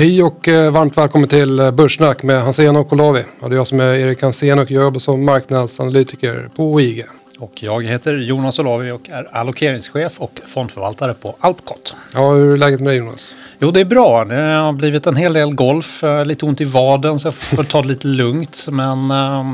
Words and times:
Hej 0.00 0.22
och 0.22 0.48
eh, 0.48 0.70
varmt 0.70 0.98
välkommen 0.98 1.28
till 1.28 1.58
eh, 1.58 1.70
Börssnack 1.70 2.22
med 2.22 2.42
Hansén 2.42 2.76
och 2.76 2.92
Olavi. 2.92 3.24
Det 3.40 3.46
är 3.46 3.50
jag 3.50 3.66
som 3.66 3.80
är 3.80 3.94
Erik 3.94 4.22
Hansén 4.22 4.58
och 4.58 4.70
jag 4.70 4.82
jobbar 4.82 5.00
som 5.00 5.24
marknadsanalytiker 5.24 6.50
på 6.56 6.80
IG. 6.80 7.04
Och 7.38 7.62
jag 7.62 7.84
heter 7.84 8.14
Jonas 8.16 8.58
Olavi 8.58 8.90
och 8.90 9.10
är 9.10 9.28
allokeringschef 9.32 10.20
och 10.20 10.40
fondförvaltare 10.46 11.14
på 11.14 11.36
Alpcot. 11.40 11.94
Ja, 12.14 12.30
hur 12.30 12.52
är 12.52 12.56
läget 12.56 12.80
med 12.80 12.88
dig 12.88 12.96
Jonas? 12.96 13.34
Jo, 13.58 13.70
det 13.70 13.80
är 13.80 13.84
bra. 13.84 14.24
Det 14.24 14.34
har 14.34 14.72
blivit 14.72 15.06
en 15.06 15.16
hel 15.16 15.32
del 15.32 15.54
golf, 15.54 16.04
eh, 16.04 16.24
lite 16.24 16.46
ont 16.46 16.60
i 16.60 16.64
vaden 16.64 17.18
så 17.18 17.26
jag 17.26 17.34
får 17.56 17.64
ta 17.64 17.82
det 17.82 17.88
lite 17.88 18.06
lugnt. 18.06 18.66
Men 18.70 19.08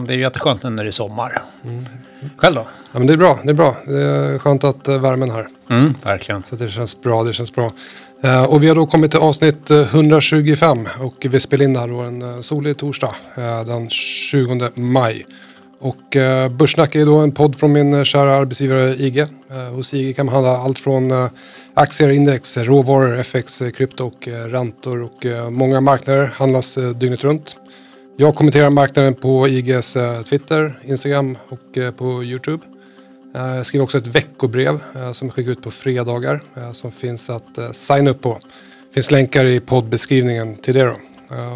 det 0.04 0.14
är 0.14 0.18
jätteskönt 0.18 0.62
nu 0.62 0.70
när 0.70 0.84
det 0.84 0.90
är 0.90 0.92
sommar. 0.92 1.42
Mm. 1.64 1.84
Själv 2.36 2.54
då? 2.54 2.66
Ja, 2.92 2.98
men 2.98 3.06
det 3.06 3.12
är 3.12 3.16
bra. 3.16 3.38
Det 3.44 3.50
är 3.50 3.54
bra. 3.54 3.76
Det 3.86 4.02
är 4.02 4.38
skönt 4.38 4.64
att 4.64 4.88
värmen 4.88 5.30
här. 5.30 5.48
Mm, 5.70 5.94
verkligen. 6.02 6.42
Så 6.42 6.56
det 6.56 6.68
känns 6.68 7.00
bra. 7.00 7.22
Det 7.22 7.32
känns 7.32 7.54
bra. 7.54 7.70
Eh, 8.22 8.44
och 8.54 8.62
vi 8.62 8.68
har 8.68 8.74
då 8.74 8.86
kommit 8.86 9.10
till 9.10 9.20
avsnitt 9.20 9.70
eh, 9.70 9.94
125 9.94 10.88
och 11.00 11.26
vi 11.30 11.40
spelar 11.40 11.64
in 11.64 11.72
det 11.72 11.80
här 11.80 11.88
då 11.88 12.00
en 12.00 12.22
eh, 12.22 12.40
solig 12.40 12.76
torsdag 12.76 13.14
den 13.66 13.90
20 13.90 14.70
maj. 14.74 15.26
Och 15.80 16.16
Börssnack 16.50 16.94
är 16.94 17.06
då 17.06 17.16
en 17.16 17.32
podd 17.32 17.56
från 17.56 17.72
min 17.72 18.04
kära 18.04 18.34
arbetsgivare 18.34 18.94
IG. 18.94 19.26
Hos 19.72 19.94
IG 19.94 20.16
kan 20.16 20.26
man 20.26 20.34
handla 20.34 20.56
allt 20.56 20.78
från 20.78 21.28
aktier, 21.74 22.08
index, 22.08 22.56
råvaror, 22.56 23.18
FX, 23.18 23.62
krypto 23.76 24.06
och 24.06 24.28
räntor. 24.28 25.02
Och 25.02 25.52
många 25.52 25.80
marknader 25.80 26.26
handlas 26.34 26.78
dygnet 26.94 27.24
runt. 27.24 27.56
Jag 28.16 28.34
kommenterar 28.34 28.70
marknaden 28.70 29.14
på 29.14 29.48
IGs 29.48 29.96
Twitter, 30.28 30.78
Instagram 30.84 31.38
och 31.48 31.96
på 31.96 32.24
YouTube. 32.24 32.64
Eh, 33.34 33.56
jag 33.56 33.66
skriver 33.66 33.84
också 33.84 33.98
ett 33.98 34.06
veckobrev 34.06 34.78
som 35.12 35.26
jag 35.26 35.34
skickar 35.34 35.50
ut 35.50 35.62
på 35.62 35.70
fredagar 35.70 36.40
som 36.72 36.92
finns 36.92 37.30
att 37.30 37.76
signa 37.76 38.10
upp 38.10 38.20
på. 38.20 38.38
Det 38.88 38.94
finns 38.94 39.10
länkar 39.10 39.44
i 39.44 39.60
poddbeskrivningen 39.60 40.56
till 40.56 40.74
det 40.74 40.84
då. 40.84 40.96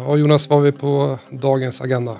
Och 0.07 0.19
Jonas, 0.19 0.49
vad 0.49 0.59
har 0.59 0.65
vi 0.65 0.71
på 0.71 1.19
dagens 1.29 1.81
agenda? 1.81 2.17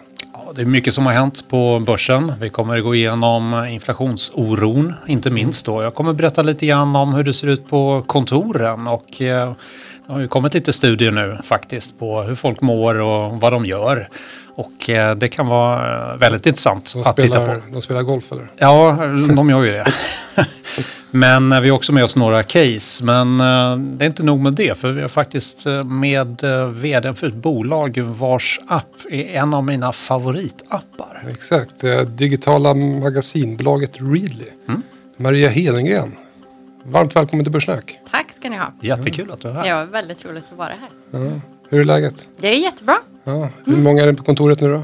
det 0.55 0.61
är 0.61 0.65
mycket 0.65 0.93
som 0.93 1.05
har 1.05 1.13
hänt 1.13 1.49
på 1.49 1.79
börsen. 1.79 2.33
Vi 2.39 2.49
kommer 2.49 2.79
gå 2.79 2.95
igenom 2.95 3.65
inflationsoron, 3.69 4.93
inte 5.07 5.29
minst 5.29 5.65
då. 5.65 5.83
Jag 5.83 5.95
kommer 5.95 6.13
berätta 6.13 6.41
lite 6.41 6.65
grann 6.65 6.95
om 6.95 7.13
hur 7.13 7.23
det 7.23 7.33
ser 7.33 7.47
ut 7.47 7.67
på 7.67 8.03
kontoren 8.07 8.87
och 8.87 9.21
eh, 9.21 9.53
det 10.07 10.13
har 10.13 10.19
ju 10.19 10.27
kommit 10.27 10.53
lite 10.53 10.73
studier 10.73 11.11
nu 11.11 11.37
faktiskt 11.43 11.99
på 11.99 12.21
hur 12.21 12.35
folk 12.35 12.61
mår 12.61 12.95
och 12.95 13.41
vad 13.41 13.53
de 13.53 13.65
gör. 13.65 14.09
Och 14.55 14.89
eh, 14.89 15.15
det 15.15 15.27
kan 15.27 15.47
vara 15.47 16.17
väldigt 16.17 16.45
intressant 16.45 16.93
de 16.93 17.01
att 17.01 17.11
spelar, 17.11 17.45
titta 17.45 17.55
på. 17.55 17.73
De 17.73 17.81
spelar 17.81 18.01
golf 18.01 18.31
eller? 18.31 18.51
Ja, 18.57 18.97
de 19.35 19.49
gör 19.49 19.63
ju 19.63 19.71
det. 19.71 19.93
Men 21.11 21.51
eh, 21.51 21.61
vi 21.61 21.69
har 21.69 21.75
också 21.75 21.93
med 21.93 22.03
oss 22.03 22.15
några 22.15 22.43
case. 22.43 23.03
Men 23.03 23.39
eh, 23.39 23.77
det 23.77 24.05
är 24.05 24.07
inte 24.07 24.23
nog 24.23 24.39
med 24.39 24.53
det. 24.53 24.77
För 24.77 24.91
vi 24.91 25.01
har 25.01 25.07
faktiskt 25.07 25.65
med 25.85 26.43
vd 26.73 27.13
för 27.13 27.27
ett 27.27 27.33
bolag 27.33 27.97
vars 27.97 28.59
app 28.67 28.95
är 29.09 29.25
en 29.25 29.53
av 29.53 29.63
mina 29.63 29.91
favoritappar. 29.91 31.27
Exakt, 31.31 31.81
det 31.81 32.05
digitala 32.05 32.73
magasinbolaget 32.73 33.91
Readly. 33.97 34.45
Mm. 34.67 34.81
Maria 35.17 35.49
Hedengren. 35.49 36.15
Varmt 36.85 37.15
välkommen 37.15 37.45
till 37.45 37.51
Börssnack. 37.51 37.99
Tack 38.11 38.31
ska 38.33 38.49
ni 38.49 38.57
ha. 38.57 38.73
Jättekul 38.81 39.31
att 39.31 39.41
du 39.41 39.47
är 39.47 39.53
här. 39.53 39.65
Ja, 39.65 39.85
väldigt 39.85 40.25
roligt 40.25 40.43
att 40.51 40.57
vara 40.57 40.69
här. 40.69 40.89
Ja. 41.11 41.39
Hur 41.69 41.79
är 41.79 41.83
läget? 41.83 42.29
Det 42.37 42.47
är 42.47 42.59
jättebra. 42.59 42.95
Ja. 43.23 43.49
Hur 43.65 43.77
många 43.77 44.03
är 44.03 44.07
det 44.07 44.13
på 44.13 44.23
kontoret 44.23 44.61
nu 44.61 44.67
då? 44.67 44.83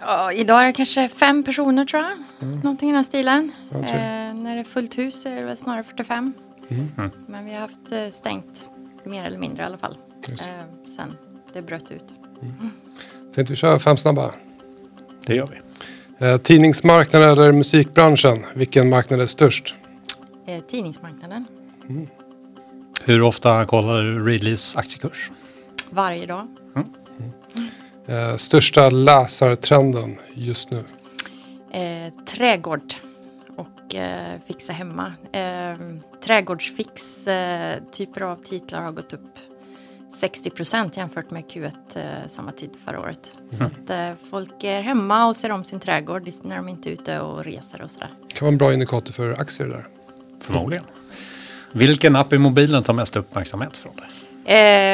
Ja, 0.00 0.32
idag 0.32 0.62
är 0.62 0.66
det 0.66 0.72
kanske 0.72 1.08
fem 1.08 1.42
personer 1.42 1.84
tror 1.84 2.02
jag. 2.02 2.12
Mm. 2.48 2.60
Någonting 2.60 2.90
i 2.90 2.92
den 2.92 3.04
stilen. 3.04 3.52
Ja, 3.70 3.78
eh, 3.78 4.34
när 4.34 4.54
det 4.54 4.60
är 4.60 4.64
fullt 4.64 4.98
hus 4.98 5.26
är 5.26 5.36
det 5.36 5.42
väl 5.42 5.56
snarare 5.56 5.82
45. 5.82 6.32
Mm. 6.68 6.92
mm. 6.98 7.10
Men 7.26 7.44
vi 7.44 7.52
har 7.52 7.60
haft 7.60 7.92
eh, 7.92 8.10
stängt 8.12 8.68
mer 9.04 9.24
eller 9.24 9.38
mindre 9.38 9.62
i 9.62 9.66
alla 9.66 9.78
fall. 9.78 9.96
Eh, 10.28 10.36
sen 10.96 11.14
det 11.52 11.62
bröt 11.62 11.90
ut. 11.90 12.04
Mm. 12.42 12.70
Tänkte 13.34 13.52
vi 13.52 13.56
köra 13.56 13.78
fem 13.78 13.96
snabba? 13.96 14.30
Det 15.26 15.34
gör 15.34 15.46
vi. 15.46 15.58
Eh, 16.26 16.36
tidningsmarknaden 16.36 17.30
eller 17.30 17.52
musikbranschen, 17.52 18.44
vilken 18.54 18.88
marknad 18.88 19.20
är 19.20 19.26
störst? 19.26 19.74
Eh, 20.46 20.60
tidningsmarknaden. 20.60 21.44
Mm. 21.88 22.06
Hur 23.04 23.22
ofta 23.22 23.64
kollar 23.64 24.02
du 24.02 24.24
Readlys 24.26 24.76
aktiekurs? 24.76 25.30
Varje 25.90 26.26
dag. 26.26 26.46
Mm. 26.76 26.88
Eh, 28.06 28.36
största 28.36 28.90
läsartrenden 28.90 30.16
just 30.34 30.70
nu? 30.70 30.84
Eh, 31.72 32.12
trädgård 32.24 32.94
och 33.56 33.94
eh, 33.94 34.40
fixa 34.46 34.72
hemma. 34.72 35.12
Eh, 35.32 35.76
trädgårdsfix 36.24 37.26
eh, 37.26 37.78
typer 37.92 38.20
av 38.20 38.36
titlar 38.36 38.82
har 38.82 38.92
gått 38.92 39.12
upp 39.12 39.38
60 40.14 40.50
procent 40.50 40.96
jämfört 40.96 41.30
med 41.30 41.44
Q1 41.44 41.72
eh, 41.96 42.02
samma 42.26 42.52
tid 42.52 42.70
förra 42.84 43.00
året. 43.00 43.34
Mm. 43.36 43.58
Så 43.58 43.64
att 43.64 43.90
eh, 43.90 44.30
folk 44.30 44.64
är 44.64 44.82
hemma 44.82 45.26
och 45.26 45.36
ser 45.36 45.50
om 45.50 45.64
sin 45.64 45.80
trädgård 45.80 46.28
när 46.42 46.56
de 46.56 46.68
inte 46.68 46.88
är 46.88 46.92
ute 46.92 47.20
och 47.20 47.44
reser 47.44 47.82
och 47.82 47.90
sådär. 47.90 48.10
kan 48.34 48.46
vara 48.46 48.52
en 48.52 48.58
bra 48.58 48.72
indikator 48.72 49.12
för 49.12 49.40
aktier 49.40 49.68
där. 49.68 49.86
Förmodligen. 50.40 50.84
Vilken 51.72 52.16
app 52.16 52.32
i 52.32 52.38
mobilen 52.38 52.82
tar 52.82 52.92
mest 52.92 53.16
uppmärksamhet 53.16 53.76
från 53.76 53.92
dig? 53.96 54.06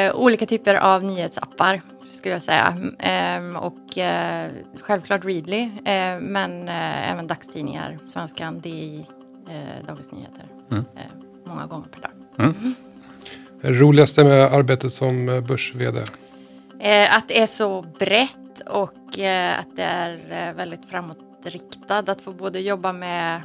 Eh, 0.07 0.15
olika 0.15 0.45
typer 0.45 0.75
av 0.75 1.03
nyhetsappar 1.03 1.81
skulle 2.25 2.35
jag 2.35 2.41
säga. 2.41 2.77
Eh, 2.99 3.57
och 3.57 3.97
eh, 3.97 4.51
självklart 4.81 5.25
Readly, 5.25 5.61
eh, 5.61 6.19
men 6.19 6.67
eh, 6.67 7.11
även 7.11 7.27
dagstidningar, 7.27 7.99
Svenskan, 8.03 8.61
DI, 8.61 9.05
eh, 9.49 9.87
Dagens 9.87 10.11
Nyheter. 10.11 10.45
Mm. 10.71 10.85
många 11.45 11.65
gånger 11.65 11.87
per 11.87 12.01
dag. 12.01 12.11
Mm. 12.39 12.55
Mm. 12.57 12.75
Roligaste 13.61 14.23
med 14.23 14.53
arbetet 14.53 14.91
som 14.91 15.25
börs-VD? 15.47 15.99
att 17.09 17.27
det 17.27 17.41
är 17.41 17.47
så 17.47 17.81
brett 17.99 18.59
och 18.65 18.93
att 19.57 19.75
det 19.75 19.83
är 19.83 20.53
väldigt 20.53 20.85
framåtriktat. 20.85 22.09
Att 22.09 22.21
få 22.21 22.33
både 22.33 22.59
jobba 22.59 22.93
med 22.93 23.41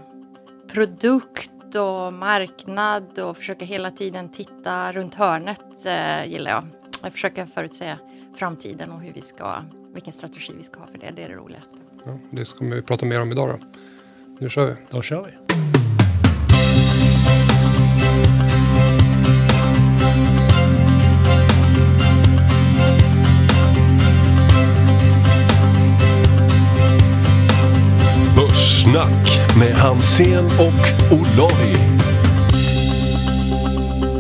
produkt 0.73 1.75
och 1.75 2.13
marknad 2.13 3.19
och 3.19 3.37
försöka 3.37 3.65
hela 3.65 3.91
tiden 3.91 4.29
titta 4.29 4.93
runt 4.93 5.15
hörnet 5.15 5.87
eh, 5.87 6.33
gillar 6.33 6.51
jag. 6.51 6.65
Jag 7.03 7.13
försöker 7.13 7.47
förutse 7.47 7.97
framtiden 8.35 8.91
och 8.91 9.01
hur 9.01 9.13
vi 9.13 9.21
ska, 9.21 9.63
vilken 9.95 10.13
strategi 10.13 10.53
vi 10.57 10.63
ska 10.63 10.81
ha 10.81 10.87
för 10.87 10.99
det. 10.99 11.13
Det 11.17 11.23
är 11.23 11.29
det 11.29 11.35
roligaste. 11.35 11.77
Ja, 12.05 12.19
det 12.31 12.45
ska 12.45 12.65
vi 12.65 12.83
prata 12.83 13.07
mer 13.07 13.23
om 13.23 13.33
idag 13.33 13.49
då. 13.49 13.67
Nu 14.41 14.49
kör 14.49 14.67
vi. 14.67 14.75
Då 14.91 15.03
kör 15.03 15.23
vi. 15.23 15.31
Börssnack 28.37 29.57
med 29.59 29.75
Hansen 29.75 30.45
och 30.45 31.13
Olavi. 31.13 32.00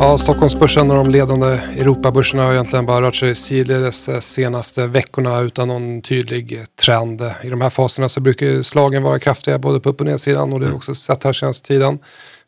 Ja, 0.03 0.19
Stockholmsbörsen 0.19 0.91
och 0.91 0.97
de 0.97 1.11
ledande 1.11 1.47
Europabörserna 1.79 2.43
har 2.45 2.53
egentligen 2.53 2.87
bara 2.87 3.07
rört 3.07 3.17
sig 3.17 3.35
sidledes 3.35 4.07
de 4.07 4.21
senaste 4.21 4.87
veckorna 4.87 5.41
utan 5.41 5.69
någon 5.69 6.03
tydlig 6.03 6.65
trend. 6.85 7.23
I 7.43 7.49
de 7.49 7.61
här 7.61 7.71
faserna 7.71 8.09
så 8.09 8.21
brukar 8.21 8.63
slagen 8.63 9.03
vara 9.03 9.19
kraftiga 9.19 9.59
både 9.59 9.81
på 9.81 9.89
upp 9.89 10.01
och 10.01 10.07
nedsidan 10.07 10.53
och 10.53 10.61
det 10.61 10.67
har 10.67 10.71
vi 10.71 10.79
också 10.79 10.95
sett 10.95 11.25
här 11.25 11.33
senaste 11.33 11.69
tiden. 11.69 11.99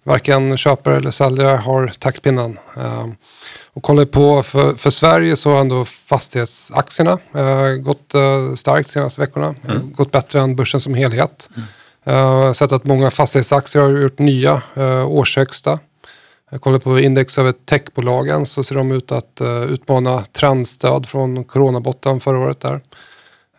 Varken 0.04 0.56
köpare 0.56 0.96
eller 0.96 1.10
säljare 1.10 1.56
har 1.56 1.92
taktpinnen. 1.98 2.58
Ehm, 2.76 3.14
och 3.72 3.82
kollar 3.82 4.04
på 4.04 4.42
för, 4.42 4.74
för, 4.74 4.90
Sverige 4.90 5.36
så 5.36 5.50
har 5.52 5.60
ändå 5.60 5.84
fastighetsaktierna 5.84 7.19
eh, 7.34 7.74
gått 7.76 8.14
eh, 8.14 8.54
starkt 8.54 8.88
de 8.88 8.92
senaste 8.92 9.20
veckorna. 9.20 9.54
Mm. 9.69 9.92
Gått 9.92 10.10
bättre 10.10 10.40
än 10.40 10.56
börsen 10.56 10.80
som 10.80 10.94
helhet. 10.94 11.48
Mm. 11.56 11.69
Jag 12.04 12.12
har 12.12 12.54
sett 12.54 12.72
att 12.72 12.84
många 12.84 13.10
fastighetsaktier 13.10 13.82
har 13.82 13.90
gjort 13.90 14.19
nya 14.19 14.62
årshögsta. 15.06 15.78
Jag 16.52 16.60
kollar 16.60 16.78
på 16.78 16.98
index 16.98 17.38
över 17.38 17.52
techbolagen 17.52 18.46
så 18.46 18.64
ser 18.64 18.74
de 18.74 18.92
ut 18.92 19.12
att 19.12 19.40
uh, 19.40 19.62
utmana 19.62 20.24
trendstöd 20.24 21.08
från 21.08 21.44
coronabotten 21.44 22.20
förra 22.20 22.38
året 22.38 22.60
där. 22.60 22.81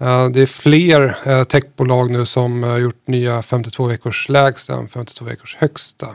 Uh, 0.02 0.30
det 0.30 0.42
är 0.42 0.46
fler 0.46 1.18
uh, 1.28 1.44
techbolag 1.44 2.12
nu 2.12 2.26
som 2.26 2.64
har 2.64 2.78
gjort 2.78 3.08
nya 3.08 3.42
52 3.42 3.88
veckors 3.88 4.30
lägsta 4.30 4.74
än 4.74 4.88
52 4.88 5.26
veckors 5.26 5.58
högsta. 5.60 6.08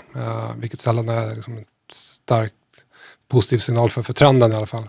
vilket 0.56 0.80
sällan 0.80 1.08
är 1.08 1.34
liksom 1.34 1.56
en 1.56 1.64
stark 1.92 2.52
positiv 3.30 3.58
signal 3.58 3.90
för, 3.90 4.02
för 4.02 4.12
trenden 4.12 4.52
i 4.52 4.54
alla 4.54 4.66
fall. 4.66 4.88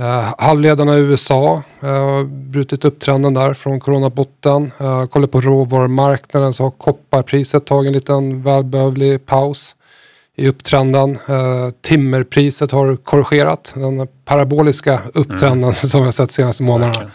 Uh, 0.00 0.34
halvledarna 0.38 0.96
i 0.96 1.00
USA 1.00 1.62
har 1.80 2.20
uh, 2.20 2.26
brutit 2.26 2.84
upp 2.84 3.00
trenden 3.00 3.34
där 3.34 3.54
från 3.54 3.80
coronabotten. 3.80 4.70
Uh, 4.80 5.06
kollar 5.06 5.26
på 5.26 5.40
råvarumarknaden 5.40 6.54
så 6.54 6.62
har 6.62 6.70
kopparpriset 6.70 7.66
tagit 7.66 7.88
en 7.88 7.92
liten 7.92 8.42
välbehövlig 8.42 9.26
paus 9.26 9.74
i 10.36 10.48
upptrenden. 10.48 11.10
Uh, 11.10 11.70
timmerpriset 11.82 12.70
har 12.72 12.96
korrigerat 12.96 13.72
den 13.76 14.08
paraboliska 14.24 15.00
upptrenden 15.14 15.62
mm. 15.62 15.72
som 15.72 16.00
vi 16.00 16.04
har 16.04 16.12
sett 16.12 16.30
senaste 16.30 16.62
månaderna. 16.62 17.10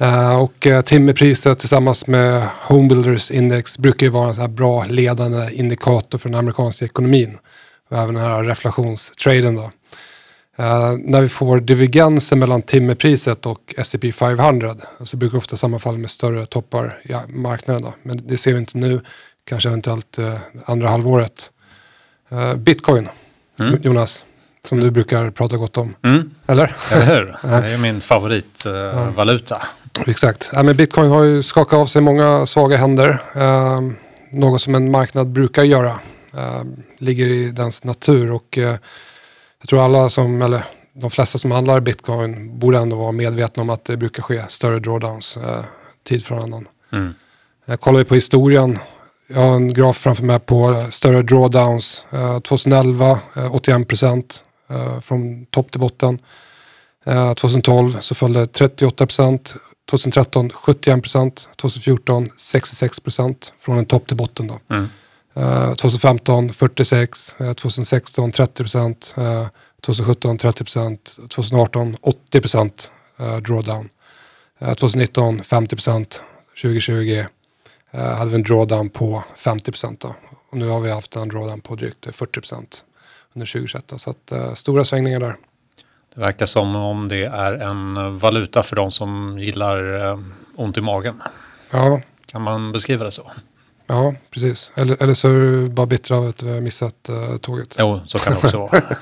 Uh, 0.00 0.42
och 0.42 0.66
uh, 0.66 0.80
timmerpriset 0.80 1.58
tillsammans 1.58 2.06
med 2.06 2.48
Homebuilders 2.62 3.30
index 3.30 3.78
brukar 3.78 4.06
ju 4.06 4.12
vara 4.12 4.28
en 4.28 4.34
så 4.34 4.40
här 4.40 4.48
bra 4.48 4.84
ledande 4.84 5.48
indikator 5.52 6.18
för 6.18 6.28
den 6.28 6.38
amerikanska 6.38 6.84
ekonomin. 6.84 7.38
Och 7.90 7.98
även 7.98 8.14
den 8.14 8.24
här 8.24 8.44
reflationstraden 8.44 9.54
då. 9.54 9.70
Eh, 10.60 10.92
när 10.98 11.20
vi 11.20 11.28
får 11.28 11.60
divergenser 11.60 12.36
mellan 12.36 12.62
timmerpriset 12.62 13.46
och 13.46 13.74
S&P 13.76 14.12
500 14.12 14.76
så 15.04 15.16
brukar 15.16 15.32
det 15.32 15.38
ofta 15.38 15.56
sammanfalla 15.56 15.98
med 15.98 16.10
större 16.10 16.46
toppar 16.46 17.00
i 17.04 17.32
marknaden. 17.32 17.82
Då. 17.82 17.94
Men 18.02 18.26
det 18.26 18.38
ser 18.38 18.52
vi 18.52 18.58
inte 18.58 18.78
nu, 18.78 19.00
kanske 19.44 19.68
eventuellt 19.68 20.18
eh, 20.18 20.38
andra 20.64 20.88
halvåret. 20.88 21.50
Eh, 22.30 22.54
Bitcoin, 22.54 23.08
Mm. 23.58 23.78
Jonas, 23.82 24.24
som 24.64 24.80
du 24.80 24.90
brukar 24.90 25.30
prata 25.30 25.56
gott 25.56 25.76
om. 25.76 25.94
Mm, 26.02 26.30
Eller? 26.46 26.76
eller 26.92 27.06
hur? 27.06 27.36
Det 27.62 27.70
är 27.72 27.78
min 27.78 28.00
favoritvaluta. 28.00 29.62
Exakt. 30.06 30.50
Ja, 30.52 30.62
men 30.62 30.76
Bitcoin 30.76 31.10
har 31.10 31.22
ju 31.24 31.42
skakat 31.42 31.72
av 31.78 31.86
sig 31.86 32.02
många 32.02 32.46
svaga 32.46 32.76
händer. 32.76 33.22
Eh, 33.34 33.80
något 34.32 34.62
som 34.62 34.74
en 34.74 34.90
marknad 34.90 35.28
brukar 35.28 35.64
göra. 35.64 35.98
Eh, 36.36 36.62
ligger 36.98 37.26
i 37.26 37.50
dens 37.50 37.84
natur 37.84 38.32
och 38.32 38.58
eh, 38.58 38.76
jag 39.60 39.68
tror 39.68 39.84
alla 39.84 40.10
som, 40.10 40.42
eller 40.42 40.64
de 40.92 41.10
flesta 41.10 41.38
som 41.38 41.50
handlar 41.50 41.80
Bitcoin 41.80 42.58
borde 42.58 42.78
ändå 42.78 42.96
vara 42.96 43.12
medvetna 43.12 43.62
om 43.62 43.70
att 43.70 43.84
det 43.84 43.96
brukar 43.96 44.22
ske 44.22 44.42
större 44.48 44.78
drawdowns 44.78 45.36
eh, 45.36 45.64
tid 46.08 46.24
från 46.24 46.42
annan. 46.42 46.68
Mm. 46.92 47.14
Eh, 47.66 47.76
kollar 47.76 47.98
vi 47.98 48.04
på 48.04 48.14
historien, 48.14 48.78
jag 49.34 49.40
har 49.40 49.56
en 49.56 49.74
graf 49.74 49.96
framför 49.96 50.24
mig 50.24 50.38
på 50.38 50.86
större 50.90 51.22
drawdowns. 51.22 52.04
Eh, 52.10 52.40
2011 52.40 53.18
eh, 53.36 53.54
81 53.54 53.88
procent 53.88 54.44
eh, 54.70 55.00
från 55.00 55.46
topp 55.46 55.70
till 55.70 55.80
botten. 55.80 56.18
Eh, 57.06 57.34
2012 57.34 58.00
så 58.00 58.14
följde 58.14 58.46
38 58.46 59.06
procent. 59.06 59.54
2013 59.90 60.50
71 60.50 61.02
procent. 61.02 61.48
2014 61.56 62.28
66 62.36 63.00
procent 63.00 63.52
från 63.60 63.78
en 63.78 63.86
topp 63.86 64.06
till 64.06 64.16
botten. 64.16 64.46
Då. 64.46 64.60
Mm. 64.74 64.88
Eh, 65.34 65.74
2015 65.74 66.52
46, 66.52 67.34
eh, 67.38 67.52
2016 67.52 68.32
30 68.32 68.62
procent, 68.62 69.14
eh, 69.16 69.46
2017 69.82 70.38
30 70.38 70.64
procent, 70.64 71.18
2018 71.28 71.96
80 72.00 72.40
procent 72.40 72.92
eh, 73.18 73.36
drawdown. 73.36 73.88
Eh, 74.58 74.74
2019 74.74 75.42
50 75.44 75.76
procent, 75.76 76.22
2020 76.62 77.18
eh, 77.18 77.26
hade 77.98 78.30
vi 78.30 78.34
en 78.36 78.42
drawdown 78.42 78.88
på 78.88 79.24
50 79.36 79.70
procent. 79.72 80.04
Och 80.04 80.56
nu 80.56 80.68
har 80.68 80.80
vi 80.80 80.90
haft 80.90 81.16
en 81.16 81.28
drawdown 81.28 81.60
på 81.60 81.74
drygt 81.74 82.16
40 82.16 82.32
procent 82.40 82.84
under 83.34 83.46
2021. 83.46 83.84
Då. 83.86 83.98
Så 83.98 84.10
att, 84.10 84.32
eh, 84.32 84.54
stora 84.54 84.84
svängningar 84.84 85.20
där. 85.20 85.36
Det 86.14 86.20
verkar 86.20 86.46
som 86.46 86.76
om 86.76 87.08
det 87.08 87.24
är 87.24 87.52
en 87.52 88.18
valuta 88.18 88.62
för 88.62 88.76
de 88.76 88.90
som 88.90 89.38
gillar 89.38 90.06
eh, 90.06 90.18
ont 90.56 90.76
i 90.76 90.80
magen. 90.80 91.22
Ja, 91.72 92.00
Kan 92.26 92.42
man 92.42 92.72
beskriva 92.72 93.04
det 93.04 93.12
så? 93.12 93.30
ja 93.86 94.14
precis. 94.30 94.72
Eller, 94.74 95.02
eller 95.02 95.14
så 95.14 95.28
är 95.28 95.32
du 95.32 95.68
bara 95.68 95.86
bitter 95.86 96.14
av 96.14 96.26
att 96.28 96.42
vi 96.42 96.52
har 96.54 96.60
missat 96.60 97.08
eh, 97.08 97.36
tåget. 97.36 97.76
Jo, 97.78 98.00
så 98.06 98.18
kan 98.18 98.32
det 98.32 98.38
också 98.38 98.58
vara. 98.58 98.82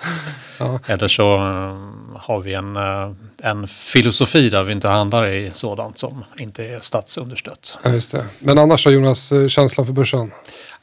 Ja. 0.58 0.80
Eller 0.86 1.08
så 1.08 1.34
eh, 1.36 2.20
har 2.20 2.40
vi 2.40 2.54
en, 2.54 2.76
eh, 2.76 3.10
en 3.42 3.68
filosofi 3.68 4.48
där 4.48 4.62
vi 4.62 4.72
inte 4.72 4.88
handlar 4.88 5.26
i 5.26 5.50
sådant 5.52 5.98
som 5.98 6.24
inte 6.38 6.64
är 6.64 6.78
statsunderstött. 6.78 7.78
Ja, 7.84 7.90
just 7.90 8.12
det. 8.12 8.24
Men 8.38 8.58
annars 8.58 8.84
då 8.84 8.90
Jonas, 8.90 9.32
eh, 9.32 9.48
känslan 9.48 9.86
för 9.86 9.92
börsen? 9.92 10.30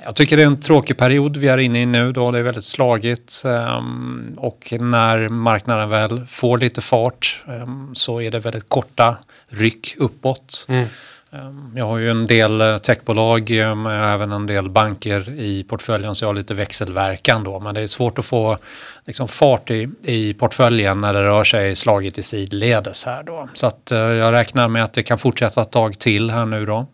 Jag 0.06 0.16
tycker 0.16 0.38
det 0.38 0.44
är 0.44 0.48
en 0.48 0.62
tråkig 0.62 0.98
period 0.98 1.38
vi 1.38 1.48
är 1.48 1.57
inne 1.57 1.81
i 1.81 1.86
nu 1.86 2.12
då. 2.12 2.31
Det 2.31 2.39
är 2.39 2.44
väldigt 2.44 2.63
slagigt. 2.63 3.44
Och 4.38 4.74
när 4.80 5.30
marknaden 5.30 5.89
väl 5.89 6.25
får 6.27 6.57
lite 6.57 6.81
fart 6.81 7.44
så 7.94 8.22
är 8.22 8.31
det 8.31 8.39
väldigt 8.39 8.69
korta 8.69 9.18
ryck 9.48 9.95
uppåt. 9.98 10.66
Mm. 10.69 10.88
Ehm, 11.36 11.72
jag 11.76 11.86
har 11.86 11.98
ju 11.98 12.12
en 12.12 12.28
del 12.28 12.62
eh, 12.62 12.78
techbolag 12.78 13.60
eh, 13.60 13.76
men 13.76 14.04
även 14.04 14.32
en 14.32 14.46
del 14.46 14.70
banker 14.70 15.40
i 15.40 15.64
portföljen 15.64 16.16
så 16.16 16.24
jag 16.26 16.30
har 16.30 16.36
lite 16.36 16.54
växelverkan 16.54 17.44
då. 17.44 17.60
Men 17.60 17.74
det 17.76 17.82
är 17.82 17.88
svårt 17.88 18.20
att 18.20 18.26
få 18.26 18.58
liksom, 19.06 19.28
fart 19.28 19.72
i, 19.72 19.90
i 20.04 20.34
portföljen 20.34 21.02
när 21.02 21.14
det 21.14 21.24
rör 21.24 21.44
sig 21.44 21.76
slaget 21.76 22.18
i 22.18 22.24
sidledes 22.24 23.06
här 23.06 23.24
då. 23.24 23.50
Så 23.54 23.68
att 23.68 23.92
eh, 23.92 23.98
jag 23.98 24.34
räknar 24.34 24.68
med 24.68 24.84
att 24.84 24.94
det 24.94 25.04
kan 25.04 25.18
fortsätta 25.18 25.62
ett 25.62 25.72
tag 25.72 26.00
till 26.00 26.32
här 26.32 26.46
nu 26.46 26.66
då. 26.66 26.88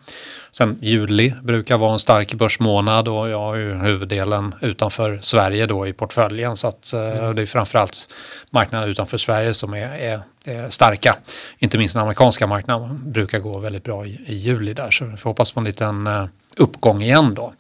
Sen 0.54 0.78
juli 0.82 1.34
brukar 1.44 1.78
vara 1.78 1.94
en 1.94 2.00
stark 2.00 2.34
börsmånad 2.34 3.08
och 3.08 3.30
jag 3.30 3.40
har 3.40 3.56
ju 3.56 3.74
huvuddelen 3.74 4.56
utanför 4.62 5.20
Sverige 5.22 5.66
då 5.66 5.88
i 5.88 5.94
portföljen. 5.94 6.58
Så 6.58 6.68
att 6.68 6.94
eh, 6.94 7.30
det 7.30 7.42
är 7.42 7.46
framförallt 7.46 8.14
marknaden 8.50 8.90
utanför 8.90 9.18
Sverige 9.18 9.54
som 9.54 9.74
är, 9.74 9.98
är, 9.98 10.22
är 10.46 10.70
starka. 10.70 11.16
Inte 11.60 11.78
minst 11.78 11.94
den 11.94 12.04
amerikanska 12.04 12.48
marknaden 12.48 13.12
brukar 13.12 13.40
gå 13.40 13.58
väldigt 13.58 13.84
bra 13.84 14.06
i, 14.06 14.20
i 14.26 14.36
juli 14.36 14.74
där. 14.74 14.92
Så 14.92 15.06
vi 15.06 15.18
får 15.18 15.30
hoppas 15.30 15.52
på 15.52 15.60
en 15.60 15.64
liten 15.64 16.08
eh, 16.08 16.26
uppgång 16.58 17.02
igen 17.02 17.34
då. 17.34 17.54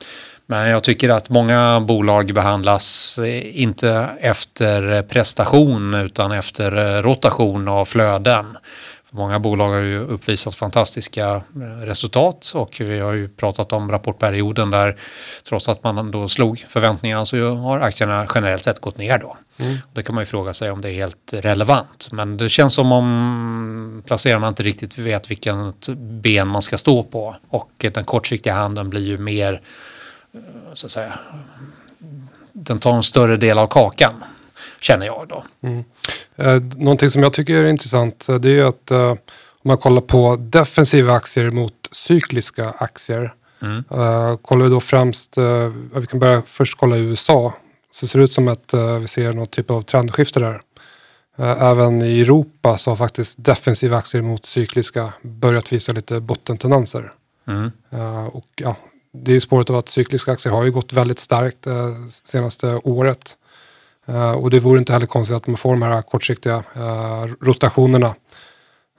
Men 0.46 0.70
jag 0.70 0.84
tycker 0.84 1.10
att 1.10 1.30
många 1.30 1.80
bolag 1.80 2.34
behandlas 2.34 3.18
eh, 3.20 3.62
inte 3.62 4.10
efter 4.20 5.02
prestation 5.02 5.94
utan 5.94 6.32
efter 6.32 7.02
rotation 7.02 7.68
av 7.68 7.86
flöden. 7.86 8.58
Många 9.13 9.40
bolag 9.40 9.69
har 9.69 9.80
ju 9.80 10.00
uppvisat 10.00 10.56
fantastiska 10.56 11.30
eh, 11.36 11.86
resultat 11.86 12.52
och 12.56 12.81
vi 12.81 13.00
har 13.00 13.13
ju 13.13 13.28
pratat 13.28 13.74
om 13.74 13.92
rapportperioden 13.92 14.72
där 14.72 14.98
trots 15.44 15.69
att 15.69 15.84
man 15.84 16.12
då 16.12 16.28
slog 16.28 16.66
förväntningarna 16.69 17.25
så 17.25 17.56
har 17.56 17.80
aktierna 17.80 18.28
generellt 18.36 18.63
sett 18.63 18.80
gått 18.80 18.98
ner 18.98 19.18
då. 19.18 19.38
Det 19.94 20.04
kan 20.04 20.16
man 20.16 20.22
ju 20.22 20.25
fråga 20.25 20.54
sig 20.54 20.72
om 20.72 20.81
det 20.81 20.90
är 20.90 20.94
helt 20.94 21.34
relevant. 21.34 22.10
Men 22.12 22.38
det 22.38 22.50
känns 22.50 22.74
som 22.74 22.92
om 22.92 24.04
placerarna 24.06 24.48
inte 24.48 24.63
riktigt 24.63 24.98
vet 24.98 25.31
vilket 25.31 25.90
ben 25.98 26.48
man 26.48 26.62
ska 26.62 26.78
stå 26.78 27.04
på 27.04 27.36
och 27.50 27.72
den 27.78 28.04
kortsiktiga 28.04 28.54
handeln 28.54 28.90
blir 28.90 29.07
ju 29.07 29.18
mer 29.18 29.62
eh, 30.34 30.40
så 30.74 30.88
att 30.88 30.92
säga 30.92 31.14
den 32.54 32.80
tar 32.80 32.96
en 32.96 33.04
större 33.04 33.38
del 33.38 33.57
av 33.57 33.68
kakan 33.68 34.24
känner 34.80 35.06
jag 35.06 35.28
då. 35.28 35.44
Eh, 36.42 36.62
någonting 36.76 37.10
som 37.10 37.24
jag 37.24 37.34
tycker 37.34 37.56
är 37.56 37.66
intressant 37.66 38.30
eh, 38.30 38.36
det 38.36 38.50
är 38.50 38.54
ju 38.54 38.68
att 38.68 38.92
eh, 38.92 39.12
om 39.64 39.68
man 39.68 39.78
kollar 39.78 40.02
på 40.02 40.36
defensiva 40.40 41.14
aktier 41.14 41.50
mot 41.50 41.74
cykliska 41.92 42.74
aktier. 42.78 43.34
Mm. 43.62 43.84
Eh, 43.92 44.38
kollar 44.38 44.66
vi 44.66 44.72
då 44.72 44.80
främst, 44.80 45.38
eh, 45.38 45.68
vi 45.96 46.08
kan 46.08 46.20
börja 46.20 46.42
först 46.46 46.78
kolla 46.78 46.98
i 46.98 47.00
USA. 47.00 47.54
Så 47.92 48.08
ser 48.08 48.20
det 48.20 48.26
ut 48.26 48.34
som 48.34 48.48
att 48.48 48.74
vi 49.02 49.08
ser 49.08 49.34
någon 49.34 49.48
typ 49.48 49.72
av 49.72 49.82
trendskifte 49.82 50.40
där. 50.40 50.62
Även 51.38 52.02
i 52.02 52.22
Europa 52.22 52.78
så 52.78 52.92
har 52.92 52.96
faktiskt 52.96 53.44
defensiva 53.44 53.98
aktier 53.98 54.22
mot 54.22 54.46
cykliska 54.46 55.14
börjat 55.22 55.74
visa 55.74 55.92
lite 55.92 56.20
bottentendenser. 56.20 57.12
Mm. 57.48 57.72
Och 58.28 58.46
ja, 58.56 58.76
det 59.14 59.34
är 59.34 59.40
spåret 59.40 59.70
av 59.70 59.76
att 59.76 59.90
cykliska 59.90 60.32
aktier 60.32 60.54
har 60.54 60.64
ju 60.64 60.72
gått 60.72 60.94
väldigt 60.94 61.20
starkt 61.20 61.68
senaste 62.24 62.76
året. 62.76 63.38
Eh, 64.07 64.31
och 64.31 64.50
det 64.50 64.59
vore 64.59 64.80
inte 64.80 64.94
heller 64.94 65.06
konstigt 65.06 65.38
att 65.38 65.48
man 65.48 65.57
får 65.57 65.71
de 65.71 65.81
här 65.81 66.01
kortsiktiga 66.01 66.63
eh, 66.75 67.25
rotationerna. 67.42 68.15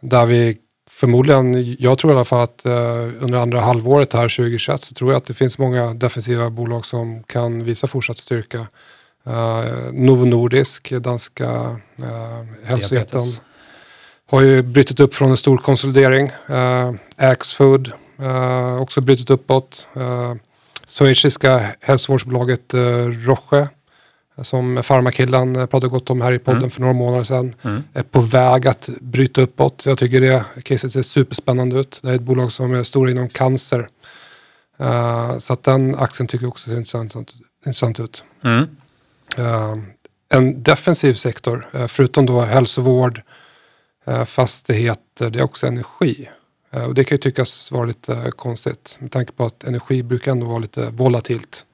Där 0.00 0.26
vi 0.26 0.58
förmodligen, 0.90 1.76
jag 1.78 1.98
tror 1.98 2.12
i 2.12 2.14
alla 2.14 2.24
fall 2.24 2.44
att 2.44 2.66
eh, 2.66 2.72
under 3.20 3.38
andra 3.38 3.60
halvåret 3.60 4.12
här 4.12 4.28
2021 4.28 4.82
så 4.82 4.94
tror 4.94 5.10
jag 5.10 5.16
att 5.16 5.24
det 5.24 5.34
finns 5.34 5.58
många 5.58 5.94
defensiva 5.94 6.50
bolag 6.50 6.86
som 6.86 7.22
kan 7.22 7.64
visa 7.64 7.86
fortsatt 7.86 8.18
styrka. 8.18 8.66
Novo 9.92 10.24
Nordisk, 10.24 10.90
danska 10.90 11.76
hälsojätten, 12.64 13.20
har 14.30 14.40
ju 14.40 14.62
brutit 14.62 15.00
upp 15.00 15.14
från 15.14 15.30
en 15.30 15.36
stor 15.36 15.56
konsolidering. 15.56 16.30
Axfood 17.16 17.92
också 18.80 19.00
brutit 19.00 19.30
uppåt. 19.30 19.86
Schweiziska 20.86 21.66
hälsovårdsbolaget 21.80 22.74
Roche 23.26 23.68
som 24.42 24.82
farmakillen 24.82 25.56
eh, 25.56 25.66
pratade 25.66 25.90
gott 25.90 26.10
om 26.10 26.20
här 26.20 26.32
i 26.32 26.38
podden 26.38 26.58
Mm. 26.58 26.70
för 26.70 26.80
några 26.80 26.92
månader 26.92 27.24
sedan 27.24 27.54
Mm. 27.62 27.82
är 27.92 28.02
på 28.02 28.20
väg 28.20 28.66
att 28.66 28.88
bryta 29.00 29.40
uppåt. 29.40 29.86
Jag 29.86 29.98
tycker 29.98 30.20
det 30.20 30.44
caset 30.62 30.92
ser 30.92 31.02
superspännande 31.02 31.80
ut. 31.80 32.00
Det 32.02 32.10
är 32.10 32.14
ett 32.14 32.22
bolag 32.22 32.52
som 32.52 32.74
är 32.74 32.82
stora 32.82 33.10
inom 33.10 33.28
cancer. 33.28 33.88
Uh, 34.80 35.38
så 35.38 35.52
att 35.52 35.62
den 35.62 35.94
aktien 35.94 36.26
tycker 36.26 36.44
jag 36.44 36.48
också 36.48 36.70
ser 36.70 36.76
intressant, 36.76 37.14
intressant 37.66 38.00
ut. 38.00 38.24
Mm. 38.44 38.68
Uh, 39.38 39.76
en 40.28 40.62
defensiv 40.62 41.14
sektor, 41.14 41.68
uh, 41.74 41.86
förutom 41.86 42.26
då 42.26 42.40
hälsovård, 42.40 43.22
fastigheter, 44.26 45.30
det 45.30 45.38
är 45.38 45.44
också 45.44 45.66
energi. 45.66 46.28
Och 46.86 46.94
det 46.94 47.04
kan 47.04 47.14
ju 47.14 47.18
tyckas 47.18 47.72
vara 47.72 47.84
lite 47.84 48.32
konstigt 48.36 48.96
med 49.00 49.10
tanke 49.12 49.32
på 49.32 49.44
att 49.44 49.64
energi 49.64 50.02
brukar 50.02 50.32
ändå 50.32 50.46
vara 50.46 50.58
lite 50.58 50.90
volatilt. 50.90 51.66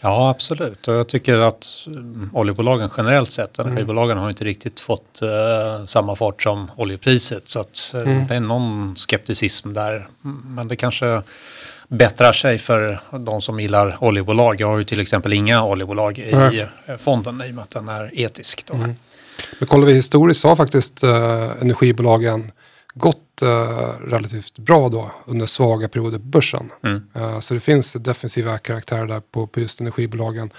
Ja, 0.00 0.30
absolut. 0.30 0.88
Och 0.88 0.94
jag 0.94 1.08
tycker 1.08 1.38
att 1.38 1.66
mm, 1.86 2.30
oljebolagen 2.32 2.90
generellt 2.96 3.30
sett, 3.30 3.58
energibolagen 3.58 4.18
har 4.18 4.28
inte 4.28 4.44
riktigt 4.44 4.80
fått 4.80 5.22
eh, 5.22 5.86
samma 5.86 6.16
fart 6.16 6.42
som 6.42 6.70
oljepriset. 6.76 7.48
Så 7.48 7.60
att, 7.60 7.90
eh, 7.94 8.00
Mm. 8.00 8.26
det 8.26 8.34
är 8.34 8.40
någon 8.40 8.96
skepticism 8.96 9.72
där. 9.72 10.08
Mm, 10.24 10.42
Men 10.54 10.68
det 10.68 10.76
kanske 10.76 11.22
bättrar 11.88 12.32
sig 12.32 12.58
för 12.58 13.00
de 13.18 13.40
som 13.40 13.60
gillar 13.60 13.96
oljebolag. 14.00 14.60
Jag 14.60 14.66
har 14.68 14.78
ju 14.78 14.84
till 14.84 15.00
exempel 15.00 15.32
inga 15.32 15.64
oljebolag 15.64 16.18
i 16.18 16.66
eh, 16.86 16.96
fonden 16.96 17.42
i 17.46 17.50
och 17.50 17.54
med 17.54 17.62
att 17.64 17.70
den 17.70 17.88
är 17.88 18.10
etisk. 18.20 18.64
Mm. 18.72 18.94
Men 19.58 19.66
kollar 19.68 19.86
vi 19.86 19.92
historiskt 19.94 20.40
så 20.40 20.48
har 20.48 20.56
faktiskt 20.56 21.02
eh, 21.02 21.50
energibolagen 21.60 22.52
gått 22.94 23.42
eh, 23.42 24.08
relativt 24.08 24.58
bra 24.58 24.88
då 24.88 25.10
under 25.26 25.46
svaga 25.46 25.88
perioder 25.88 26.18
på 26.18 26.24
börsen. 26.24 26.70
Mm. 26.84 27.02
Eh, 27.14 27.40
så 27.40 27.54
det 27.54 27.60
finns 27.60 27.92
defensiva 27.92 28.58
karaktärer 28.58 29.06
där 29.06 29.20
på, 29.20 29.46
på 29.46 29.60
just 29.60 29.80
energibolagen. 29.80 30.50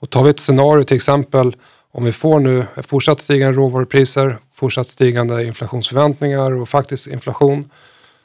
Och 0.00 0.10
tar 0.10 0.24
vi 0.24 0.30
ett 0.30 0.40
scenario 0.40 0.84
till 0.84 0.96
exempel 0.96 1.56
Om 1.92 2.04
vi 2.04 2.12
får 2.12 2.40
nu 2.40 2.66
fortsatt 2.82 3.20
stigande 3.20 3.58
råvarupriser, 3.58 4.38
fortsatt 4.52 4.88
stigande 4.88 5.44
inflationsförväntningar 5.44 6.52
och 6.52 6.68
faktisk 6.68 7.06
inflation 7.06 7.70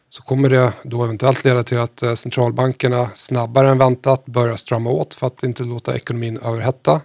så 0.10 0.24
kommer 0.24 0.50
det 0.50 0.74
då 0.84 1.04
eventuellt 1.04 1.44
leda 1.44 1.64
till 1.64 1.80
att 1.80 2.04
eh, 2.04 2.14
centralbankerna 2.14 3.10
snabbare 3.14 3.70
än 3.70 3.78
väntat 3.78 4.26
börjar 4.26 4.56
strama 4.56 4.90
åt 4.90 5.14
för 5.14 5.28
att 5.28 5.44
inte 5.44 5.64
låta 5.64 5.96
ekonomin 5.96 6.38
överhetta. 6.38 7.02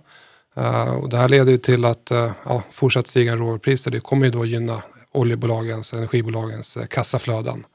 Och 1.02 1.08
det 1.08 1.16
här 1.16 1.28
leder 1.28 1.52
ju 1.52 1.58
till 1.58 1.84
att 1.84 2.10
ja, 2.44 2.62
fortsatt 2.72 3.06
stigande 3.06 3.42
råvarupriser 3.42 3.90
det 3.90 4.00
kommer 4.00 4.26
ju 4.26 4.32
då 4.32 4.44
gynna 4.44 4.82
oljebolagens, 5.16 5.92
energibolagens 5.92 6.76
uh, 6.76 6.86
kassaflöden. 6.86 7.66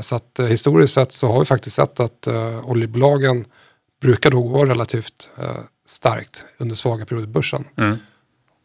så 0.00 0.16
att 0.16 0.40
historiskt 0.48 0.94
sett 0.94 1.12
så 1.12 1.32
har 1.32 1.38
vi 1.38 1.44
faktiskt 1.44 1.76
sett 1.76 2.00
att 2.00 2.28
oljebolagen 2.64 3.44
brukar 4.00 4.30
då 4.30 4.42
gå 4.42 4.64
relativt 4.64 5.30
starkt 5.86 6.44
under 6.58 6.76
svaga 6.76 7.04
perioder 7.04 7.26
på 7.26 7.32
börsen. 7.32 7.64
Mm. 7.76 7.96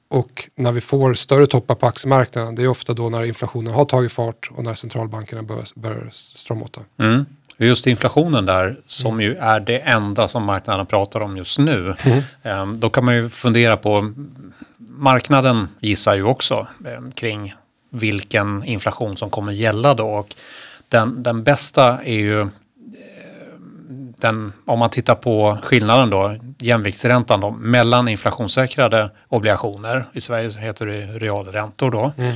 Och 0.08 0.50
när 0.56 0.72
vi 0.72 0.82
får 0.82 1.14
större 1.14 1.48
toppar 1.48 1.76
på 1.76 1.88
aktiemarknaden 1.88 2.56
det 2.56 2.64
är 2.64 2.68
ofta 2.68 2.94
då 2.94 3.10
när 3.10 3.24
inflationen 3.24 3.74
har 3.74 3.86
tagit 3.86 4.12
fart 4.12 4.50
och 4.52 4.64
när 4.64 4.74
centralbankerna 4.74 5.44
börjar, 5.44 5.66
börjar 5.76 6.10
strama 6.12 6.66
åt 6.66 6.74
det. 6.98 7.04
Mm. 7.04 7.26
Just 7.58 7.88
inflationen 7.88 8.46
där, 8.46 8.78
som 8.86 9.14
mm. 9.14 9.26
ju 9.26 9.36
är 9.36 9.60
det 9.60 9.80
enda 9.80 10.28
som 10.28 10.44
marknaden 10.44 10.86
pratar 10.86 11.20
om 11.20 11.38
just 11.38 11.60
nu. 11.60 11.96
Mm. 12.04 12.22
Ehm, 12.44 12.80
då 12.80 12.90
kan 12.90 13.06
man 13.06 13.16
ju 13.16 13.30
fundera 13.30 13.78
på, 13.78 14.14
marknaden 14.78 15.68
gissar 15.80 16.16
ju 16.16 16.24
också 16.24 16.68
ehm, 16.86 17.12
kring 17.12 17.54
vilken 18.00 18.64
inflation 18.64 19.18
som 19.18 19.30
kommer 19.30 19.52
gälla 19.52 19.94
då. 19.94 20.08
Och 20.08 20.36
den, 20.90 21.24
den 21.24 21.44
bästa 21.44 22.04
är 22.04 22.16
ju 22.16 22.48
den, 24.18 24.54
om 24.66 24.80
man 24.80 24.90
tittar 24.90 25.16
på 25.16 25.58
skillnaden 25.64 26.10
då, 26.10 26.36
jämviktsräntan 26.60 27.42
då, 27.42 27.52
mellan 27.52 28.08
inflationssäkrade 28.08 29.10
obligationer, 29.28 30.06
i 30.14 30.22
Sverige 30.22 30.60
heter 30.60 30.86
det 30.86 31.06
realräntor 31.06 31.92
då, 31.92 32.12
mm. 32.18 32.36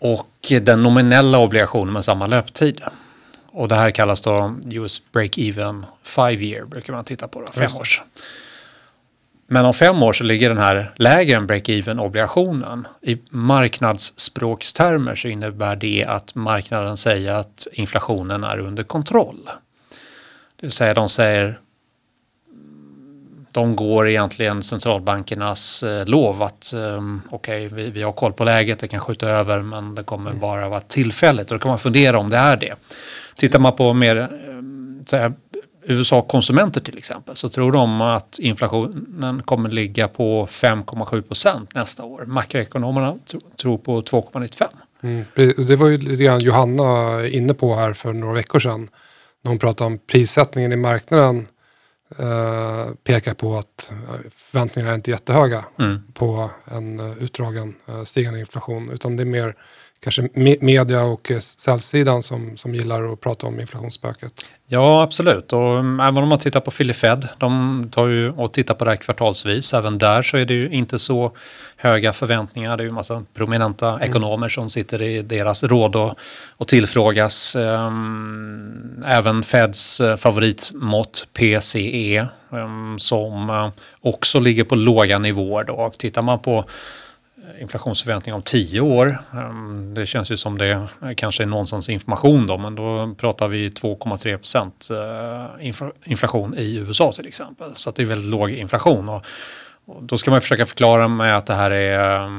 och 0.00 0.62
den 0.62 0.82
nominella 0.82 1.38
obligationen 1.38 1.92
med 1.92 2.04
samma 2.04 2.26
löptid. 2.26 2.80
Och 3.50 3.68
det 3.68 3.74
här 3.74 3.90
kallas 3.90 4.22
då 4.22 4.56
US 4.70 5.02
break-even 5.12 5.84
five 6.02 6.44
year, 6.44 6.64
brukar 6.64 6.92
man 6.92 7.04
titta 7.04 7.28
på, 7.28 7.40
då, 7.40 7.52
fem 7.52 7.80
års. 7.80 8.02
Men 9.46 9.64
om 9.64 9.74
fem 9.74 10.02
år 10.02 10.12
så 10.12 10.24
ligger 10.24 10.48
den 10.48 10.58
här 10.58 10.92
lägre 10.96 11.36
än 11.36 11.46
break-even 11.46 12.00
obligationen. 12.00 12.86
I 13.02 13.18
marknadsspråkstermer 13.30 15.14
så 15.14 15.28
innebär 15.28 15.76
det 15.76 16.04
att 16.08 16.34
marknaden 16.34 16.96
säger 16.96 17.34
att 17.34 17.66
inflationen 17.72 18.44
är 18.44 18.58
under 18.58 18.82
kontroll. 18.82 19.50
Det 20.56 20.66
vill 20.66 20.70
säga 20.70 20.94
de 20.94 21.08
säger 21.08 21.58
de 23.52 23.76
går 23.76 24.08
egentligen 24.08 24.62
centralbankernas 24.62 25.82
eh, 25.82 26.06
lov 26.06 26.42
att 26.42 26.72
um, 26.74 27.22
okej, 27.30 27.66
okay, 27.66 27.76
vi, 27.76 27.90
vi, 27.90 28.02
har 28.02 28.12
koll 28.12 28.32
på 28.32 28.44
läget, 28.44 28.78
det 28.78 28.88
kan 28.88 29.00
skjuta 29.00 29.28
över 29.28 29.62
men 29.62 29.94
det 29.94 30.02
kommer 30.02 30.30
mm. 30.30 30.40
bara 30.40 30.68
vara 30.68 30.80
tillfälligt 30.80 31.50
och 31.50 31.58
då 31.58 31.62
kan 31.62 31.68
man 31.68 31.78
fundera 31.78 32.18
om 32.18 32.30
det 32.30 32.36
är 32.36 32.56
det. 32.56 32.74
Tittar 33.36 33.58
man 33.58 33.76
på 33.76 33.92
mer 33.92 34.28
här, 35.12 35.32
USA-konsumenter 35.88 36.80
till 36.80 36.98
exempel 36.98 37.36
så 37.36 37.48
tror 37.48 37.72
de 37.72 38.00
att 38.00 38.38
inflationen 38.38 39.42
kommer 39.42 39.68
ligga 39.68 40.08
på 40.08 40.46
5,7 40.46 41.22
procent 41.22 41.74
nästa 41.74 42.04
år. 42.04 42.24
Makroekonomerna 42.26 43.18
tror 43.56 43.78
på 43.78 44.02
2,95. 44.02 44.66
Mm. 45.02 45.24
Det 45.66 45.76
var 45.76 45.88
ju 45.88 45.98
lite 45.98 46.22
grann 46.22 46.40
Johanna 46.40 47.26
inne 47.26 47.54
på 47.54 47.74
här 47.74 47.92
för 47.92 48.12
några 48.12 48.34
veckor 48.34 48.58
sedan 48.58 48.88
när 49.42 49.48
hon 49.48 49.58
pratar 49.58 49.84
om 49.84 49.98
prissättningen 49.98 50.72
i 50.72 50.76
marknaden 50.76 51.46
eh, 52.18 52.94
pekar 53.04 53.34
på 53.34 53.58
att 53.58 53.92
eh, 53.92 54.30
förväntningarna 54.32 54.90
är 54.90 54.94
inte 54.94 55.10
jättehöga 55.10 55.64
mm. 55.78 56.02
på 56.14 56.50
en 56.64 57.00
uh, 57.00 57.22
utdragen 57.22 57.74
uh, 57.88 58.04
stigande 58.04 58.40
inflation. 58.40 58.90
Utan 58.90 59.16
det 59.16 59.22
är 59.22 59.24
mer 59.24 59.54
kanske 60.00 60.28
me 60.34 60.56
media 60.60 61.02
och 61.02 61.30
uh, 61.30 61.38
säljsidan 61.38 62.22
som, 62.22 62.56
som 62.56 62.74
gillar 62.74 63.12
att 63.12 63.20
prata 63.20 63.46
om 63.46 63.60
inflationsspöket. 63.60 64.46
Ja, 64.68 65.02
absolut. 65.02 65.52
Och 65.52 65.78
um, 65.78 66.00
även 66.00 66.22
om 66.22 66.28
man 66.28 66.38
tittar 66.38 66.60
på 66.60 66.70
Philly 66.70 66.92
Fed, 66.92 67.28
de 67.38 67.88
tar 67.92 68.06
ju 68.06 68.30
och 68.30 68.52
tittar 68.52 68.74
på 68.74 68.84
det 68.84 68.90
här 68.90 68.96
kvartalsvis. 68.96 69.74
Även 69.74 69.98
där 69.98 70.22
så 70.22 70.36
är 70.36 70.44
det 70.44 70.54
ju 70.54 70.68
inte 70.68 70.98
så 70.98 71.32
höga 71.76 72.12
förväntningar. 72.12 72.76
Det 72.76 72.80
är 72.80 72.84
ju 72.84 72.88
en 72.88 72.94
massa 72.94 73.24
prominenta 73.34 73.88
mm. 73.88 74.02
ekonomer 74.10 74.48
som 74.48 74.70
sitter 74.70 75.02
i 75.02 75.22
deras 75.22 75.64
råd 75.64 75.96
och, 75.96 76.14
och 76.56 76.68
tillfrågas. 76.68 77.56
Um, 77.56 79.04
även 79.06 79.42
Feds 79.42 80.00
uh, 80.00 80.16
favoritmått 80.16 81.28
PCE 81.32 82.26
um, 82.50 82.98
som 82.98 83.50
uh, 83.50 83.68
också 84.00 84.40
ligger 84.40 84.64
på 84.64 84.74
låga 84.74 85.18
nivåer. 85.18 85.64
Då. 85.64 85.72
Och 85.72 85.94
tittar 85.94 86.22
man 86.22 86.38
på 86.38 86.64
inflationsförväntning 87.60 88.34
om 88.34 88.42
tio 88.42 88.80
år. 88.80 89.18
Ehm, 89.32 89.94
det 89.94 90.06
känns 90.06 90.30
ju 90.30 90.36
som 90.36 90.58
det 90.58 90.88
kanske 91.16 91.42
är 91.42 91.46
någonstans 91.46 91.88
information 91.88 92.46
då, 92.46 92.58
men 92.58 92.74
då 92.74 93.14
pratar 93.18 93.48
vi 93.48 93.68
2,3 93.68 94.36
procent 94.36 94.88
eh, 94.90 95.66
inflation 96.04 96.54
i 96.58 96.76
USA 96.76 97.12
till 97.12 97.26
exempel. 97.26 97.72
Så 97.76 97.90
det 97.90 98.02
är 98.02 98.06
väldigt 98.06 98.30
låg 98.30 98.50
inflation. 98.50 99.08
Och, 99.08 99.24
då 100.00 100.18
ska 100.18 100.30
man 100.30 100.40
försöka 100.40 100.66
förklara 100.66 101.08
med 101.08 101.36
att 101.36 101.46
det 101.46 101.54
här 101.54 101.70
är 101.70 102.24
eh, 102.24 102.30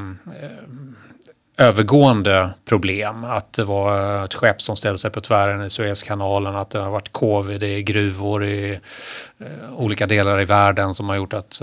övergående 1.57 2.49
problem. 2.65 3.23
Att 3.23 3.53
det 3.53 3.63
var 3.63 4.25
ett 4.25 4.33
skepp 4.33 4.61
som 4.61 4.75
ställde 4.75 4.99
sig 4.99 5.11
på 5.11 5.21
tvären 5.21 5.61
i 5.61 5.69
Suezkanalen, 5.69 6.55
att 6.55 6.69
det 6.69 6.79
har 6.79 6.91
varit 6.91 7.11
covid 7.11 7.63
i 7.63 7.83
gruvor 7.83 8.45
i 8.45 8.79
eh, 9.39 9.73
olika 9.75 10.05
delar 10.05 10.41
i 10.41 10.45
världen 10.45 10.93
som 10.93 11.09
har 11.09 11.15
gjort 11.15 11.33
att 11.33 11.61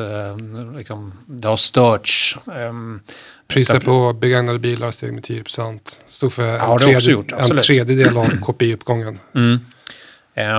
liksom, 0.76 1.12
det 1.26 1.48
har 1.48 1.56
störts. 1.56 2.38
Ehm, 2.56 3.00
Priser 3.48 3.80
på 3.80 4.12
begagnade 4.12 4.58
bilar 4.58 4.90
steg 4.90 5.12
med 5.12 5.22
10 5.22 5.42
procent. 5.42 6.00
Stod 6.06 6.32
för 6.32 6.48
en, 6.48 6.54
ja, 6.54 6.78
tredje, 6.78 7.12
gjort, 7.12 7.32
en 7.32 7.58
tredjedel 7.58 8.16
av 8.16 8.26
KPI-uppgången. 8.26 9.18
Mm. 9.34 9.60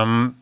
Um, 0.02 0.34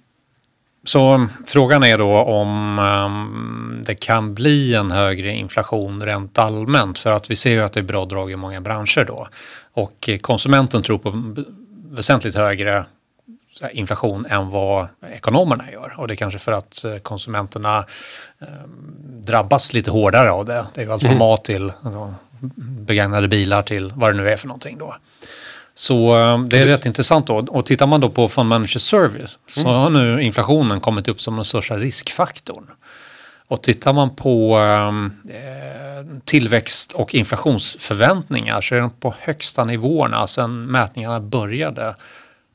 så 0.85 1.27
frågan 1.47 1.83
är 1.83 1.99
då 1.99 2.17
om 2.17 2.79
um, 2.79 3.83
det 3.87 3.95
kan 3.95 4.35
bli 4.35 4.75
en 4.75 4.91
högre 4.91 5.33
inflation 5.33 6.03
rent 6.03 6.39
allmänt 6.39 6.99
för 6.99 7.13
att 7.13 7.31
vi 7.31 7.37
ser 7.37 7.51
ju 7.51 7.61
att 7.61 7.73
det 7.73 7.81
är 7.81 7.85
bra 7.85 8.05
drag 8.05 8.31
i 8.31 8.37
många 8.37 8.61
branscher 8.61 9.05
då. 9.05 9.29
Och 9.73 10.11
konsumenten 10.21 10.83
tror 10.83 10.99
på 10.99 11.35
väsentligt 11.91 12.35
högre 12.35 12.85
inflation 13.73 14.27
än 14.27 14.51
vad 14.51 14.87
ekonomerna 15.13 15.71
gör. 15.73 15.95
Och 15.99 16.09
det 16.09 16.15
är 16.15 16.17
kanske 16.17 16.39
för 16.39 16.53
att 16.53 16.85
eh, 16.85 16.97
konsumenterna 16.97 17.79
eh, 18.41 18.49
drabbas 19.05 19.73
lite 19.73 19.91
hårdare 19.91 20.31
av 20.31 20.45
det. 20.45 20.67
Det 20.75 20.83
är 20.83 20.89
alltså 20.89 21.09
mm. 21.09 21.19
mat 21.19 21.45
till 21.45 21.73
begagnade 22.57 23.29
bilar 23.29 23.63
till 23.63 23.93
vad 23.95 24.15
det 24.15 24.17
nu 24.17 24.29
är 24.29 24.37
för 24.37 24.49
någonting 24.49 24.79
då. 24.79 24.97
Så 25.75 26.17
eh, 26.19 26.45
det 26.45 26.59
är 26.59 26.67
rätt 26.67 26.87
intressant 26.87 27.27
då. 27.27 27.37
Och 27.37 27.67
tittar 27.67 27.87
man 27.87 28.01
då 28.01 28.11
på 28.11 28.29
Fund 28.29 28.49
Manager 28.49 28.79
Service 28.79 29.39
så 29.49 29.61
mm. 29.61 29.73
har 29.73 29.91
nu 29.91 30.23
inflationen 30.23 30.81
kommit 30.81 31.09
upp 31.09 31.21
som 31.21 31.37
den 31.37 31.45
största 31.45 31.77
riskfaktorn. 31.77 32.67
Och 33.49 33.63
tittar 33.63 33.93
man 33.93 34.17
på 34.17 34.57
ehm, 34.57 35.13
eh, 35.29 36.21
tillväxt 36.25 36.93
och 36.93 37.15
inflationsförväntningar 37.15 38.61
så 38.61 38.75
är 38.75 38.81
de 38.81 38.91
på 38.91 39.15
högsta 39.19 39.65
nivåerna 39.65 40.27
sedan 40.27 40.67
mätningarna 40.67 41.21
började 41.21 41.97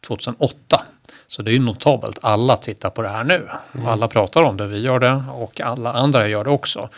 2008. 0.08 0.86
Så 1.28 1.42
det 1.42 1.52
är 1.52 1.54
ju 1.54 1.60
notabelt. 1.60 2.20
Alla 2.22 2.58
tittar 2.58 2.90
på 2.90 3.02
det 3.02 3.10
här 3.10 3.24
nu. 3.24 3.48
Mm. 3.74 3.88
Alla 3.88 4.08
pratar 4.08 4.44
om 4.44 4.58
det, 4.58 4.68
vi 4.68 4.80
gör 4.80 5.00
det 5.00 5.24
och 5.34 5.62
alla 5.62 5.94
andra 5.94 6.28
gör 6.28 6.44
det 6.44 6.50
också. 6.50 6.90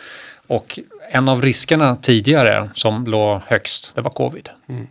Och 0.46 0.78
en 1.10 1.28
av 1.28 1.42
riskerna 1.42 1.96
tidigare 1.96 2.70
som 2.74 3.06
låg 3.06 3.40
högst, 3.46 3.92
det 3.94 4.00
var 4.00 4.10
covid. 4.10 4.48
Mm. 4.68 4.86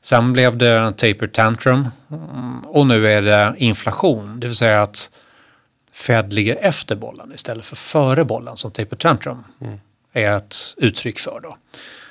Sen 0.00 0.32
blev 0.32 0.56
det 0.56 0.92
taper 0.96 1.26
tantrum 1.26 1.88
mm, 2.10 2.60
och 2.60 2.86
nu 2.86 3.08
är 3.08 3.22
det 3.22 3.54
inflation, 3.58 4.40
det 4.40 4.46
vill 4.46 4.56
säga 4.56 4.82
att 4.82 5.10
Fed 5.92 6.32
ligger 6.32 6.56
efter 6.56 6.96
bollen 6.96 7.32
istället 7.34 7.66
för 7.66 7.76
före 7.76 8.24
bollen 8.24 8.56
som 8.56 8.70
taper 8.70 8.96
tantrum 8.96 9.44
mm. 9.60 9.80
är 10.12 10.36
ett 10.36 10.56
uttryck 10.76 11.18
för. 11.18 11.40
Då. 11.42 11.56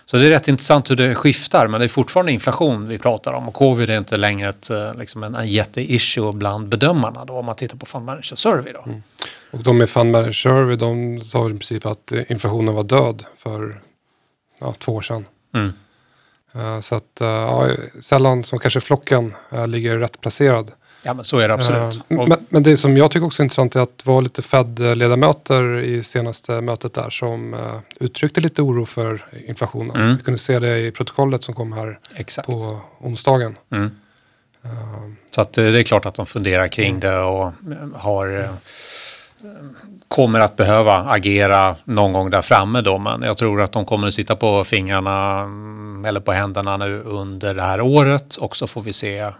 Så 0.06 0.18
det 0.18 0.26
är 0.26 0.30
rätt 0.30 0.48
intressant 0.48 0.92
hur 0.92 0.96
det 0.96 1.16
skiftar 1.16 1.68
men 1.68 1.80
det 1.80 1.86
är 1.86 1.90
fortfarande 1.90 2.32
inflation 2.32 2.88
vi 2.88 2.98
pratar 2.98 3.34
om 3.34 3.48
och 3.48 3.54
covid 3.54 3.90
är 3.90 3.98
inte 3.98 4.18
längre 4.18 4.50
ett, 4.50 4.70
eh, 4.70 4.96
liksom 4.96 5.24
en, 5.24 5.48
jätteissue 5.48 6.34
bland 6.34 6.68
bedömarna 6.68 7.26
då 7.26 7.34
om 7.34 7.46
man 7.46 7.56
tittar 7.56 7.78
på 7.78 7.86
Fund 7.86 8.06
Manager 8.06 8.36
Survey. 8.36 8.74
Då. 8.74 8.84
Mm. 8.86 9.04
Och 9.52 9.64
de 9.64 9.78
med 9.78 9.90
Fund 9.90 10.12
Manager 10.12 10.32
Survey 10.32 10.76
de 10.76 11.20
sa 11.20 11.50
i 11.50 11.50
princip 11.50 11.86
att 11.86 12.12
inflationen 12.30 12.74
var 12.74 12.84
död 12.84 13.24
för 13.38 13.82
ja, 14.60 14.74
två 14.80 14.94
år 14.94 15.02
sedan. 15.02 15.26
Mm. 15.54 15.74
Uh, 16.56 16.80
så 16.80 16.96
att 16.96 17.18
ja, 17.20 17.70
sällan 18.00 18.44
som 18.44 18.60
kanske 18.60 18.82
flocken 18.82 19.34
ligger 19.68 19.98
rätt 19.98 20.22
placerad. 20.22 20.72
Ja 21.06 21.14
men 21.14 21.26
så 21.26 21.40
är 21.40 21.48
det 21.48 21.54
absolut. 21.54 22.02
Men, 22.08 22.38
men, 22.50 22.64
det 22.64 22.78
som 22.78 22.98
jag 22.98 23.12
tycker 23.12 23.26
också 23.26 23.42
är 23.42 23.44
intressant 23.44 23.76
är 23.76 23.80
att 23.80 23.98
det 23.98 24.10
var 24.10 24.22
lite 24.22 24.42
Fed-ledamöter 24.42 25.80
i 25.80 26.04
senaste 26.04 26.62
mötet 26.62 26.94
där 26.94 27.10
som 27.10 27.56
uttryckte 28.00 28.42
lite 28.42 28.62
oro 28.62 28.86
för 28.86 29.26
inflationen. 29.48 29.96
Mm. 29.96 30.18
Vi 30.18 30.24
kunde 30.24 30.38
se 30.38 30.60
det 30.60 30.78
i 30.80 30.92
protokollet 30.92 31.44
som 31.44 31.56
kom 31.56 31.74
här 31.74 32.00
Exakt. 32.16 32.48
på 32.48 32.80
onsdagen. 33.00 33.58
Mm. 33.72 33.92
Så 35.32 35.42
att 35.42 35.54
det 35.54 35.80
är 35.80 35.84
klart 35.84 36.06
att 36.06 36.16
de 36.16 36.26
funderar 36.26 36.68
kring 36.68 37.00
det 37.00 37.20
och 37.20 37.52
har 37.94 38.50
kommer 40.08 40.40
att 40.40 40.56
behöva 40.56 40.98
agera 40.98 41.76
någon 41.84 42.14
gång 42.14 42.30
där 42.30 42.42
framme 42.42 42.82
då. 42.82 42.98
Men 42.98 43.22
jag 43.22 43.38
tror 43.38 43.62
att 43.62 43.72
de 43.72 43.86
kommer 43.86 44.08
att 44.08 44.14
sitta 44.14 44.36
på 44.36 44.64
fingrarna 44.64 45.40
mm, 45.40 46.06
eller 46.06 46.20
på 46.20 46.32
händerna 46.32 46.78
nu 46.78 47.02
under 47.02 47.54
det 47.54 47.62
här 47.62 47.82
året 47.82 48.36
och 48.36 48.56
så 48.56 48.68
får 48.68 48.82
vi 48.82 48.94
se 48.94 49.32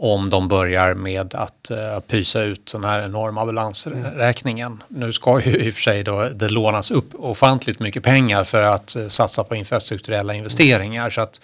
om 0.00 0.30
de 0.30 0.48
börjar 0.48 0.94
med 0.94 1.34
att 1.34 1.70
uh, 1.70 2.00
pysa 2.00 2.42
ut 2.42 2.72
den 2.72 2.84
här 2.84 3.04
enorma 3.04 3.46
balansräkningen. 3.46 4.82
Nu 4.88 5.12
ska 5.12 5.40
ju 5.40 5.56
i 5.56 5.70
och 5.70 5.74
för 5.74 5.82
sig 5.82 6.04
då 6.04 6.28
det 6.28 6.48
lånas 6.48 6.90
upp 6.90 7.10
ofantligt 7.14 7.80
mycket 7.80 8.02
pengar 8.02 8.44
för 8.44 8.62
att 8.62 8.96
uh, 8.98 9.08
satsa 9.08 9.44
på 9.44 9.54
infrastrukturella 9.54 10.34
investeringar. 10.34 11.10
Så 11.10 11.20
att 11.20 11.40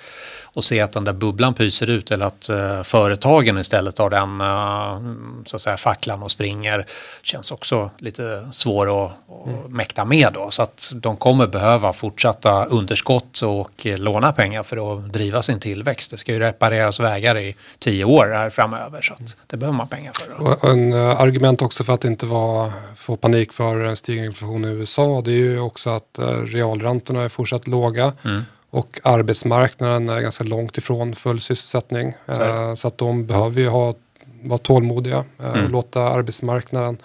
och 0.54 0.64
se 0.64 0.80
att 0.80 0.92
den 0.92 1.04
där 1.04 1.12
bubblan 1.12 1.54
pyser 1.54 1.90
ut 1.90 2.11
eller 2.11 2.26
att 2.26 2.50
uh, 2.50 2.82
företagen 2.82 3.58
istället 3.58 3.99
har 3.99 4.11
den 4.11 4.40
uh, 4.40 5.44
så 5.46 5.56
att 5.56 5.62
säga, 5.62 5.76
facklan 5.76 6.23
och 6.23 6.30
springer 6.30 6.87
känns 7.23 7.52
också 7.52 7.90
lite 7.99 8.49
svår 8.52 9.04
att, 9.04 9.11
att 9.11 9.46
mm. 9.46 9.61
mäkta 9.68 10.04
med. 10.04 10.32
Då. 10.32 10.50
Så 10.50 10.62
att 10.62 10.92
de 10.94 11.16
kommer 11.16 11.46
behöva 11.46 11.92
fortsatta 11.92 12.64
underskott 12.64 13.40
och 13.42 13.87
uh, 13.87 13.99
låna 13.99 14.32
pengar 14.32 14.62
för 14.62 14.96
att 14.96 15.12
driva 15.12 15.42
sin 15.42 15.61
tillväxt. 15.61 16.11
Det 16.11 16.16
ska 16.16 16.32
ju 16.32 16.38
repareras 16.38 17.00
vägar 17.00 17.38
i 17.38 17.56
tio 17.78 18.04
år 18.04 18.32
här 18.34 18.50
framöver 18.50 19.02
så 19.02 19.12
att 19.12 19.37
det 19.46 19.56
behöver 19.56 19.76
man 19.76 19.88
pengar 19.88 20.12
för. 20.12 20.42
Och 20.42 20.70
en 20.70 20.92
argument 20.92 21.62
också 21.62 21.84
för 21.84 21.92
att 21.92 22.04
inte 22.04 22.26
vara, 22.26 22.73
få 22.96 23.16
panik 23.16 23.52
för 23.52 23.84
en 23.84 23.96
stigande 23.96 24.26
inflation 24.26 24.64
i 24.64 24.68
USA 24.68 25.23
det 25.25 25.30
är 25.30 25.34
ju 25.34 25.61
också 25.61 25.90
att 25.90 26.18
realräntorna 26.44 27.23
är 27.23 27.28
fortsatt 27.28 27.66
låga. 27.66 28.12
Mm. 28.25 28.42
Och 28.75 29.00
arbetsmarknaden 29.02 30.09
är 30.09 30.21
ganska 30.21 30.45
långt 30.45 30.78
ifrån 30.78 31.14
full 31.14 31.40
sysselsättning. 31.40 32.14
Så, 32.26 32.43
eh, 32.43 32.75
så 32.75 32.88
att 32.88 32.99
de 32.99 33.26
behöver 33.26 33.61
ju 33.61 33.69
ha, 33.69 33.95
vara 34.43 34.59
tålmodiga 34.59 35.25
eh, 35.43 35.49
mm. 35.49 35.64
och 35.64 35.71
låta 35.71 36.02
arbetsmarknaden 36.02 36.99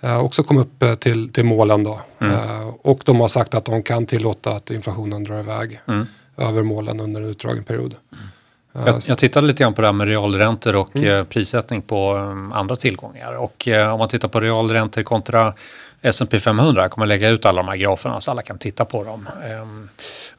eh, 0.00 0.24
också 0.24 0.42
komma 0.42 0.60
upp 0.60 1.00
till, 1.00 1.32
till 1.32 1.44
målen. 1.44 1.84
Då. 1.84 2.00
Mm. 2.18 2.68
och 2.82 3.00
de 3.04 3.20
har 3.20 3.28
sagt 3.28 3.54
att 3.54 3.64
de 3.64 3.82
kan 3.82 4.06
tillåta 4.06 4.50
att 4.50 4.70
inflationen 4.70 5.24
drar 5.24 5.40
iväg 5.40 5.80
mm. 5.88 6.06
över 6.36 6.62
målen 6.62 7.00
under 7.00 7.20
en 7.20 7.26
utdragen 7.26 7.64
period. 7.64 7.94
Mm. 8.12 8.86
Jag, 8.86 9.02
jag 9.08 9.18
tittade 9.18 9.46
lite 9.46 9.62
grann 9.62 9.74
på 9.74 9.80
det 9.80 9.86
här 9.86 9.92
med 9.92 10.08
realräntor 10.08 10.76
och 10.76 10.96
mm. 10.96 11.26
prissättning 11.26 11.82
på 11.82 12.14
andra 12.52 12.76
tillgångar. 12.76 13.32
Och 13.32 13.68
om 13.92 13.98
man 13.98 14.08
tittar 14.08 14.28
på 14.28 14.40
realräntor 14.40 15.02
kontra 15.02 15.54
S&P 16.02 16.40
500. 16.40 16.82
Jag 16.82 16.90
kommer 16.90 17.06
lägga 17.06 17.28
ut 17.28 17.44
alla 17.44 17.62
de 17.62 17.68
här 17.68 17.76
graferna 17.76 18.20
så 18.20 18.30
alla 18.30 18.42
kan 18.42 18.58
titta 18.58 18.84
på 18.84 19.04
dem 19.04 19.28
eh, 19.44 19.66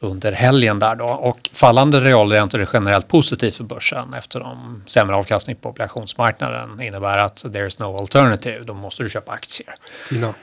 under 0.03 0.31
helgen 0.31 0.79
där 0.79 0.95
då. 0.95 1.05
Och 1.05 1.49
fallande 1.53 1.99
realräntor 1.99 2.61
är 2.61 2.69
generellt 2.73 3.07
positivt 3.07 3.55
för 3.55 3.63
börsen 3.63 4.13
eftersom 4.13 4.83
sämre 4.87 5.15
avkastning 5.15 5.55
på 5.55 5.69
obligationsmarknaden 5.69 6.81
innebär 6.81 7.17
att 7.17 7.45
there 7.53 7.67
is 7.67 7.79
no 7.79 7.97
alternative. 7.97 8.63
Då 8.63 8.73
måste 8.73 9.03
du 9.03 9.09
köpa 9.09 9.31
aktier. 9.31 9.75
Tina. 10.09 10.33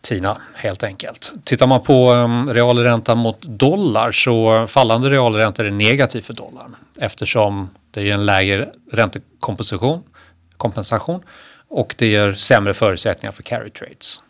Tina, 0.00 0.40
helt 0.54 0.82
enkelt. 0.82 1.32
Tittar 1.44 1.66
man 1.66 1.82
på 1.82 2.12
um, 2.12 2.52
realränta 2.54 3.14
mot 3.14 3.42
dollar 3.42 4.12
så 4.12 4.66
fallande 4.66 5.10
realräntor 5.10 5.66
är 5.66 5.70
negativt 5.70 6.24
för 6.24 6.34
dollarn 6.34 6.76
eftersom 7.00 7.70
det 7.90 8.00
är 8.00 8.14
en 8.14 8.26
lägre 8.26 8.68
räntekompensation 8.92 10.02
kompensation, 10.60 11.22
och 11.68 11.94
det 11.98 12.06
ger 12.06 12.32
sämre 12.32 12.74
förutsättningar 12.74 13.32
för 13.32 13.42
carry 13.42 13.70
trades. 13.70 14.20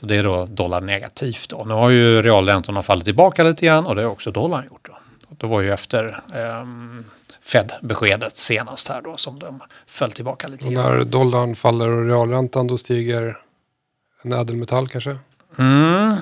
Så 0.00 0.06
det 0.06 0.16
är 0.16 0.22
då 0.22 0.46
dollar 0.46 0.80
negativt. 0.80 1.48
Då. 1.48 1.64
Nu 1.64 1.74
har 1.74 1.90
ju 1.90 2.22
realräntorna 2.22 2.82
fallit 2.82 3.04
tillbaka 3.04 3.42
lite 3.42 3.66
grann 3.66 3.86
och 3.86 3.96
det 3.96 4.02
har 4.02 4.10
också 4.10 4.30
dollarn 4.30 4.64
gjort. 4.70 4.88
Då. 4.88 4.98
Det 5.36 5.46
var 5.46 5.60
ju 5.60 5.72
efter 5.72 6.22
eh, 6.34 6.64
Fed-beskedet 7.44 8.36
senast 8.36 8.88
här 8.88 9.02
då 9.02 9.16
som 9.16 9.38
de 9.38 9.60
föll 9.86 10.12
tillbaka 10.12 10.48
lite 10.48 10.68
grann. 10.68 10.84
Och 10.84 10.92
när 10.92 11.04
dollarn 11.04 11.54
faller 11.54 11.88
och 11.88 12.06
realräntan 12.06 12.66
då 12.66 12.78
stiger 12.78 13.38
en 14.22 14.32
ädelmetall 14.32 14.88
kanske? 14.88 15.16
Mm. 15.58 16.16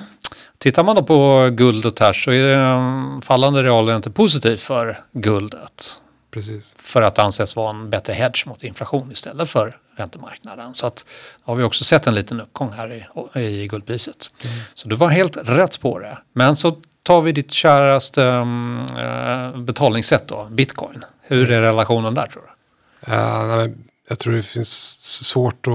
Tittar 0.57 0.83
man 0.83 0.95
då 0.95 1.03
på 1.03 1.49
guld 1.51 1.85
och 1.85 1.95
ters 1.95 2.25
så 2.25 2.31
är 2.31 2.47
det 2.47 2.55
ehm, 2.55 3.21
fallande 3.21 3.63
realräntor 3.63 4.11
positivt 4.11 4.61
för 4.61 5.03
guldet. 5.11 6.01
Precis. 6.31 6.75
För 6.79 7.01
att 7.01 7.19
anses 7.19 7.55
vara 7.55 7.69
en 7.69 7.89
bättre 7.89 8.13
hedge 8.13 8.47
mot 8.47 8.63
inflation 8.63 9.11
istället 9.11 9.49
för 9.49 9.77
räntemarknaden. 9.99 10.73
Så 10.73 10.87
att 10.87 11.05
har 11.41 11.55
vi 11.55 11.63
också 11.63 11.83
sett 11.83 12.07
en 12.07 12.15
liten 12.15 12.41
uppgång 12.41 12.71
här 12.71 13.07
i, 13.35 13.39
i 13.39 13.67
guldpriset. 13.67 14.31
Mm. 14.43 14.55
Så 14.73 14.87
du 14.87 14.95
var 14.95 15.09
helt 15.09 15.37
rätt 15.37 15.81
på 15.81 15.99
det. 15.99 16.17
Men 16.33 16.55
så 16.55 16.77
tar 17.03 17.21
vi 17.21 17.31
ditt 17.31 17.51
käraste 17.51 18.23
äh, 18.23 19.61
betalningssätt 19.61 20.27
då, 20.27 20.47
bitcoin. 20.51 21.05
Hur 21.21 21.51
är 21.51 21.61
relationen 21.61 22.13
där 22.13 22.27
tror 22.27 22.43
du? 22.43 23.11
Uh, 23.13 23.57
nej, 23.57 23.75
jag 24.09 24.19
tror 24.19 24.33
det 24.33 24.41
finns 24.41 25.01
svårt 25.01 25.67
att 25.67 25.73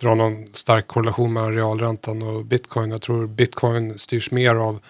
dra 0.00 0.14
någon 0.14 0.46
stark 0.52 0.86
korrelation 0.86 1.32
mellan 1.32 1.54
realräntan 1.54 2.22
och 2.22 2.44
bitcoin. 2.44 2.90
Jag 2.90 3.02
tror 3.02 3.26
bitcoin 3.26 3.98
styrs 3.98 4.30
mer 4.30 4.54
av 4.54 4.80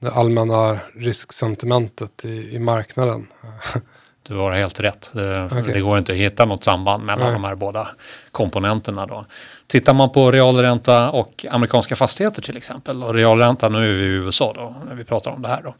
det 0.00 0.10
allmänna 0.10 0.78
risksentimentet 0.94 2.24
i, 2.24 2.54
i 2.54 2.58
marknaden. 2.58 3.26
Du 4.28 4.34
har 4.34 4.52
helt 4.52 4.80
rätt. 4.80 5.10
Det, 5.12 5.44
okay. 5.44 5.62
det, 5.62 5.80
går 5.80 5.98
inte 5.98 6.12
att 6.12 6.18
hitta 6.18 6.44
något 6.44 6.64
samband 6.64 7.04
mellan 7.04 7.24
Nej. 7.24 7.32
de 7.32 7.44
här 7.44 7.54
båda 7.54 7.88
komponenterna. 8.32 9.06
Då. 9.06 9.24
Tittar 9.66 9.94
man 9.94 10.10
på 10.10 10.32
realränta 10.32 11.10
och 11.10 11.46
amerikanska 11.50 11.96
fastigheter 11.96 12.42
till 12.42 12.56
exempel 12.56 13.02
och 13.02 13.14
realränta, 13.14 13.68
nu 13.68 13.78
är 13.78 13.96
vi 13.96 14.04
i 14.04 14.06
USA 14.06 14.52
då, 14.56 14.74
när 14.88 14.94
vi 14.94 15.04
pratar 15.04 15.30
om 15.30 15.42
det 15.42 15.48
här 15.48 15.62
då. 15.62 15.74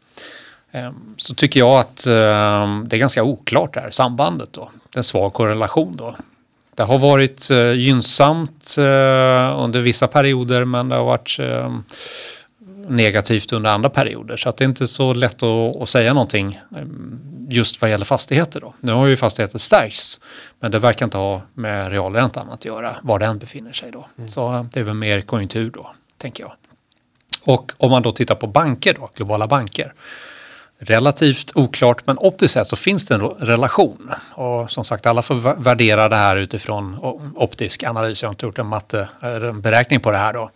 Ehm, 0.71 1.15
så 1.17 1.35
tycker 1.35 1.59
jag 1.59 1.79
att 1.79 2.07
ehm, 2.07 2.85
det 2.87 2.95
är 2.95 2.97
ganska 2.97 3.23
oklart 3.23 3.73
det 3.73 3.79
här 3.79 3.91
sambandet 3.91 4.53
då. 4.53 4.71
Det 4.89 4.95
är 4.95 4.99
en 4.99 5.03
svag 5.03 5.33
korrelation 5.33 5.95
då. 5.95 6.15
Det 6.75 6.83
har 6.83 6.97
varit 6.97 7.51
eh, 7.51 7.71
gynnsamt 7.71 8.75
eh, 8.77 9.59
under 9.59 9.79
vissa 9.79 10.07
perioder 10.07 10.65
men 10.65 10.89
det 10.89 10.95
har 10.95 11.05
varit 11.05 11.37
ehm, 11.39 11.83
negativt 12.89 13.53
under 13.53 13.69
andra 13.69 13.89
perioder. 13.89 14.37
Så 14.37 14.49
att 14.49 14.57
det 14.57 14.63
är 14.63 14.69
inte 14.69 14.87
så 14.87 15.13
lätt 15.13 15.43
att, 15.43 15.81
att 15.81 15.89
säga 15.89 16.13
någonting 16.13 16.59
ehm, 16.77 17.19
just 17.49 17.81
vad 17.81 17.89
gäller 17.89 18.05
fastigheter. 18.05 18.61
Då. 18.61 18.73
Nu 18.79 18.91
har 18.91 19.07
ju 19.07 19.17
fastigheter 19.17 19.59
stärkts 19.59 20.19
men 20.59 20.71
det 20.71 20.79
verkar 20.79 21.05
inte 21.05 21.17
ha 21.17 21.41
med 21.53 21.91
realräntan 21.91 22.49
att 22.49 22.65
göra 22.65 22.95
var 23.01 23.19
den 23.19 23.37
befinner 23.37 23.73
sig 23.73 23.91
då. 23.91 24.07
Mm. 24.17 24.29
Så 24.29 24.53
eh, 24.53 24.63
det 24.73 24.79
är 24.79 24.83
väl 24.83 24.93
mer 24.93 25.21
konjunktur 25.21 25.71
då, 25.71 25.91
tänker 26.17 26.43
jag. 26.43 26.53
Och 27.45 27.71
om 27.77 27.91
man 27.91 28.03
då 28.03 28.11
tittar 28.11 28.35
på 28.35 28.47
banker 28.47 28.93
då, 28.93 29.09
globala 29.15 29.47
banker. 29.47 29.93
Relativt 30.81 31.51
oklart 31.55 32.07
men 32.07 32.17
optiskt 32.17 32.53
sett 32.53 32.67
så 32.67 32.75
finns 32.75 33.05
det 33.05 33.15
en 33.15 33.21
relation. 33.21 34.11
Och 34.31 34.71
som 34.71 34.85
sagt 34.85 35.05
alla 35.05 35.21
får 35.21 35.63
värdera 35.63 36.09
det 36.09 36.15
här 36.15 36.37
utifrån 36.37 36.97
optisk 37.35 37.83
analys. 37.83 38.21
Jag 38.21 38.29
har 38.29 38.33
inte 38.33 38.45
gjort 38.45 38.59
en 38.59 38.67
matteberäkning 38.67 39.99
på 39.99 40.11
det 40.11 40.17
här 40.17 40.33
då. 40.33 40.49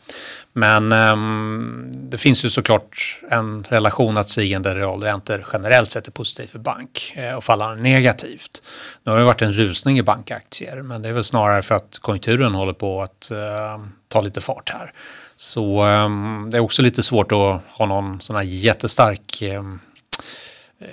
Men 0.56 0.92
um, 0.92 1.92
det 1.94 2.18
finns 2.18 2.46
ju 2.46 2.50
såklart 2.50 3.22
en 3.30 3.63
relation 3.63 4.18
att 4.18 4.30
stigande 4.30 4.76
realräntor 4.76 5.46
generellt 5.54 5.92
sett 5.92 6.08
är 6.08 6.12
positivt 6.12 6.50
för 6.50 6.60
bank 6.60 7.13
eh, 7.16 7.36
och 7.36 7.44
fallande 7.44 7.84
negativt. 7.84 8.62
Nu 9.04 9.12
har 9.12 9.20
det 9.20 9.26
varit 9.26 9.42
en 9.42 9.54
rusning 9.54 10.00
i 10.00 10.04
bankaktier 10.04 10.82
men 10.82 11.02
det 11.02 11.10
är 11.10 11.13
väl 11.13 11.24
snarare 11.24 11.62
för 11.62 11.76
att 11.76 12.00
konjunkturen 12.02 12.54
håller 12.54 12.74
på 12.74 13.02
att 13.02 13.30
uh, 13.32 13.86
ta 14.08 14.22
lite 14.22 14.42
fart 14.42 14.70
här. 14.70 14.94
Så 15.36 15.86
um, 15.86 16.48
det 16.52 16.58
är 16.58 16.62
också 16.62 16.82
lite 16.82 17.04
svårt 17.04 17.32
att 17.32 17.62
ha 17.68 17.86
någon 17.86 18.22
sån 18.22 18.36
här 18.36 18.44
jättestark 18.44 19.42
um, 19.42 19.80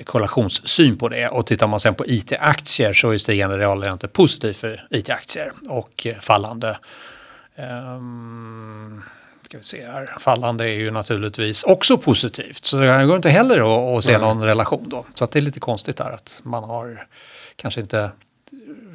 korrelationssyn 0.05 0.99
på 0.99 1.09
det. 1.09 1.29
Och 1.29 1.46
tittar 1.46 1.66
man 1.66 1.81
sen 1.81 1.94
på 1.94 2.07
IT-aktier 2.07 2.92
så 2.92 3.11
är 3.11 3.18
stigande 3.18 3.59
realräntor 3.59 4.09
positivt 4.09 4.57
för 4.57 4.87
IT-aktier 4.90 5.53
och 5.68 6.07
eh, 6.07 6.16
fallande 6.20 6.79
um, 7.57 9.03
ska 9.50 9.58
vi 9.58 9.64
se 9.64 9.86
här, 9.86 10.16
fallande 10.18 10.64
är 10.64 10.74
ju 10.74 10.90
naturligtvis 10.90 11.62
också 11.62 11.98
positivt. 11.98 12.64
Så 12.64 12.76
det 12.76 13.06
går 13.06 13.16
inte 13.16 13.30
heller 13.30 13.58
att, 13.58 13.98
att 13.98 14.04
se 14.04 14.14
mm. 14.14 14.26
någon 14.26 14.42
relation 14.42 14.88
då. 14.88 15.06
Så 15.14 15.26
det 15.26 15.38
är 15.38 15.40
lite 15.40 15.60
konstigt 15.60 15.96
där 15.96 16.10
att 16.10 16.40
man 16.44 16.64
har 16.64 17.06
kanske 17.56 17.80
inte 17.80 18.10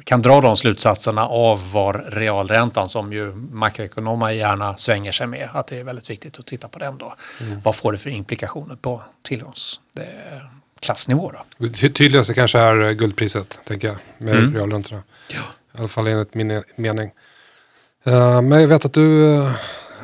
kan 0.04 0.22
dra 0.22 0.40
de 0.40 0.56
slutsatserna 0.56 1.26
av 1.26 1.72
var 1.72 2.06
realräntan 2.08 2.88
som 2.88 3.12
ju 3.12 3.34
makroekonomer 3.34 4.30
gärna 4.30 4.76
svänger 4.76 5.12
sig 5.12 5.26
med. 5.26 5.48
Att 5.52 5.66
det 5.66 5.78
är 5.78 5.84
väldigt 5.84 6.10
viktigt 6.10 6.38
att 6.38 6.46
titta 6.46 6.68
på 6.68 6.78
den 6.78 6.98
då. 6.98 7.14
Mm. 7.40 7.60
Vad 7.64 7.76
får 7.76 7.92
det 7.92 7.98
för 7.98 8.10
implikationer 8.10 8.76
på 8.76 9.02
tillgångsklassnivå 9.22 11.30
då? 11.30 11.66
Det 11.66 11.88
tydligaste 11.88 12.34
kanske 12.34 12.58
är 12.58 12.92
guldpriset, 12.92 13.60
tänker 13.64 13.88
jag, 13.88 13.96
med 14.18 14.36
mm. 14.36 14.54
realräntorna. 14.54 15.02
Ja. 15.28 15.40
I 15.74 15.78
alla 15.78 15.88
fall 15.88 16.06
enligt 16.06 16.34
min 16.34 16.62
mening. 16.76 17.10
Uh, 18.06 18.42
men 18.42 18.60
jag 18.60 18.68
vet 18.68 18.84
att 18.84 18.92
du 18.92 19.42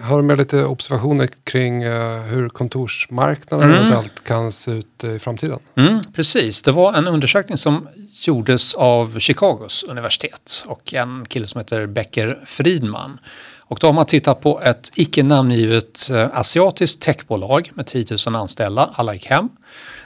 har 0.03 0.23
med 0.23 0.39
lite 0.39 0.65
observationer 0.65 1.29
kring 1.45 1.87
uh, 1.87 2.21
hur 2.21 2.49
kontorsmarknaden 2.49 3.67
mm. 3.67 3.77
eventuellt 3.77 4.25
kan 4.25 4.53
se 4.53 4.71
ut 4.71 5.05
i 5.05 5.19
framtiden. 5.19 5.59
Mm, 5.77 6.01
precis, 6.15 6.63
det 6.63 6.73
var 6.73 6.93
en 6.95 7.09
undersökning 7.09 7.59
som 7.59 7.89
gjordes 8.27 8.75
av 8.75 9.19
Chicagos 9.19 9.83
universitet 9.83 10.65
och 10.67 10.95
en 10.95 11.25
kille 11.29 11.47
som 11.47 11.59
heter 11.59 11.87
Becker 11.87 12.43
Fridman. 12.47 13.21
Och 13.61 13.79
då 13.81 13.87
har 13.87 13.93
man 13.93 14.07
tittat 14.07 14.41
på 14.41 14.61
ett 14.61 14.91
icke 14.95 15.23
namngivet 15.23 16.09
uh, 16.11 16.27
asiatiskt 16.33 17.03
techbolag 17.03 17.71
med 17.75 17.87
10 17.87 18.07
000 18.27 18.37
anställda, 18.37 18.91
alla 18.95 19.15
gick 19.15 19.27
hem 19.27 19.49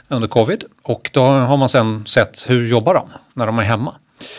under 0.07 0.27
covid. 0.27 0.63
Och 0.83 1.09
då 1.13 1.21
har 1.21 1.57
man 1.57 1.69
sen 1.69 2.05
sett 2.05 2.49
hur 2.49 2.67
jobbar 2.67 2.93
de 2.93 3.09
när 3.33 3.45
de 3.45 3.59
är 3.59 3.63
hemma. 3.63 3.95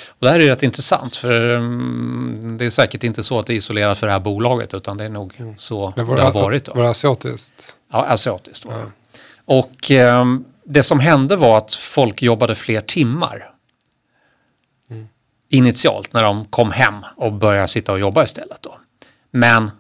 Och 0.09 0.27
det 0.27 0.31
här 0.31 0.41
är 0.41 0.47
rätt 0.47 0.63
intressant 0.63 1.17
för 1.17 1.49
um, 1.51 2.57
det 2.59 2.65
är 2.65 2.71
säkert 2.71 3.05
inte 3.05 3.23
så 3.23 3.39
att 3.39 3.47
det 3.47 3.53
är 3.53 3.57
isolerat 3.57 3.99
för 3.99 4.07
det 4.07 4.13
här 4.13 4.21
bolaget 4.21 4.75
utan 4.75 4.97
det 4.97 5.05
är 5.05 5.09
nog 5.09 5.35
mm. 5.37 5.55
så 5.59 5.93
var 5.97 6.17
det 6.17 6.23
har 6.23 6.33
varit. 6.33 6.65
Då. 6.65 6.75
Var 6.75 6.83
det 6.83 6.91
asiatiskt? 6.91 7.77
Ja, 7.93 8.05
asiatiskt 8.05 8.65
var 8.65 8.75
det. 8.75 8.81
Ja. 8.81 8.91
Och 9.45 9.91
um, 9.91 10.45
det 10.65 10.83
som 10.83 11.01
hände 11.01 11.37
var 11.37 11.57
att 11.57 11.75
folk 11.75 12.23
jobbade 12.23 12.55
fler 12.55 12.81
timmar 12.81 13.51
mm. 14.91 15.09
initialt 15.49 16.13
när 16.13 16.23
de 16.23 16.45
kom 16.45 16.71
hem 16.71 16.95
och 17.17 17.33
började 17.33 17.69
sitta 17.69 17.93
och 17.93 18.01
jobba 18.01 18.25
istället. 18.25 18.63
Då. 18.63 18.79
Men 19.31 19.71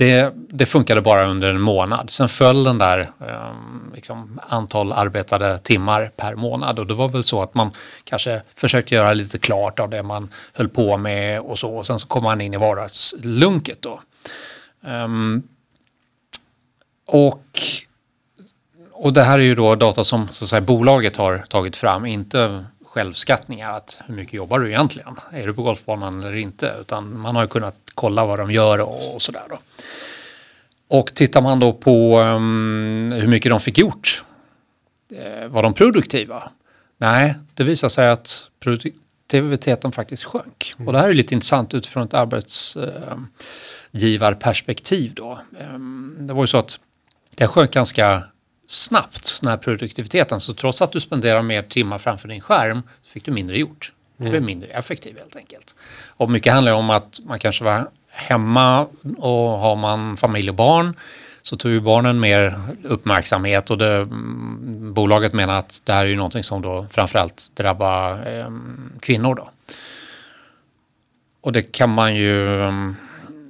det, 0.00 0.32
det 0.34 0.66
funkade 0.66 1.00
bara 1.00 1.26
under 1.26 1.50
en 1.50 1.60
månad. 1.60 2.10
Sen 2.10 2.28
föll 2.28 2.64
den 2.64 2.78
där 2.78 3.00
eh, 3.00 3.52
liksom, 3.94 4.40
antal 4.48 4.92
arbetade 4.92 5.58
timmar 5.58 6.10
per 6.16 6.34
månad 6.34 6.78
och 6.78 6.86
det 6.86 6.94
var 6.94 7.08
väl 7.08 7.24
så 7.24 7.42
att 7.42 7.54
man 7.54 7.70
kanske 8.04 8.42
försökte 8.54 8.94
göra 8.94 9.12
lite 9.12 9.38
klart 9.38 9.80
av 9.80 9.90
det 9.90 10.02
man 10.02 10.28
höll 10.52 10.68
på 10.68 10.96
med 10.96 11.40
och 11.40 11.58
så 11.58 11.70
och 11.70 11.86
sen 11.86 11.98
så 11.98 12.06
kom 12.06 12.22
man 12.22 12.40
in 12.40 12.54
i 12.54 12.56
vardagslunket 12.56 13.82
då. 13.82 14.00
Um, 14.86 15.42
och, 17.06 17.44
och 18.92 19.12
det 19.12 19.22
här 19.22 19.38
är 19.38 19.42
ju 19.42 19.54
då 19.54 19.74
data 19.74 20.04
som 20.04 20.28
så 20.28 20.44
att 20.44 20.50
säga, 20.50 20.60
bolaget 20.60 21.16
har 21.16 21.38
tagit 21.48 21.76
fram, 21.76 22.06
inte 22.06 22.64
självskattningar 22.84 23.72
att 23.72 24.00
hur 24.06 24.14
mycket 24.14 24.34
jobbar 24.34 24.58
du 24.58 24.68
egentligen? 24.68 25.16
Är 25.32 25.46
du 25.46 25.54
på 25.54 25.62
golfbanan 25.62 26.20
eller 26.20 26.36
inte? 26.36 26.74
Utan 26.80 27.18
man 27.18 27.36
har 27.36 27.42
ju 27.42 27.48
kunnat 27.48 27.76
kolla 28.00 28.26
vad 28.26 28.38
de 28.38 28.50
gör 28.50 28.80
och, 28.80 29.14
och 29.14 29.22
sådär 29.22 29.42
då. 29.50 29.58
Och 30.88 31.14
tittar 31.14 31.40
man 31.40 31.60
då 31.60 31.72
på 31.72 32.20
um, 32.20 33.14
hur 33.16 33.28
mycket 33.28 33.50
de 33.50 33.60
fick 33.60 33.78
gjort, 33.78 34.24
eh, 35.12 35.48
var 35.48 35.62
de 35.62 35.74
produktiva? 35.74 36.50
Nej, 36.98 37.34
det 37.54 37.64
visar 37.64 37.88
sig 37.88 38.08
att 38.08 38.50
produktiviteten 38.60 39.92
faktiskt 39.92 40.24
sjönk. 40.24 40.74
Mm. 40.76 40.86
Och 40.86 40.92
det 40.92 40.98
här 40.98 41.08
är 41.08 41.12
lite 41.12 41.34
intressant 41.34 41.74
utifrån 41.74 42.02
ett 42.02 42.14
arbetsgivarperspektiv 42.14 45.14
då. 45.14 45.40
Um, 45.74 46.16
det 46.20 46.34
var 46.34 46.42
ju 46.42 46.46
så 46.46 46.58
att 46.58 46.80
det 47.36 47.46
sjönk 47.46 47.70
ganska 47.70 48.22
snabbt, 48.66 49.40
den 49.40 49.50
här 49.50 49.56
produktiviteten. 49.56 50.40
Så 50.40 50.54
trots 50.54 50.82
att 50.82 50.92
du 50.92 51.00
spenderar 51.00 51.42
mer 51.42 51.62
timmar 51.62 51.98
framför 51.98 52.28
din 52.28 52.40
skärm 52.40 52.82
så 53.02 53.10
fick 53.10 53.24
du 53.24 53.32
mindre 53.32 53.58
gjort. 53.58 53.92
Du 54.24 54.30
blir 54.30 54.40
mindre 54.40 54.68
effektiv 54.68 55.18
helt 55.18 55.36
enkelt. 55.36 55.74
Och 56.08 56.30
mycket 56.30 56.52
handlar 56.52 56.72
om 56.72 56.90
att 56.90 57.20
man 57.24 57.38
kanske 57.38 57.64
var 57.64 57.86
hemma 58.10 58.86
och 59.18 59.58
har 59.58 59.76
man 59.76 60.16
familj 60.16 60.48
och 60.48 60.54
barn 60.54 60.96
så 61.42 61.56
tog 61.56 61.72
ju 61.72 61.80
barnen 61.80 62.20
mer 62.20 62.60
uppmärksamhet 62.84 63.70
och 63.70 63.78
det, 63.78 63.96
mm, 63.96 64.92
bolaget 64.94 65.32
menar 65.32 65.58
att 65.58 65.82
det 65.84 65.92
här 65.92 66.04
är 66.04 66.08
ju 66.08 66.16
någonting 66.16 66.42
som 66.42 66.62
då 66.62 66.86
framförallt 66.90 67.52
drabbar 67.54 68.12
eh, 68.12 68.50
kvinnor 69.00 69.34
då. 69.34 69.50
Och 71.40 71.52
det 71.52 71.62
kan 71.62 71.90
man 71.90 72.14
ju 72.14 72.62
ehm, 72.62 72.96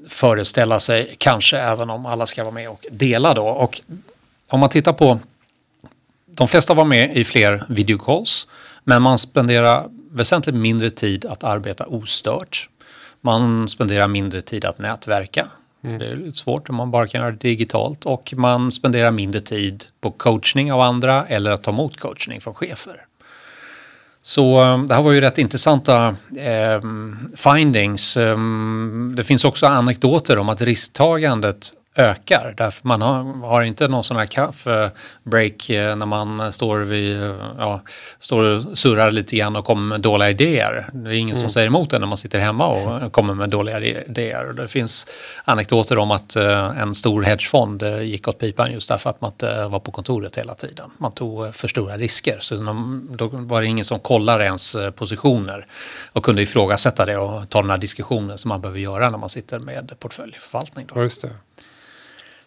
föreställa 0.09 0.81
sig 0.81 1.15
kanske 1.19 1.59
även 1.59 1.91
om 1.91 2.07
alla 2.07 2.27
ska 2.27 2.45
vara 2.45 2.55
med 2.55 2.71
och 2.71 2.87
dela 2.91 3.35
då. 3.35 3.47
Och 3.47 3.81
om 4.51 4.61
man 4.61 4.69
tittar 4.69 4.93
på, 4.93 5.19
de 6.27 6.49
flesta 6.49 6.75
var 6.75 6.85
med 6.85 7.17
i 7.17 7.25
fler 7.25 7.65
videocalls 7.69 8.47
men 8.85 9.03
man 9.03 9.19
spenderar 9.19 9.89
väsentligt 10.11 10.57
mindre 10.57 10.91
tid 10.91 11.25
att 11.25 11.45
arbeta 11.45 11.87
ostört. 11.87 12.69
Man 13.21 13.69
spenderar 13.69 14.09
mindre 14.09 14.43
tid 14.43 14.65
att 14.65 14.79
nätverka. 14.79 15.47
Mm. 15.85 15.99
Det 15.99 16.07
är 16.07 16.17
lite 16.17 16.39
svårt 16.39 16.69
om 16.69 16.77
man 16.77 16.91
bara 16.91 17.07
kan 17.07 17.21
göra 17.21 17.31
det 17.31 17.39
digitalt 17.39 18.07
och 18.07 18.35
man 18.37 18.73
spenderar 18.73 19.11
mindre 19.11 19.41
tid 19.41 19.85
på 20.01 20.11
coachning 20.11 20.73
av 20.73 20.81
andra 20.81 21.27
eller 21.27 21.51
att 21.51 21.63
ta 21.63 21.71
emot 21.71 22.01
coachning 22.01 22.41
från 22.41 22.55
chefer. 22.55 23.07
Så 24.23 24.63
eh, 24.63 24.83
det 24.85 24.95
här 24.95 25.03
var 25.03 25.13
ju 25.13 25.21
rätt 25.21 25.39
intressanta 25.39 26.17
eh, 26.37 26.81
findings. 27.37 28.17
Um, 28.17 29.13
det 29.17 29.25
finns 29.25 29.45
också 29.45 29.67
anekdoter 29.67 30.39
om 30.39 30.49
att 30.49 30.63
risktagandet 30.63 31.73
ökar. 31.95 32.55
Därför 32.57 32.89
man 32.89 33.03
har, 33.03 33.47
har, 33.49 33.63
inte 33.63 33.89
någon 33.89 34.05
sån 34.05 34.17
här 34.17 34.27
kaffebreak 34.27 35.71
eh, 35.71 35.97
när 35.97 36.07
man 36.07 36.53
står, 36.53 36.79
vid, 36.79 37.17
ja, 37.59 37.81
står 38.19 38.43
och 38.43 38.79
surrar 38.79 39.11
lite 39.11 39.37
grann 39.37 39.57
och 39.57 39.65
kommer 39.65 39.83
med 39.83 40.01
dåliga 40.01 40.31
idéer. 40.31 40.89
Det 40.93 41.11
är 41.11 41.15
ingen 41.15 41.37
mm. 41.37 41.41
som 41.41 41.51
säger 41.51 41.67
emot 41.67 41.93
en 41.93 42.01
när 42.01 42.09
man 42.09 42.17
sitter 42.17 42.39
hemma 42.39 42.67
och 42.67 43.13
kommer 43.13 43.35
med 43.35 43.51
dåliga 43.51 43.81
idéer. 43.81 44.53
Det 44.53 44.69
finns 44.69 45.07
anekdoter 45.45 45.99
om 45.99 46.11
att 46.11 46.37
eh, 46.37 46.81
en 46.81 46.95
stor 46.95 47.23
hedgefond 47.23 47.83
eh, 47.83 48.03
gick 48.03 48.29
åt 48.29 48.39
pipan 48.39 48.73
just 48.73 48.89
därför 48.89 49.11
att 49.11 49.21
man 49.21 49.31
inte 49.31 49.67
var 49.67 49.81
på 49.81 49.93
kontoret 49.93 50.39
hela 50.39 50.55
tiden. 50.55 50.91
Man 50.99 51.13
tog 51.13 51.55
för 51.55 51.69
stora 51.69 51.97
risker. 51.97 52.37
Så 52.41 52.55
då 53.11 53.29
var 53.33 53.61
det 53.61 53.67
ingen 53.67 53.85
som 53.85 54.01
kollade 54.01 54.45
ens 54.45 54.77
positioner 54.97 55.67
och 56.13 56.25
kunde 56.25 56.43
ifrågasätta 56.43 57.07
det 57.07 57.17
och 57.17 57.49
ta 57.49 57.61
den 57.61 57.71
här 57.71 57.79
diskussionen 57.79 58.39
som 58.39 58.49
man 58.49 58.61
behöver 58.61 58.81
göra 58.81 59.11
när 59.11 59.19
man 59.19 59.29
sitter 59.29 59.59
med 59.59 59.93
portföljförvaltning. 59.99 60.87
Då. 60.87 61.01
Ja, 61.01 61.03
just 61.03 61.23
det. 61.23 61.31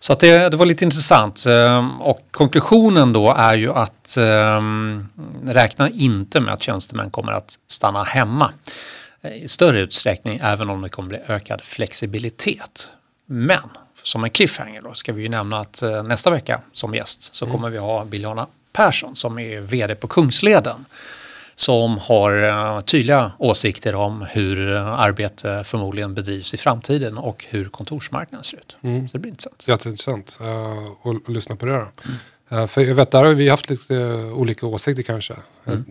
Så 0.03 0.13
det, 0.13 0.49
det, 0.49 0.57
var 0.57 0.65
lite 0.65 0.83
intressant. 0.83 1.45
Ehm, 1.45 2.01
och 2.01 2.19
konklusionen 2.31 3.13
då 3.13 3.31
är 3.31 3.53
ju 3.53 3.73
att 3.73 4.17
um, 4.19 5.09
räkna 5.45 5.89
inte 5.89 6.39
med 6.39 6.53
att 6.53 6.63
tjänstemän 6.63 7.11
kommer 7.11 7.31
att 7.31 7.59
stanna 7.67 8.03
hemma 8.03 8.53
i 9.35 9.47
större 9.47 9.79
utsträckning 9.79 10.39
även 10.43 10.69
om 10.69 10.81
det 10.81 10.89
kommer 10.89 11.09
bli 11.09 11.19
ökad 11.27 11.61
flexibilitet. 11.61 12.87
Men 13.25 13.69
som 14.03 14.23
en 14.23 14.29
cliffhanger 14.29 14.81
då 14.81 14.93
ska 14.93 15.13
vi 15.13 15.21
ju 15.21 15.29
nämna 15.29 15.59
att 15.59 15.83
uh, 15.83 16.03
nästa 16.03 16.29
vecka 16.29 16.61
som 16.71 16.95
gäst 16.95 17.35
så 17.35 17.45
mm. 17.45 17.55
kommer 17.55 17.69
vi 17.69 17.77
ha 17.77 18.05
Biljana 18.05 18.47
Persson 18.73 19.15
som 19.15 19.39
är 19.39 19.61
vd 19.61 19.95
på 19.95 20.07
Kungsleden 20.07 20.85
som 21.55 21.97
har 21.97 22.43
eh, 22.43 22.81
tydliga 22.81 23.31
åsikter 23.37 23.95
om 23.95 24.21
hur 24.21 24.75
eh, 24.75 24.87
arbete 24.87 25.63
förmodligen 25.65 26.13
bedrivs 26.13 26.53
i 26.53 26.57
framtiden 26.57 27.17
och 27.17 27.45
hur 27.49 27.65
kontorsmarknaden 27.65 28.43
ser 28.43 28.57
ut. 28.57 28.77
Mm. 28.81 29.07
Så 29.07 29.17
det 29.17 29.19
blir 29.19 29.29
intressant. 29.29 29.63
Jätteintressant 29.67 30.39
uh, 30.41 31.11
att 31.11 31.29
lyssna 31.29 31.55
på 31.55 31.65
det. 31.65 31.71
Då. 31.71 31.87
Mm. 32.05 32.67
För 32.67 32.81
jag 32.81 32.95
vet, 32.95 33.11
där 33.11 33.23
har 33.23 33.33
vi 33.33 33.49
haft 33.49 33.69
lite 33.69 34.15
olika 34.33 34.67
åsikter 34.67 35.03
kanske. 35.03 35.33
Mm. 35.65 35.85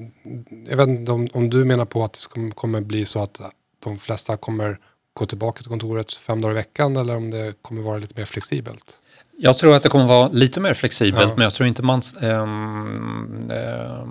jag 0.70 0.76
vet 0.76 0.88
inte 0.88 1.12
om, 1.12 1.28
om, 1.32 1.50
du 1.50 1.64
menar 1.64 1.84
på 1.84 2.04
att 2.04 2.28
det 2.34 2.50
kommer 2.50 2.80
bli 2.80 3.04
så 3.04 3.22
att 3.22 3.40
de 3.84 3.98
flesta 3.98 4.36
kommer 4.36 4.78
gå 5.14 5.26
tillbaka 5.26 5.58
till 5.58 5.68
kontoret 5.68 6.12
fem 6.12 6.40
dagar 6.40 6.52
i 6.52 6.54
veckan 6.54 6.96
eller 6.96 7.16
om 7.16 7.30
det 7.30 7.54
kommer 7.62 7.82
vara 7.82 7.98
lite 7.98 8.14
mer 8.16 8.24
flexibelt? 8.24 8.98
Jag 9.38 9.58
tror 9.58 9.74
att 9.74 9.82
det 9.82 9.88
kommer 9.88 10.06
vara 10.06 10.28
lite 10.28 10.60
mer 10.60 10.74
flexibelt 10.74 11.28
ja. 11.28 11.34
men 11.36 11.44
jag 11.44 11.54
tror 11.54 11.68
inte 11.68 11.82
man 11.82 12.02
ähm, 12.20 13.50
äh, 13.50 14.06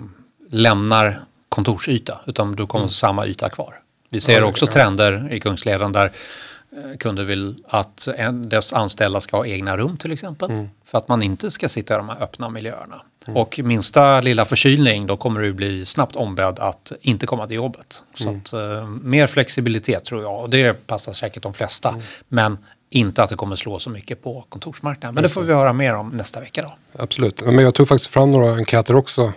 lämnar 0.50 1.20
kontorsyta 1.52 2.20
utan 2.26 2.56
du 2.56 2.66
kommer 2.66 2.84
mm. 2.84 2.90
samma 2.90 3.26
yta 3.26 3.50
kvar. 3.50 3.78
Vi 4.10 4.20
ser 4.20 4.40
ja, 4.40 4.44
också 4.44 4.66
trender 4.66 5.28
i 5.32 5.40
Kungsleden 5.40 5.92
där 5.92 6.04
eh, 6.04 6.96
kunder 6.98 7.24
vill 7.24 7.56
att 7.68 8.08
en, 8.16 8.48
dess 8.48 8.72
anställda 8.72 9.20
ska 9.20 9.36
ha 9.36 9.46
egna 9.46 9.76
rum 9.76 9.96
till 9.96 10.12
exempel. 10.12 10.50
Mm. 10.50 10.68
För 10.84 10.98
att 10.98 11.08
man 11.08 11.22
inte 11.22 11.50
ska 11.50 11.68
sitta 11.68 11.94
i 11.94 11.96
de 11.96 12.08
här 12.08 12.22
öppna 12.22 12.48
miljöerna. 12.48 13.02
Mm. 13.26 13.36
Och 13.36 13.60
minsta 13.64 14.20
lilla 14.20 14.44
förkylning 14.44 15.06
då 15.06 15.16
kommer 15.16 15.40
du 15.40 15.52
bli 15.52 15.84
snabbt 15.84 16.16
ombedd 16.16 16.58
att 16.58 16.92
inte 17.00 17.26
komma 17.26 17.46
till 17.46 17.56
jobbet. 17.56 18.02
Så 18.14 18.28
mm. 18.28 18.40
att, 18.40 18.54
uh, 18.54 18.86
mer 18.86 19.26
flexibilitet 19.26 20.04
tror 20.04 20.22
jag 20.22 20.40
och 20.40 20.50
det 20.50 20.86
passar 20.86 21.12
säkert 21.12 21.42
de 21.42 21.54
flesta. 21.54 21.88
Mm. 21.88 22.02
Men 22.28 22.58
inte 22.92 23.22
att 23.22 23.30
det 23.30 23.36
kommer 23.36 23.56
slå 23.56 23.78
så 23.78 23.90
mycket 23.90 24.22
på 24.22 24.44
kontorsmarknaden. 24.48 25.14
Men 25.14 25.22
det 25.22 25.28
får 25.28 25.42
vi 25.42 25.52
höra 25.52 25.72
mer 25.72 25.94
om 25.94 26.08
nästa 26.08 26.40
vecka 26.40 26.62
då. 26.62 27.02
Absolut, 27.02 27.42
men 27.46 27.58
jag 27.58 27.74
tog 27.74 27.88
faktiskt 27.88 28.10
fram 28.10 28.30
några 28.30 28.54
enkäter 28.54 28.96
också 28.96 29.22
uh, 29.22 29.32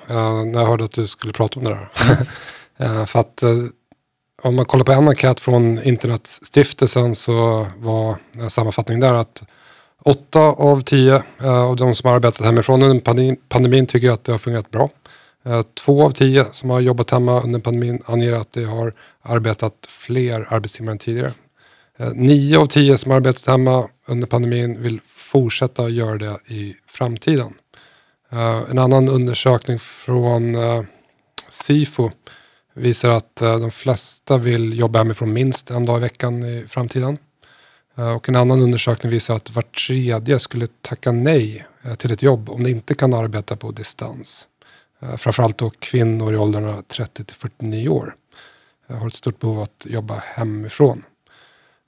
när 0.45 0.59
jag 0.59 0.67
hörde 0.67 0.83
att 0.83 0.91
du 0.91 1.07
skulle 1.07 1.33
prata 1.33 1.59
om 1.59 1.65
det 1.65 1.69
där. 1.69 1.89
uh, 2.87 3.05
för 3.05 3.19
att 3.19 3.43
uh, 3.43 3.65
om 4.43 4.55
man 4.55 4.65
kollar 4.65 4.85
på 4.85 4.91
en 4.91 5.07
enkät 5.07 5.39
från 5.39 5.83
Internetstiftelsen 5.83 7.15
så 7.15 7.67
var 7.77 8.15
sammanfattningen 8.49 9.01
där 9.01 9.13
att 9.13 9.43
åtta 10.03 10.39
av 10.39 10.81
tio 10.81 11.23
av 11.43 11.75
de 11.75 11.95
som 11.95 12.09
har 12.09 12.15
arbetat 12.15 12.45
hemifrån 12.45 12.83
under 12.83 13.01
pandemin, 13.01 13.37
pandemin 13.49 13.85
tycker 13.85 14.11
att 14.11 14.23
det 14.23 14.31
har 14.31 14.39
fungerat 14.39 14.71
bra. 14.71 14.89
Två 15.85 16.05
av 16.05 16.11
tio 16.11 16.45
som 16.51 16.69
har 16.69 16.79
jobbat 16.79 17.11
hemma 17.11 17.41
under 17.41 17.59
pandemin 17.59 18.01
anger 18.05 18.33
att 18.33 18.51
de 18.51 18.63
har 18.63 18.93
arbetat 19.21 19.73
fler 19.87 20.53
arbetstimmar 20.53 20.91
än 20.91 20.97
tidigare. 20.97 21.31
Eh, 21.97 22.13
nio 22.13 22.59
av 22.59 22.65
tio 22.65 22.97
som 22.97 23.11
arbetat 23.11 23.45
hemma 23.47 23.89
under 24.05 24.27
pandemin 24.27 24.81
vill 24.81 25.01
fortsätta 25.05 25.89
göra 25.89 26.17
det 26.17 26.53
i 26.53 26.75
framtiden. 26.87 27.53
Eh, 28.31 28.63
en 28.69 28.77
annan 28.77 29.09
undersökning 29.09 29.79
från 29.79 30.55
eh, 30.55 30.83
Sifo 31.49 32.09
visar 32.73 33.09
att 33.09 33.35
de 33.35 33.71
flesta 33.71 34.37
vill 34.37 34.79
jobba 34.79 34.99
hemifrån 34.99 35.33
minst 35.33 35.71
en 35.71 35.85
dag 35.85 35.97
i 35.97 36.01
veckan 36.01 36.43
i 36.43 36.65
framtiden. 36.67 37.17
Och 38.15 38.29
en 38.29 38.35
annan 38.35 38.61
undersökning 38.61 39.11
visar 39.11 39.35
att 39.35 39.55
var 39.55 39.61
tredje 39.61 40.39
skulle 40.39 40.67
tacka 40.81 41.11
nej 41.11 41.65
till 41.97 42.11
ett 42.11 42.23
jobb 42.23 42.49
om 42.49 42.63
de 42.63 42.69
inte 42.69 42.95
kan 42.95 43.13
arbeta 43.13 43.55
på 43.55 43.71
distans. 43.71 44.47
Framförallt 45.17 45.57
då 45.57 45.69
kvinnor 45.69 46.33
i 46.33 46.37
åldrarna 46.37 46.81
30 46.87 47.23
till 47.23 47.35
49 47.35 47.89
år 47.89 48.15
har 48.87 49.07
ett 49.07 49.15
stort 49.15 49.39
behov 49.39 49.57
av 49.57 49.63
att 49.63 49.85
jobba 49.89 50.23
hemifrån. 50.25 51.03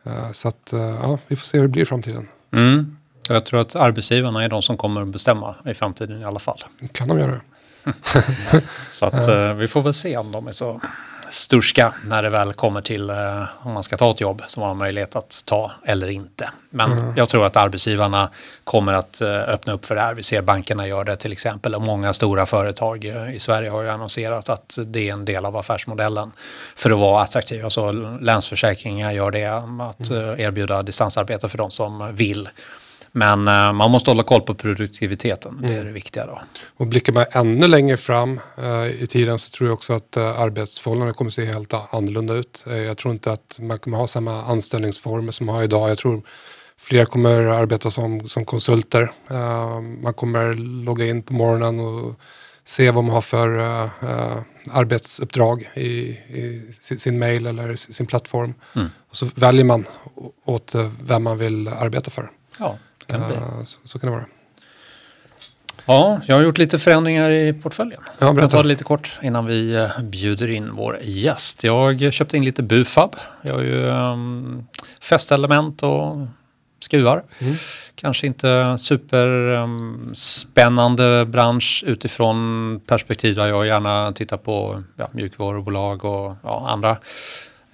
Eh, 0.07 0.31
så 0.31 0.47
att, 0.47 0.73
eh, 0.73 0.79
ja, 0.79 1.17
vi 1.27 1.35
får 1.35 1.45
se 1.45 1.57
hur 1.57 1.63
det 1.63 1.71
blir 1.71 1.81
i 1.81 1.85
framtiden. 1.85 2.27
Mm. 2.53 2.97
Jag 3.29 3.45
tror 3.45 3.61
att 3.61 3.75
arbetsgivarna 3.75 4.43
är 4.43 4.49
de 4.49 4.61
som 4.61 4.77
kommer 4.77 5.01
att 5.01 5.07
bestämma 5.07 5.55
i 5.65 5.73
framtiden 5.73 6.21
i 6.21 6.25
alla 6.25 6.39
fall. 6.39 6.63
kan 6.91 7.07
de 7.07 7.19
göra. 7.19 7.41
så 8.91 9.05
att 9.05 9.27
uh, 9.29 9.53
vi 9.53 9.67
får 9.67 9.81
väl 9.81 9.93
se 9.93 10.17
om 10.17 10.31
de 10.31 10.47
är 10.47 10.51
så 10.51 10.81
sturska 11.29 11.93
när 12.05 12.23
det 12.23 12.29
väl 12.29 12.53
kommer 12.53 12.81
till 12.81 13.09
eh, 13.09 13.43
om 13.59 13.73
man 13.73 13.83
ska 13.83 13.97
ta 13.97 14.11
ett 14.11 14.21
jobb 14.21 14.41
som 14.47 14.61
man 14.61 14.67
har 14.67 14.75
möjlighet 14.75 15.15
att 15.15 15.43
ta 15.45 15.71
eller 15.85 16.07
inte. 16.07 16.49
Men 16.69 16.91
mm. 16.91 17.13
jag 17.15 17.29
tror 17.29 17.45
att 17.45 17.55
arbetsgivarna 17.55 18.29
kommer 18.63 18.93
att 18.93 19.21
eh, 19.21 19.29
öppna 19.29 19.73
upp 19.73 19.85
för 19.85 19.95
det 19.95 20.01
här. 20.01 20.13
Vi 20.13 20.23
ser 20.23 20.41
bankerna 20.41 20.87
gör 20.87 21.03
det 21.03 21.15
till 21.15 21.31
exempel 21.31 21.75
och 21.75 21.81
många 21.81 22.13
stora 22.13 22.45
företag 22.45 23.05
eh, 23.05 23.35
i 23.35 23.39
Sverige 23.39 23.69
har 23.69 23.81
ju 23.81 23.89
annonserat 23.89 24.49
att 24.49 24.77
det 24.85 25.09
är 25.09 25.13
en 25.13 25.25
del 25.25 25.45
av 25.45 25.57
affärsmodellen 25.57 26.31
för 26.75 26.91
att 26.91 26.97
vara 26.97 27.21
attraktiva. 27.21 27.63
Alltså 27.63 27.91
Länsförsäkringar 28.21 29.11
gör 29.11 29.31
det, 29.31 29.45
att 29.45 30.09
mm. 30.09 30.39
erbjuda 30.39 30.83
distansarbete 30.83 31.49
för 31.49 31.57
de 31.57 31.71
som 31.71 32.15
vill. 32.15 32.49
Men 33.11 33.47
uh, 33.47 33.73
man 33.73 33.91
måste 33.91 34.09
hålla 34.09 34.23
koll 34.23 34.41
på 34.41 34.53
produktiviteten, 34.53 35.59
det 35.61 35.67
är 35.67 35.71
mm. 35.71 35.85
det 35.85 35.91
viktiga 35.91 36.25
då. 36.25 36.41
Och 36.77 36.87
blickar 36.87 37.13
man 37.13 37.25
ännu 37.31 37.67
längre 37.67 37.97
fram 37.97 38.39
uh, 38.59 38.87
i 39.03 39.07
tiden 39.07 39.39
så 39.39 39.51
tror 39.51 39.69
jag 39.69 39.73
också 39.73 39.93
att 39.93 40.17
uh, 40.17 40.39
arbetsförhållandena 40.39 41.13
kommer 41.13 41.29
att 41.29 41.35
se 41.35 41.45
helt 41.45 41.73
annorlunda 41.73 42.33
ut. 42.33 42.65
jag 42.67 42.97
tror 42.97 43.13
inte 43.13 43.31
att 43.31 43.59
man 43.61 43.79
kommer 43.79 43.97
ha 43.97 44.07
samma 44.07 44.43
anställningsformer 44.43 45.31
som 45.31 45.45
man 45.45 45.55
har 45.55 45.63
idag. 45.63 45.89
Jag 45.89 45.97
tror 45.97 46.21
fler 46.77 47.05
kommer 47.05 47.41
arbeta 47.41 47.91
som, 47.91 48.27
som 48.27 48.45
konsulter. 48.45 49.11
man 50.01 50.13
kommer 50.13 50.53
logga 50.83 51.05
in 51.05 51.23
på 51.23 51.33
morgonen 51.33 51.79
och 51.79 52.19
se 52.65 52.91
vad 52.91 53.03
man 53.03 53.13
har 53.13 53.21
för 53.21 53.49
arbetsuppdrag 54.71 55.69
i, 55.73 55.87
i 55.87 56.71
sin, 56.81 56.99
sin 56.99 57.19
mail 57.19 57.45
eller 57.45 57.75
sin 57.75 58.05
plattform. 58.05 58.53
Mm. 58.75 58.87
Och 59.09 59.17
så 59.17 59.25
väljer 59.35 59.65
man 59.65 59.85
åt 60.45 60.75
vem 61.01 61.23
man 61.23 61.37
vill 61.37 61.67
arbeta 61.67 62.11
för. 62.11 62.31
Ja. 62.59 62.77
Kan 63.07 63.21
det 63.21 63.35
uh, 63.35 63.63
så, 63.63 63.79
så, 63.83 63.99
kan 63.99 64.09
det 64.09 64.15
vara. 64.15 64.25
Ja, 65.85 66.21
jag 66.25 66.35
har 66.35 66.43
gjort 66.43 66.57
lite 66.57 66.79
förändringar 66.79 67.29
i 67.29 67.53
portföljen. 67.53 68.01
Ja, 68.19 68.35
jag 68.39 68.49
tar 68.49 68.63
det 68.63 68.69
lite 68.69 68.83
kort 68.83 69.19
innan 69.23 69.45
vi 69.45 69.75
eh, 69.75 70.01
bjuder 70.01 70.49
in 70.49 70.71
vår 70.71 70.99
gäst. 71.01 71.63
Jag 71.63 72.13
köpte 72.13 72.37
in 72.37 72.45
lite 72.45 72.63
Bufab. 72.63 73.15
Jag 73.41 73.53
har 73.53 73.61
ju 73.61 73.85
um, 73.85 74.67
fästelement 75.01 75.83
och 75.83 76.17
skruvar. 76.79 77.23
Mm. 77.39 77.55
Kanske 77.95 78.27
inte 78.27 78.77
superspännande 78.77 81.03
um, 81.03 81.31
bransch 81.31 81.83
utifrån 81.87 82.79
perspektiv 82.87 83.35
där 83.35 83.47
jag 83.47 83.67
gärna 83.67 84.11
tittar 84.11 84.37
på 84.37 84.83
ja, 84.95 85.09
mjukvarubolag 85.11 86.05
och 86.05 86.35
ja, 86.43 86.67
andra 86.69 86.89
Eh, 86.89 86.97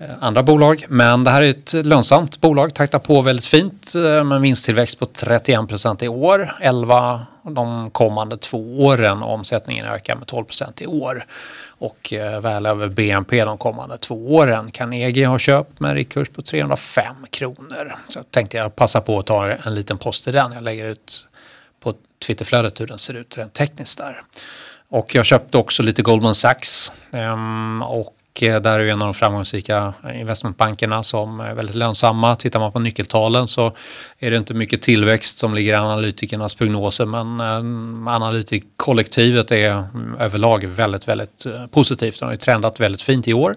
Eh, 0.03 0.15
andra 0.19 0.43
bolag. 0.43 0.85
Men 0.89 1.23
det 1.23 1.31
här 1.31 1.41
är 1.41 1.49
ett 1.49 1.73
lönsamt 1.73 2.41
bolag, 2.41 2.73
taktar 2.73 2.99
på 2.99 3.21
väldigt 3.21 3.45
fint 3.45 3.93
eh, 3.95 4.23
med 4.23 4.41
vinsttillväxt 4.41 4.99
på 4.99 5.05
31 5.05 5.67
procent 5.67 6.03
i 6.03 6.07
år. 6.07 6.55
11 6.61 7.21
de 7.43 7.89
kommande 7.91 8.37
två 8.37 8.85
åren 8.85 9.23
och 9.23 9.33
omsättningen 9.33 9.85
ökar 9.85 10.15
med 10.15 10.27
12 10.27 10.45
procent 10.45 10.81
i 10.81 10.87
år. 10.87 11.25
Och 11.67 12.13
eh, 12.13 12.41
väl 12.41 12.65
över 12.65 12.87
BNP 12.87 13.45
de 13.45 13.57
kommande 13.57 13.97
två 13.97 14.35
åren. 14.35 14.71
Carnegie 14.71 15.25
har 15.25 15.39
köpt 15.39 15.79
med 15.79 15.89
en 15.89 15.95
riktkurs 15.95 16.29
på 16.29 16.41
305 16.41 17.15
kronor. 17.29 17.95
Så 18.07 18.23
tänkte 18.23 18.57
jag 18.57 18.75
passa 18.75 19.01
på 19.01 19.19
att 19.19 19.25
ta 19.25 19.51
en 19.51 19.75
liten 19.75 19.97
post 19.97 20.27
i 20.27 20.31
den. 20.31 20.53
Jag 20.53 20.63
lägger 20.63 20.85
ut 20.85 21.27
på 21.79 21.93
Twitterflödet 22.27 22.81
hur 22.81 22.87
den 22.87 22.97
ser 22.97 23.13
ut 23.13 23.37
rent 23.37 23.53
tekniskt 23.53 23.97
där. 23.97 24.23
Och 24.89 25.15
jag 25.15 25.25
köpte 25.25 25.57
också 25.57 25.83
lite 25.83 26.01
Goldman 26.01 26.35
Sachs. 26.35 26.91
Ehm, 27.11 27.81
och 27.81 28.15
Eh, 28.41 28.61
där 28.61 28.79
är 28.79 28.85
en 28.85 29.01
av 29.01 29.07
de 29.07 29.13
framgångsrika 29.13 29.93
investmentbankerna 30.15 31.03
som 31.03 31.39
är 31.39 31.53
väldigt 31.53 31.75
lönsamma. 31.75 32.35
Tittar 32.35 32.59
man 32.59 32.71
på 32.71 32.79
nyckeltalen 32.79 33.47
så 33.47 33.75
är 34.19 34.31
det 34.31 34.37
inte 34.37 34.53
mycket 34.53 34.81
tillväxt 34.81 35.37
som 35.37 35.53
ligger 35.53 35.73
i 35.73 35.75
analytikernas 35.75 36.55
prognoser 36.55 37.05
men 37.05 37.39
eh, 37.39 38.13
analytikkollektivet 38.13 39.51
är 39.51 39.83
överlag 40.19 40.65
väldigt, 40.65 41.07
väldigt 41.07 41.45
eh, 41.45 41.67
positivt. 41.67 42.19
De 42.19 42.25
har 42.25 42.31
ju 42.31 42.37
trendat 42.37 42.79
väldigt 42.79 43.01
fint 43.01 43.27
i 43.27 43.33
år. 43.33 43.55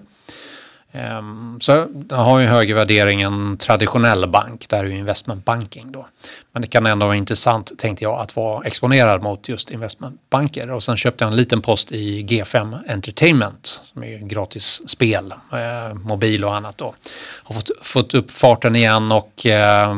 Ehm, 0.92 1.59
så 1.61 1.87
den 1.92 2.18
har 2.18 2.38
ju 2.38 2.46
högre 2.46 2.75
värdering 2.75 3.22
än 3.22 3.57
traditionell 3.59 4.29
bank, 4.29 4.68
där 4.68 4.79
är 4.79 4.85
ju 4.85 4.99
investmentbanking 4.99 5.92
då. 5.92 6.07
Men 6.53 6.62
det 6.62 6.68
kan 6.68 6.87
ändå 6.87 7.07
vara 7.07 7.16
intressant, 7.16 7.72
tänkte 7.79 8.05
jag, 8.05 8.20
att 8.20 8.37
vara 8.37 8.64
exponerad 8.64 9.22
mot 9.22 9.49
just 9.49 9.70
investmentbanker. 9.70 10.70
Och 10.70 10.83
sen 10.83 10.96
köpte 10.96 11.25
jag 11.25 11.31
en 11.31 11.37
liten 11.37 11.62
post 11.62 11.92
i 11.92 12.22
G5 12.22 12.79
Entertainment, 12.88 13.81
som 13.92 14.05
är 14.05 14.18
gratis 14.18 14.88
spel, 14.88 15.35
eh, 15.53 15.94
mobil 15.94 16.44
och 16.44 16.55
annat 16.55 16.79
då. 16.79 16.94
Har 17.42 17.55
fått, 17.55 17.70
fått 17.83 18.14
upp 18.14 18.31
farten 18.31 18.77
igen 18.77 19.12
och 19.12 19.46
eh, 19.46 19.94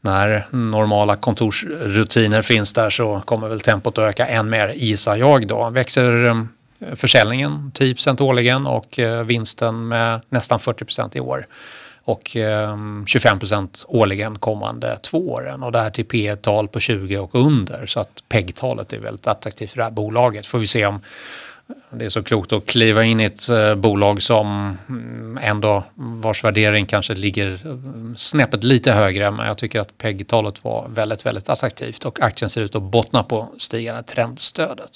när 0.00 0.46
normala 0.50 1.16
kontorsrutiner 1.16 2.42
finns 2.42 2.72
där 2.72 2.90
så 2.90 3.22
kommer 3.24 3.48
väl 3.48 3.60
tempot 3.60 3.98
att 3.98 4.04
öka 4.04 4.26
än 4.26 4.50
mer, 4.50 4.68
gissar 4.68 5.16
jag 5.16 5.46
då. 5.46 5.70
Växer 5.70 6.24
ehm, 6.26 6.48
försäljningen 6.96 7.70
typ 7.74 7.98
10% 7.98 8.22
årligen 8.22 8.66
och 8.66 8.98
eh, 8.98 9.24
vinsten 9.24 9.88
med 9.88 10.20
nästan 10.28 10.58
40% 10.58 11.16
i 11.16 11.20
år. 11.20 11.46
Och 12.04 12.36
eh, 12.36 12.76
25% 12.76 13.84
årligen 13.88 14.38
kommande 14.38 14.98
två 15.02 15.18
åren 15.18 15.62
och 15.62 15.72
det 15.72 15.78
här 15.78 15.90
till 15.90 16.04
P 16.04 16.36
tal 16.36 16.68
på 16.68 16.80
20 16.80 17.18
och 17.18 17.34
under. 17.34 17.86
Så 17.86 18.00
att 18.00 18.22
PEG-talet 18.28 18.92
är 18.92 18.98
väldigt 18.98 19.26
attraktivt 19.26 19.70
för 19.70 19.76
det 19.76 19.84
här 19.84 19.90
bolaget. 19.90 20.46
Får 20.46 20.58
vi 20.58 20.66
se 20.66 20.86
om 20.86 21.00
det 21.90 22.04
är 22.04 22.08
så 22.08 22.22
klokt 22.22 22.52
att 22.52 22.66
kliva 22.66 23.04
in 23.04 23.20
i 23.20 23.24
ett 23.24 23.48
eh, 23.48 23.74
bolag 23.74 24.22
som 24.22 24.78
mm, 24.88 25.38
ändå 25.42 25.84
vars 25.94 26.44
värdering 26.44 26.86
kanske 26.86 27.14
ligger 27.14 27.52
eh, 27.52 27.78
snäppet 28.16 28.64
lite 28.64 28.92
högre 28.92 29.30
men 29.30 29.46
jag 29.46 29.58
tycker 29.58 29.80
att 29.80 29.98
PEG-talet 29.98 30.64
var 30.64 30.88
väldigt, 30.88 31.26
väldigt 31.26 31.48
attraktivt 31.48 32.04
och 32.04 32.22
aktien 32.22 32.50
ser 32.50 32.62
ut 32.62 32.74
att 32.74 32.82
bottna 32.82 33.22
på 33.22 33.48
stigande 33.58 34.02
trendstödet. 34.02 34.90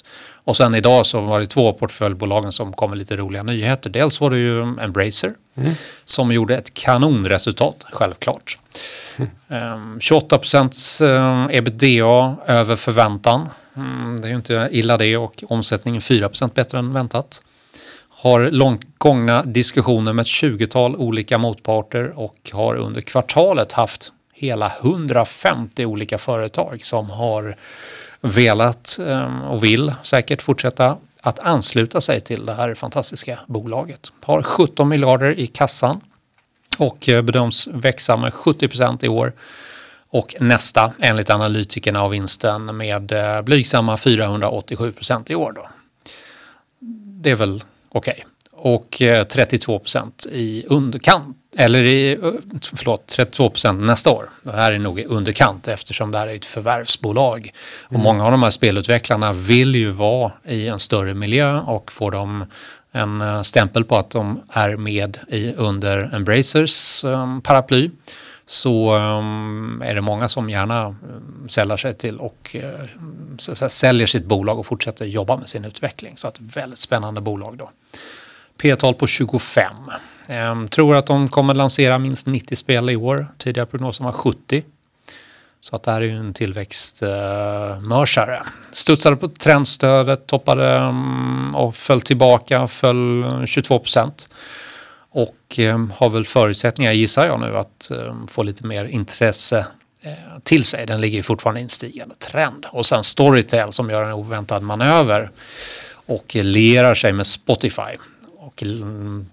Och 0.45 0.57
sen 0.57 0.75
idag 0.75 1.05
så 1.05 1.21
var 1.21 1.39
det 1.39 1.47
två 1.47 1.73
portföljbolagen 1.73 2.51
som 2.51 2.73
kom 2.73 2.89
med 2.89 2.99
lite 2.99 3.15
roliga 3.15 3.43
nyheter. 3.43 3.89
Dels 3.89 4.21
var 4.21 4.29
det 4.29 4.37
ju 4.37 4.61
Embracer 4.61 5.33
mm. 5.57 5.73
som 6.05 6.31
gjorde 6.31 6.57
ett 6.57 6.73
kanonresultat, 6.73 7.85
självklart. 7.91 8.59
Mm. 9.47 9.99
28 9.99 10.37
procents 10.37 11.01
eh, 11.01 11.47
ebitda 11.51 12.35
över 12.47 12.75
förväntan. 12.75 13.49
Mm, 13.75 14.21
det 14.21 14.27
är 14.27 14.29
ju 14.29 14.35
inte 14.35 14.69
illa 14.71 14.97
det 14.97 15.17
och 15.17 15.43
omsättningen 15.47 16.01
4% 16.01 16.53
bättre 16.53 16.79
än 16.79 16.93
väntat. 16.93 17.43
Har 18.09 18.51
långt 18.51 18.81
gångna 18.97 19.43
diskussioner 19.43 20.13
med 20.13 20.23
ett 20.23 20.27
20-tal 20.27 20.95
olika 20.95 21.37
motparter 21.37 22.19
och 22.19 22.51
har 22.53 22.75
under 22.75 23.01
kvartalet 23.01 23.71
haft 23.71 24.11
hela 24.33 24.71
150 24.81 25.85
olika 25.85 26.17
företag 26.17 26.85
som 26.85 27.09
har 27.09 27.55
velat 28.21 28.99
ehm, 29.07 29.41
och 29.41 29.63
vill 29.63 29.93
säkert 30.03 30.41
fortsätta 30.41 30.97
att 31.21 31.39
ansluta 31.39 32.01
sig 32.01 32.21
till 32.21 32.45
det 32.45 32.53
här 32.53 32.73
fantastiska 32.73 33.39
bolaget. 33.47 34.11
Har 34.23 34.43
17 34.43 34.89
miljarder 34.89 35.39
i 35.39 35.47
kassan 35.47 36.01
och 36.77 37.09
eh, 37.09 37.21
bedöms 37.21 37.67
växa 37.67 38.17
med 38.17 38.33
70 38.33 38.67
procent 38.67 39.03
i 39.03 39.07
år. 39.07 39.33
Och 40.13 40.35
nästa, 40.39 40.93
enligt 40.99 41.29
analytikerna 41.29 42.01
av 42.01 42.11
vinsten, 42.11 42.77
med 42.77 43.11
eh, 43.11 43.41
blygsamma 43.41 43.97
487 43.97 44.91
procent 44.91 45.29
i 45.29 45.35
år. 45.35 45.51
Då. 45.51 45.69
Det 47.21 47.29
är 47.29 47.35
väl 47.35 47.63
okej. 47.89 48.13
Okay. 48.13 48.73
Och 48.73 49.01
32 49.29 49.79
procent 49.79 50.25
i 50.31 50.65
underkant 50.67 51.37
eller 51.57 51.83
i, 51.83 52.19
förlåt, 52.75 53.07
32 53.07 53.49
procent 53.49 53.81
nästa 53.81 54.11
år. 54.11 54.29
Det 54.43 54.51
här 54.51 54.71
är 54.71 54.79
nog 54.79 54.99
i 54.99 55.05
underkant 55.05 55.67
eftersom 55.67 56.11
det 56.11 56.17
här 56.17 56.27
är 56.27 56.35
ett 56.35 56.45
förvärvsbolag. 56.45 57.51
Och 57.83 57.91
mm. 57.91 58.03
många 58.03 58.25
av 58.25 58.31
de 58.31 58.43
här 58.43 58.49
spelutvecklarna 58.49 59.33
vill 59.33 59.75
ju 59.75 59.89
vara 59.89 60.31
i 60.47 60.67
en 60.67 60.79
större 60.79 61.13
miljö 61.13 61.59
och 61.59 61.91
får 61.91 62.11
de 62.11 62.45
en 62.91 63.21
eh, 63.21 63.41
stämpel 63.41 63.83
på 63.83 63.97
att 63.97 64.09
de 64.09 64.41
är 64.49 64.75
med 64.75 65.17
i, 65.27 65.53
under 65.53 66.15
Embracers 66.15 67.05
paraply 67.43 67.89
så 68.45 68.95
ehm, 68.95 69.81
är 69.85 69.95
det 69.95 70.01
många 70.01 70.29
som 70.29 70.49
gärna 70.49 70.85
ehm, 70.85 71.49
säljer 71.49 71.77
sig 71.77 71.93
till 71.93 72.17
och 72.17 72.55
ehm, 72.59 73.39
säljer 73.69 74.07
sitt 74.07 74.25
bolag 74.25 74.59
och 74.59 74.65
fortsätter 74.65 75.05
jobba 75.05 75.37
med 75.37 75.49
sin 75.49 75.65
utveckling. 75.65 76.17
Så 76.17 76.27
ett 76.27 76.39
väldigt 76.39 76.79
spännande 76.79 77.21
bolag 77.21 77.57
då. 77.57 77.71
P-tal 78.61 78.93
på 78.93 79.07
25. 79.07 79.73
Ehm, 80.27 80.67
tror 80.67 80.95
att 80.95 81.05
de 81.05 81.27
kommer 81.27 81.53
lansera 81.53 81.99
minst 81.99 82.27
90 82.27 82.55
spel 82.55 82.89
i 82.89 82.95
år. 82.95 83.27
Tidigare 83.37 83.65
prognosen 83.65 84.05
var 84.05 84.13
70. 84.13 84.63
Så 85.61 85.75
att 85.75 85.83
det 85.83 85.91
här 85.91 86.01
är 86.01 86.05
ju 86.05 86.17
en 86.17 86.33
tillväxtmörsare. 86.33 88.35
Eh, 88.35 88.41
Studsade 88.71 89.15
på 89.15 89.27
trendstödet, 89.27 90.27
toppade 90.27 90.93
och 91.53 91.75
föll 91.75 92.01
tillbaka, 92.01 92.67
föll 92.67 93.23
eh, 93.23 93.45
22 93.45 93.79
procent. 93.79 94.29
Och 95.15 95.59
um, 95.59 95.93
har 95.95 96.09
väl 96.09 96.25
förutsättningar, 96.25 96.91
gissar 96.91 97.25
jag 97.25 97.39
nu, 97.39 97.57
att 97.57 97.91
um, 97.91 98.27
få 98.27 98.43
lite 98.43 98.65
mer 98.65 98.85
intresse 98.85 99.65
uh, 100.05 100.11
till 100.43 100.63
sig. 100.63 100.85
Den 100.85 101.01
ligger 101.01 101.17
ju 101.17 101.23
fortfarande 101.23 101.59
i 101.59 101.63
en 101.63 101.69
stigande 101.69 102.15
trend. 102.15 102.65
Och 102.69 102.85
sen 102.85 103.03
Storytel 103.03 103.73
som 103.73 103.89
gör 103.89 104.03
en 104.03 104.13
oväntad 104.13 104.63
manöver 104.63 105.31
och 106.05 106.35
lerar 106.35 106.93
sig 106.93 107.13
med 107.13 107.27
Spotify 107.27 107.97
och 108.53 108.63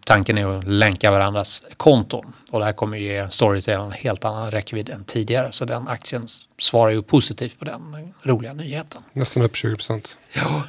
tanken 0.06 0.38
är 0.38 0.58
att 0.58 0.64
länka 0.64 1.10
varandras 1.10 1.62
konton. 1.76 2.32
Och 2.50 2.58
det 2.58 2.64
här 2.64 2.72
kommer 2.72 2.98
ge 2.98 3.30
Storytel 3.30 3.80
en 3.80 3.92
helt 3.92 4.24
annan 4.24 4.50
räckvidd 4.50 4.90
än 4.90 5.04
tidigare. 5.04 5.52
Så 5.52 5.64
den 5.64 5.88
aktien 5.88 6.26
svarar 6.58 6.90
ju 6.90 7.02
positivt 7.02 7.58
på 7.58 7.64
den 7.64 8.12
roliga 8.22 8.52
nyheten. 8.52 9.02
Nästan 9.12 9.42
upp 9.42 9.56
20 9.56 9.74
procent. 9.74 10.16
Ja. 10.32 10.62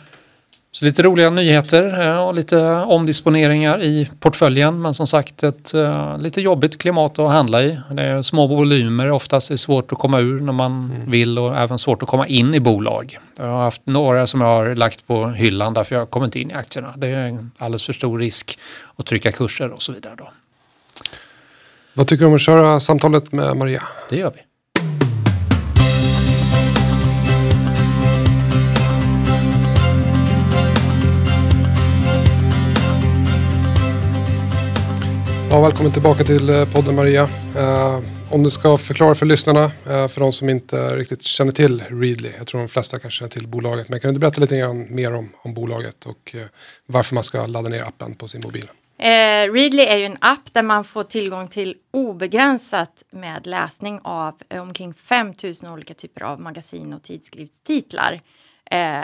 Så 0.73 0.85
lite 0.85 1.03
roliga 1.03 1.29
nyheter 1.29 2.01
eh, 2.01 2.27
och 2.27 2.33
lite 2.33 2.67
omdisponeringar 2.67 3.81
i 3.81 4.09
portföljen 4.19 4.81
men 4.81 4.93
som 4.93 5.07
sagt 5.07 5.43
ett 5.43 5.73
uh, 5.75 6.17
lite 6.19 6.41
jobbigt 6.41 6.77
klimat 6.77 7.19
att 7.19 7.31
handla 7.31 7.63
i. 7.63 7.79
Det 7.91 8.03
är 8.03 8.21
små 8.21 8.47
volymer 8.47 9.11
oftast 9.11 9.51
är 9.51 9.57
svårt 9.57 9.91
att 9.91 9.99
komma 9.99 10.19
ur 10.19 10.39
när 10.39 10.53
man 10.53 10.91
mm. 10.95 11.11
vill 11.11 11.39
och 11.39 11.57
även 11.57 11.79
svårt 11.79 12.03
att 12.03 12.09
komma 12.09 12.27
in 12.27 12.53
i 12.53 12.59
bolag. 12.59 13.19
Jag 13.37 13.45
har 13.45 13.63
haft 13.63 13.81
några 13.85 14.27
som 14.27 14.41
jag 14.41 14.47
har 14.47 14.75
lagt 14.75 15.07
på 15.07 15.27
hyllan 15.27 15.73
därför 15.73 15.95
jag 15.95 16.01
har 16.01 16.05
kommit 16.05 16.35
in 16.35 16.51
i 16.51 16.53
aktierna. 16.53 16.93
Det 16.97 17.07
är 17.07 17.47
alldeles 17.57 17.85
för 17.85 17.93
stor 17.93 18.19
risk 18.19 18.59
att 18.95 19.05
trycka 19.05 19.31
kurser 19.31 19.69
och 19.69 19.81
så 19.81 19.91
vidare. 19.91 20.15
Då. 20.17 20.31
Vad 21.93 22.07
tycker 22.07 22.23
du 22.23 22.27
om 22.27 22.35
att 22.35 22.41
köra 22.41 22.79
samtalet 22.79 23.31
med 23.31 23.57
Maria? 23.57 23.83
Det 24.09 24.17
gör 24.17 24.31
vi. 24.35 24.50
Ja, 35.51 35.61
välkommen 35.61 35.91
tillbaka 35.91 36.23
till 36.23 36.49
eh, 36.49 36.65
podden 36.65 36.95
Maria. 36.95 37.29
Eh, 37.57 37.99
om 38.29 38.43
du 38.43 38.51
ska 38.51 38.77
förklara 38.77 39.15
för 39.15 39.25
lyssnarna, 39.25 39.63
eh, 39.63 40.07
för 40.07 40.19
de 40.19 40.33
som 40.33 40.49
inte 40.49 40.95
riktigt 40.95 41.21
känner 41.21 41.51
till 41.51 41.81
Readly. 41.81 42.31
Jag 42.37 42.47
tror 42.47 42.59
de 42.59 42.69
flesta 42.69 42.99
kanske 42.99 43.17
känner 43.17 43.29
till 43.29 43.47
bolaget. 43.47 43.89
Men 43.89 43.99
kan 43.99 44.13
du 44.13 44.19
berätta 44.19 44.41
lite 44.41 44.57
grann 44.57 44.95
mer 44.95 45.13
om, 45.13 45.29
om 45.41 45.53
bolaget 45.53 46.05
och 46.05 46.35
eh, 46.35 46.41
varför 46.85 47.15
man 47.15 47.23
ska 47.23 47.45
ladda 47.47 47.69
ner 47.69 47.81
appen 47.81 48.15
på 48.15 48.27
sin 48.27 48.41
mobil? 48.45 48.69
Eh, 48.97 49.53
Readly 49.53 49.81
är 49.81 49.97
ju 49.97 50.05
en 50.05 50.17
app 50.21 50.53
där 50.53 50.63
man 50.63 50.83
får 50.83 51.03
tillgång 51.03 51.47
till 51.47 51.75
obegränsat 51.91 53.03
med 53.11 53.47
läsning 53.47 53.99
av 54.03 54.35
eh, 54.49 54.61
omkring 54.61 54.93
5000 54.93 55.69
olika 55.71 55.93
typer 55.93 56.23
av 56.23 56.41
magasin 56.41 56.93
och 56.93 57.03
tidskriftstitlar 57.03 58.21
eh, 58.71 59.01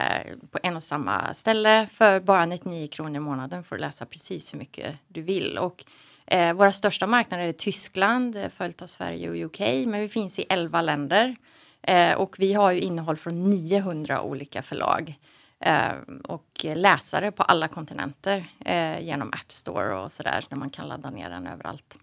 på 0.51 0.59
en 0.63 0.75
och 0.75 0.83
samma 0.83 1.33
ställe. 1.33 1.87
För 1.93 2.19
bara 2.19 2.45
99 2.45 2.87
kronor 2.87 3.15
i 3.15 3.19
månaden 3.19 3.63
får 3.63 3.75
du 3.75 3.81
läsa 3.81 4.05
precis 4.05 4.53
hur 4.53 4.59
mycket 4.59 4.95
du 5.07 5.21
vill. 5.21 5.57
Och 5.57 5.85
Eh, 6.27 6.53
våra 6.53 6.71
största 6.71 7.07
marknader 7.07 7.43
är 7.43 7.53
Tyskland, 7.53 8.35
eh, 8.35 8.49
följt 8.49 8.81
av 8.81 8.87
Sverige 8.87 9.29
och 9.29 9.35
UK, 9.35 9.59
men 9.59 10.01
vi 10.01 10.09
finns 10.09 10.39
i 10.39 10.45
11 10.49 10.81
länder. 10.81 11.35
Eh, 11.81 12.13
och 12.13 12.35
vi 12.39 12.53
har 12.53 12.71
ju 12.71 12.79
innehåll 12.79 13.15
från 13.15 13.49
900 13.49 14.21
olika 14.21 14.61
förlag 14.61 15.19
eh, 15.59 15.91
och 16.23 16.65
läsare 16.75 17.31
på 17.31 17.43
alla 17.43 17.67
kontinenter 17.67 18.45
eh, 18.65 18.99
genom 18.99 19.29
App 19.29 19.51
Store 19.51 19.99
och 19.99 20.11
sådär, 20.11 20.45
där 20.49 20.57
man 20.57 20.69
kan 20.69 20.87
ladda 20.87 21.09
ner 21.09 21.29
den 21.29 21.47
överallt. 21.47 21.97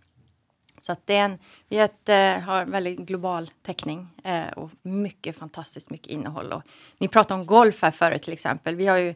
Så 0.80 0.92
att 0.92 1.06
det 1.06 1.16
är 1.16 1.24
en, 1.24 1.38
vi 1.68 1.78
ett, 1.78 2.08
eh, 2.08 2.38
har 2.38 2.62
en 2.62 2.70
väldigt 2.70 2.98
global 2.98 3.50
täckning 3.62 4.08
eh, 4.24 4.48
och 4.56 4.70
mycket 4.82 5.36
fantastiskt 5.36 5.90
mycket 5.90 6.06
innehåll. 6.06 6.52
Och 6.52 6.62
ni 6.98 7.08
pratade 7.08 7.40
om 7.40 7.46
golf 7.46 7.82
här 7.82 7.90
förut 7.90 8.22
till 8.22 8.32
exempel. 8.32 8.76
Vi 8.76 8.86
har 8.86 8.96
ju 8.96 9.14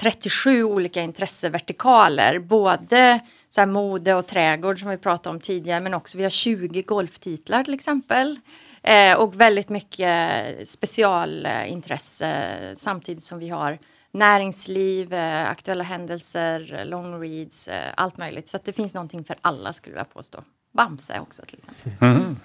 37 0.00 0.64
olika 0.64 1.02
intressevertikaler, 1.02 2.38
både 2.38 3.20
så 3.50 3.66
mode 3.66 4.14
och 4.14 4.26
trädgård 4.26 4.80
som 4.80 4.90
vi 4.90 4.96
pratade 4.96 5.34
om 5.34 5.40
tidigare, 5.40 5.80
men 5.80 5.94
också 5.94 6.18
vi 6.18 6.24
har 6.24 6.30
20 6.30 6.82
golftitlar 6.82 7.64
till 7.64 7.74
exempel. 7.74 8.38
Eh, 8.82 9.14
och 9.14 9.40
väldigt 9.40 9.68
mycket 9.68 10.30
specialintresse 10.68 12.44
samtidigt 12.74 13.24
som 13.24 13.38
vi 13.38 13.48
har 13.48 13.78
näringsliv, 14.12 15.12
eh, 15.12 15.50
aktuella 15.50 15.84
händelser, 15.84 16.84
long 16.84 17.20
reads, 17.20 17.68
eh, 17.68 17.92
allt 17.94 18.16
möjligt. 18.16 18.48
Så 18.48 18.58
det 18.64 18.72
finns 18.72 18.94
någonting 18.94 19.24
för 19.24 19.36
alla 19.40 19.72
skulle 19.72 19.96
jag 19.96 20.14
påstå. 20.14 20.38
Bamse 20.72 21.20
också 21.20 21.42
till 21.42 21.58
exempel. 21.58 22.08
Mm. 22.08 22.16
mm. 22.16 22.36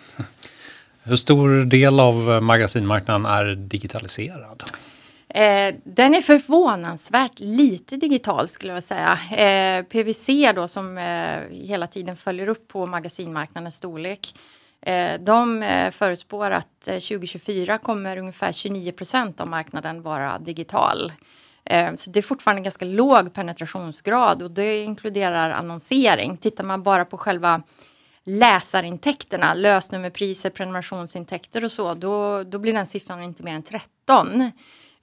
Hur 1.04 1.16
stor 1.16 1.66
del 1.66 2.00
av 2.00 2.32
eh, 2.32 2.42
magasinmarknaden 2.42 3.26
är 3.26 3.56
digitaliserad? 3.56 4.63
Eh, 5.34 5.76
den 5.84 6.15
är 6.15 6.22
förvånansvärt 6.22 7.39
lite 7.39 7.98
digital 7.98 8.48
skulle 8.48 8.74
jag 8.74 8.84
säga. 8.84 9.19
Eh, 9.32 9.84
PVC 9.84 10.30
då 10.56 10.67
som 10.67 10.98
eh, 10.98 11.39
hela 11.50 11.88
tiden 11.88 12.15
följer 12.15 12.48
upp 12.48 12.67
på 12.67 12.86
magasinmarknadens 12.86 13.76
storlek. 13.76 14.34
Eh, 14.82 15.19
de 15.19 15.63
eh, 15.63 15.91
förutspår 15.91 16.52
att 16.52 16.88
eh, 16.88 16.93
2024 16.93 17.78
kommer 17.78 18.17
ungefär 18.17 18.52
29 18.52 18.91
procent 18.91 19.41
av 19.41 19.48
marknaden 19.48 20.02
vara 20.02 20.39
digital. 20.39 21.13
Eh, 21.65 21.96
så 21.96 22.10
det 22.10 22.19
är 22.19 22.22
fortfarande 22.22 22.62
ganska 22.62 22.86
låg 22.86 23.34
penetrationsgrad 23.34 24.41
och 24.41 24.52
det 24.52 24.84
inkluderar 24.84 25.52
annonsering. 25.52 26.38
Tittar 26.38 26.63
man 26.63 26.84
bara 26.84 27.06
på 27.06 27.17
själva 27.17 27.62
läsarintäkterna, 28.24 29.54
lösnummerpriser, 29.54 30.50
prenumerationsintäkter 30.50 31.63
och 31.63 31.72
så, 31.72 31.93
då, 31.93 32.43
då 32.43 32.60
blir 32.60 32.74
den 32.74 32.86
siffran 32.86 33.24
inte 33.24 33.43
mer 33.43 33.54
än 33.54 33.63
13. 33.63 34.52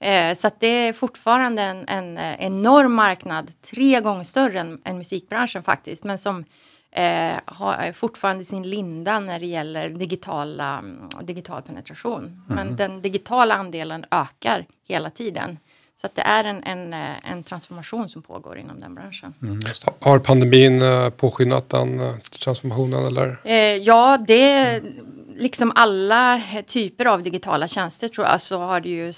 Eh, 0.01 0.33
så 0.33 0.49
det 0.59 0.67
är 0.67 0.93
fortfarande 0.93 1.61
en, 1.61 1.87
en, 1.87 2.17
eh, 2.17 2.45
enorm 2.45 2.93
marknad, 2.93 3.51
tre 3.61 3.99
gånger 3.99 4.23
större 4.23 4.59
än, 4.59 4.81
än 4.83 4.97
musikbranschen 4.97 5.63
faktiskt, 5.63 6.03
men 6.03 6.17
som 6.17 6.45
eh, 6.91 7.33
har 7.45 7.91
fortfarande 7.91 8.43
sin 8.43 8.69
linda 8.69 9.19
när 9.19 9.39
det 9.39 9.45
gäller 9.45 9.89
digitala, 9.89 10.77
mm, 10.77 11.09
digital 11.23 11.61
penetration. 11.61 12.23
Mm. 12.23 12.41
Men 12.47 12.75
den 12.75 13.01
digitala 13.01 13.55
andelen 13.55 14.05
ökar 14.11 14.65
hela 14.87 15.09
tiden. 15.09 15.57
Så 16.01 16.07
det 16.13 16.21
är 16.21 16.43
en, 16.43 16.63
en, 16.63 16.93
eh, 16.93 17.31
en, 17.31 17.43
transformation 17.43 18.09
som 18.09 18.21
pågår 18.21 18.57
inom 18.57 18.79
den 18.79 18.95
branschen. 18.95 19.33
Mm. 19.41 19.59
Har 19.99 20.19
pandemin 20.19 20.81
påskyndat 21.17 21.69
den 21.69 22.01
transformationen? 22.43 23.05
Eller? 23.05 23.41
Eh, 23.43 23.75
ja, 23.75 24.17
det 24.27 24.81
liksom 25.41 25.71
alla 25.75 26.35
eh, 26.35 26.61
typer 26.65 27.05
av 27.05 27.23
digitala 27.23 27.67
tjänster 27.67 28.07
tror 28.07 28.27
jag 28.27 28.41
så 28.41 28.59
har 28.59 28.81
det 28.81 28.89
ju 28.89 29.13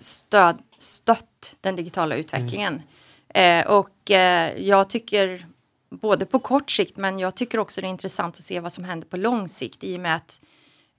stöd, 0.00 0.58
stött 0.78 1.56
den 1.60 1.76
digitala 1.76 2.16
utvecklingen. 2.16 2.82
Mm. 3.28 3.60
Eh, 3.60 3.72
och 3.72 4.10
eh, 4.10 4.52
jag 4.58 4.90
tycker 4.90 5.46
både 5.90 6.26
på 6.26 6.38
kort 6.38 6.70
sikt 6.70 6.96
men 6.96 7.18
jag 7.18 7.34
tycker 7.34 7.58
också 7.58 7.80
det 7.80 7.86
är 7.86 7.90
intressant 7.90 8.36
att 8.36 8.44
se 8.44 8.60
vad 8.60 8.72
som 8.72 8.84
händer 8.84 9.08
på 9.08 9.16
lång 9.16 9.48
sikt 9.48 9.84
i 9.84 9.96
och 9.96 10.00
med 10.00 10.16
att 10.16 10.40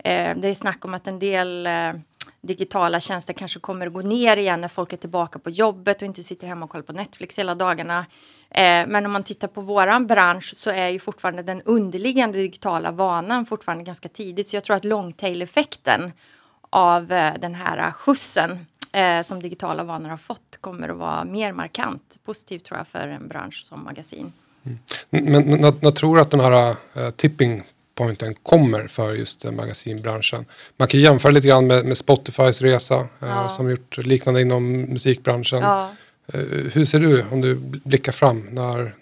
eh, 0.03 0.37
det 0.37 0.47
är 0.47 0.53
snack 0.53 0.85
om 0.85 0.93
att 0.93 1.07
en 1.07 1.19
del 1.19 1.67
eh, 1.67 1.93
digitala 2.41 2.99
tjänster 2.99 3.33
kanske 3.33 3.59
kommer 3.59 3.87
att 3.87 3.93
gå 3.93 4.01
ner 4.01 4.37
igen 4.37 4.61
när 4.61 4.67
folk 4.67 4.93
är 4.93 4.97
tillbaka 4.97 5.39
på 5.39 5.49
jobbet 5.49 6.01
och 6.01 6.05
inte 6.05 6.23
sitter 6.23 6.47
hemma 6.47 6.65
och 6.65 6.71
kollar 6.71 6.83
på 6.83 6.93
Netflix 6.93 7.39
hela 7.39 7.55
dagarna. 7.55 8.05
Eh, 8.49 8.87
men 8.87 9.05
om 9.05 9.11
man 9.11 9.23
tittar 9.23 9.47
på 9.47 9.61
våran 9.61 10.07
bransch 10.07 10.51
så 10.55 10.69
är 10.69 10.89
ju 10.89 10.99
fortfarande 10.99 11.43
den 11.43 11.61
underliggande 11.61 12.37
digitala 12.37 12.91
vanan 12.91 13.45
fortfarande 13.45 13.83
ganska 13.83 14.09
tidigt. 14.09 14.47
Så 14.47 14.55
jag 14.55 14.63
tror 14.63 14.75
att 14.75 14.85
longtail-effekten 14.85 16.11
av 16.69 17.11
eh, 17.11 17.33
den 17.39 17.55
här 17.55 17.91
skjutsen 17.91 18.65
eh, 18.91 19.21
som 19.21 19.41
digitala 19.41 19.83
vanor 19.83 20.09
har 20.09 20.17
fått 20.17 20.57
kommer 20.61 20.89
att 20.89 20.97
vara 20.97 21.25
mer 21.25 21.51
markant. 21.51 22.17
Positivt 22.25 22.63
tror 22.63 22.77
jag 22.77 22.87
för 22.87 23.07
en 23.07 23.27
bransch 23.27 23.63
som 23.63 23.83
magasin. 23.83 24.33
Mm. 24.63 24.79
Men 25.09 25.73
när 25.81 25.91
tror 25.91 26.19
att 26.19 26.31
den 26.31 26.39
här 26.39 26.75
tipping 27.11 27.63
pointen 27.99 28.35
kommer 28.35 28.87
för 28.87 29.13
just 29.13 29.45
uh, 29.45 29.51
magasinbranschen. 29.51 30.45
Man 30.77 30.87
kan 30.87 30.99
jämföra 30.99 31.31
lite 31.31 31.47
grann 31.47 31.67
med, 31.67 31.85
med 31.85 31.97
Spotifys 31.97 32.61
resa 32.61 32.99
uh, 32.99 33.07
ja. 33.19 33.49
som 33.49 33.69
gjort 33.69 33.97
liknande 33.97 34.41
inom 34.41 34.71
musikbranschen. 34.71 35.59
Ja. 35.61 35.91
Eh, 36.33 36.71
hur 36.73 36.85
ser 36.85 36.99
du 36.99 37.25
om 37.31 37.41
du 37.41 37.55
blickar 37.55 38.11
fram? 38.11 38.47
När... 38.51 38.95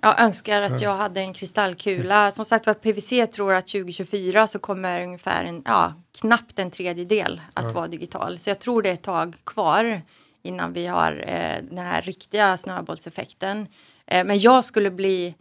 Jag 0.00 0.20
önskar 0.20 0.62
att 0.62 0.80
jag 0.80 0.94
hade 0.94 1.20
en 1.20 1.34
kristallkula. 1.34 2.30
Som 2.30 2.44
sagt 2.44 2.66
var, 2.66 2.74
PVC 2.74 3.30
tror 3.34 3.54
att 3.54 3.66
2024 3.66 4.46
så 4.46 4.58
kommer 4.58 5.02
ungefär 5.02 5.44
en, 5.44 5.62
ja, 5.64 5.94
knappt 6.20 6.58
en 6.58 6.70
tredjedel 6.70 7.40
att 7.54 7.64
ja. 7.64 7.70
vara 7.70 7.88
digital. 7.88 8.38
Så 8.38 8.50
jag 8.50 8.58
tror 8.58 8.82
det 8.82 8.88
är 8.88 8.92
ett 8.92 9.02
tag 9.02 9.36
kvar 9.44 10.00
innan 10.42 10.72
vi 10.72 10.86
har 10.86 11.24
eh, 11.26 11.64
den 11.70 11.78
här 11.78 12.02
riktiga 12.02 12.56
snöbollseffekten. 12.56 13.66
Eh, 14.06 14.24
men 14.24 14.38
jag 14.38 14.64
skulle 14.64 14.90
bli 14.90 15.34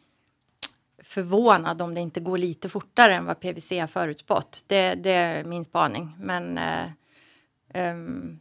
förvånad 1.14 1.82
om 1.82 1.94
det 1.94 2.02
inte 2.02 2.20
går 2.20 2.38
lite 2.38 2.70
fortare 2.70 3.16
än 3.16 3.26
vad 3.26 3.40
PVC 3.40 3.72
har 3.72 3.88
förutspått. 3.88 4.64
Det, 4.68 4.96
det 4.96 5.12
är 5.12 5.44
min 5.44 5.66
spaning. 5.66 6.16
Men 6.20 6.58
eh, 6.58 7.92
um, 7.94 8.40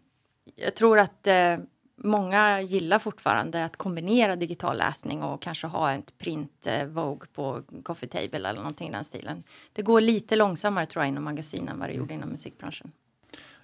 jag 0.54 0.74
tror 0.74 0.98
att 0.98 1.26
eh, 1.26 1.56
många 1.96 2.60
gillar 2.60 2.98
fortfarande 2.98 3.64
att 3.64 3.76
kombinera 3.76 4.36
digital 4.36 4.78
läsning 4.78 5.22
och 5.22 5.42
kanske 5.42 5.66
ha 5.66 5.92
ett 5.92 6.18
print 6.18 6.66
eh, 6.66 6.86
Vogue 6.86 7.28
på 7.34 7.62
coffee 7.82 8.08
table 8.08 8.48
eller 8.48 8.54
någonting 8.54 8.88
i 8.88 8.92
den 8.92 9.04
stilen. 9.04 9.42
Det 9.72 9.82
går 9.82 10.00
lite 10.00 10.36
långsammare 10.36 10.86
tror 10.86 11.04
jag 11.04 11.08
inom 11.08 11.24
magasinen 11.24 11.68
än 11.68 11.78
vad 11.78 11.88
det 11.88 11.94
gjorde 11.94 12.14
inom 12.14 12.28
musikbranschen. 12.28 12.92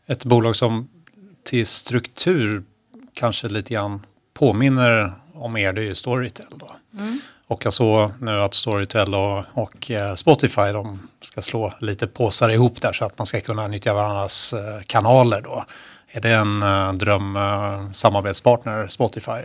Ett 0.07 0.25
bolag 0.25 0.57
som 0.57 0.89
till 1.43 1.67
struktur 1.67 2.65
kanske 3.13 3.49
lite 3.49 3.75
grann 3.75 4.07
påminner 4.35 5.13
om 5.39 5.57
er, 5.57 5.73
det 5.73 5.81
är 5.81 5.85
ju 5.85 5.95
Storytel 5.95 6.47
då. 6.51 6.71
Mm. 6.99 7.21
Och 7.47 7.65
jag 7.65 7.73
såg 7.73 8.11
nu 8.21 8.43
att 8.43 8.55
Storytel 8.55 9.15
och, 9.15 9.45
och 9.53 9.91
eh, 9.91 10.15
Spotify 10.15 10.73
de 10.73 11.09
ska 11.21 11.43
slå 11.43 11.73
lite 11.81 12.07
påsar 12.07 12.49
ihop 12.49 12.81
där 12.81 12.93
så 12.93 13.05
att 13.05 13.19
man 13.19 13.27
ska 13.27 13.41
kunna 13.41 13.67
nyttja 13.67 13.95
varandras 13.95 14.53
eh, 14.53 14.81
kanaler 14.87 15.41
då. 15.41 15.65
Är 16.11 16.21
det 16.21 16.31
en 16.31 16.63
uh, 16.63 16.93
dröm 16.93 17.39
samarbetspartner, 17.95 18.89
Spotify, 18.89 19.41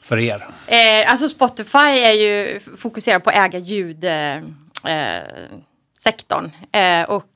för 0.00 0.18
er? 0.18 0.46
Eh, 0.66 1.10
alltså 1.10 1.28
Spotify 1.28 1.78
är 1.78 2.12
ju 2.12 2.60
fokuserad 2.76 3.24
på 3.24 3.30
äga 3.30 3.58
ljudsektorn. 3.58 6.50
Eh, 6.72 7.00
eh, 7.00 7.10
och 7.10 7.32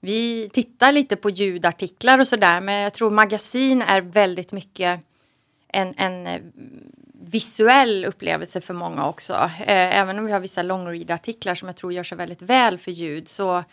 vi 0.00 0.50
tittar 0.52 0.92
lite 0.92 1.16
på 1.16 1.30
ljudartiklar 1.30 2.18
och 2.18 2.28
sådär 2.28 2.60
men 2.60 2.74
jag 2.74 2.94
tror 2.94 3.10
magasin 3.10 3.82
är 3.82 4.00
väldigt 4.00 4.52
mycket 4.52 5.00
en, 5.68 5.94
en 5.96 6.26
eh, 6.26 6.40
visuell 7.28 8.04
upplevelse 8.04 8.60
för 8.60 8.74
många 8.74 9.06
också. 9.08 9.34
Eh, 9.60 9.98
även 9.98 10.18
om 10.18 10.26
vi 10.26 10.32
har 10.32 10.40
vissa 10.40 10.62
longread-artiklar 10.62 11.54
som 11.54 11.68
jag 11.68 11.76
tror 11.76 11.92
gör 11.92 12.04
sig 12.04 12.18
väldigt 12.18 12.42
väl 12.42 12.78
för 12.78 12.90
ljud 12.90 13.28
så 13.28 13.64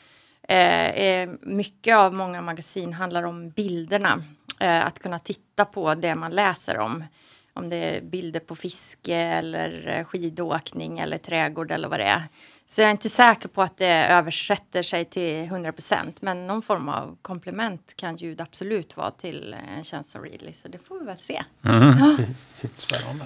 eh, 0.48 1.30
mycket 1.42 1.96
av 1.96 2.14
många 2.14 2.42
magasin 2.42 2.94
handlar 2.94 3.24
om 3.24 3.50
bilderna. 3.50 4.24
Eh, 4.62 4.86
att 4.86 5.00
kunna 5.00 5.20
titta 5.20 5.66
på 5.66 5.96
det 5.96 6.16
man 6.16 6.32
läser 6.32 6.78
om. 6.78 7.04
Om 7.54 7.70
det 7.70 7.76
är 7.76 8.02
bilder 8.02 8.40
på 8.40 8.56
fiske 8.56 9.16
eller 9.16 9.98
eh, 9.98 10.06
skidåkning 10.06 11.00
eller 11.00 11.18
trädgård 11.18 11.72
eller 11.72 11.88
vad 11.88 12.00
det 12.00 12.06
är. 12.06 12.24
Så 12.72 12.82
jag 12.82 12.88
är 12.88 12.92
inte 12.92 13.10
säker 13.10 13.50
på 13.50 13.62
att 13.62 13.78
det 13.78 14.06
översätter 14.06 14.84
sig 14.84 15.06
till 15.06 15.44
100 15.44 15.72
procent 15.72 16.22
men 16.22 16.48
någon 16.48 16.62
form 16.62 16.90
av 16.90 17.18
komplement 17.22 17.94
kan 17.96 18.16
ljud 18.16 18.42
absolut 18.42 18.98
vara 18.98 19.12
till 19.12 19.56
en 19.78 19.84
tjänst 19.84 20.10
som 20.10 20.24
Readly 20.24 20.54
så 20.54 20.68
det 20.68 20.78
får 20.88 21.00
vi 21.00 21.06
väl 21.06 21.18
se. 21.18 21.44
Mm. 21.66 21.98
Ja. 22.00 22.18
Spännande. 22.78 23.26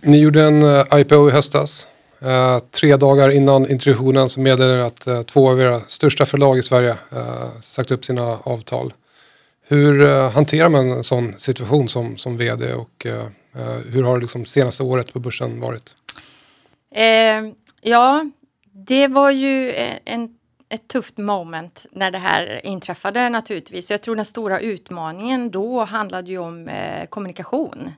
Ni 0.00 0.18
gjorde 0.18 0.42
en 0.42 0.62
eh, 0.62 1.00
IPO 1.00 1.28
i 1.28 1.32
höstas. 1.32 1.86
Uh, 2.22 2.58
tre 2.58 2.96
dagar 2.96 3.28
innan 3.28 3.70
introduktionen 3.70 4.28
så 4.28 4.40
meddelade 4.40 4.76
ni 4.76 4.82
att 4.82 5.08
uh, 5.08 5.22
två 5.22 5.50
av 5.50 5.60
era 5.60 5.80
största 5.80 6.26
förlag 6.26 6.58
i 6.58 6.62
Sverige 6.62 6.96
sagt 7.60 7.90
upp 7.90 8.04
sina 8.04 8.38
avtal. 8.42 8.92
Hur 9.68 10.28
hanterar 10.28 10.68
man 10.68 10.90
en 10.90 11.04
sån 11.04 11.38
situation 11.38 11.88
som, 11.88 12.16
som 12.16 12.36
vd 12.36 12.74
och 12.74 13.06
hur 13.90 14.02
har 14.02 14.20
liksom 14.20 14.44
senaste 14.44 14.82
året 14.82 15.12
på 15.12 15.18
börsen 15.18 15.60
varit? 15.60 15.94
ja, 17.82 18.24
det 18.72 19.08
var 19.08 19.30
ju 19.30 19.74
en, 20.04 20.34
ett 20.68 20.88
tufft 20.88 21.18
moment 21.18 21.86
när 21.90 22.10
det 22.10 22.18
här 22.18 22.66
inträffade 22.66 23.28
naturligtvis. 23.28 23.90
Jag 23.90 24.02
tror 24.02 24.16
den 24.16 24.24
stora 24.24 24.60
utmaningen 24.60 25.50
då 25.50 25.84
handlade 25.84 26.30
ju 26.30 26.38
om 26.38 26.68
eh, 26.68 27.06
kommunikation. 27.06 27.92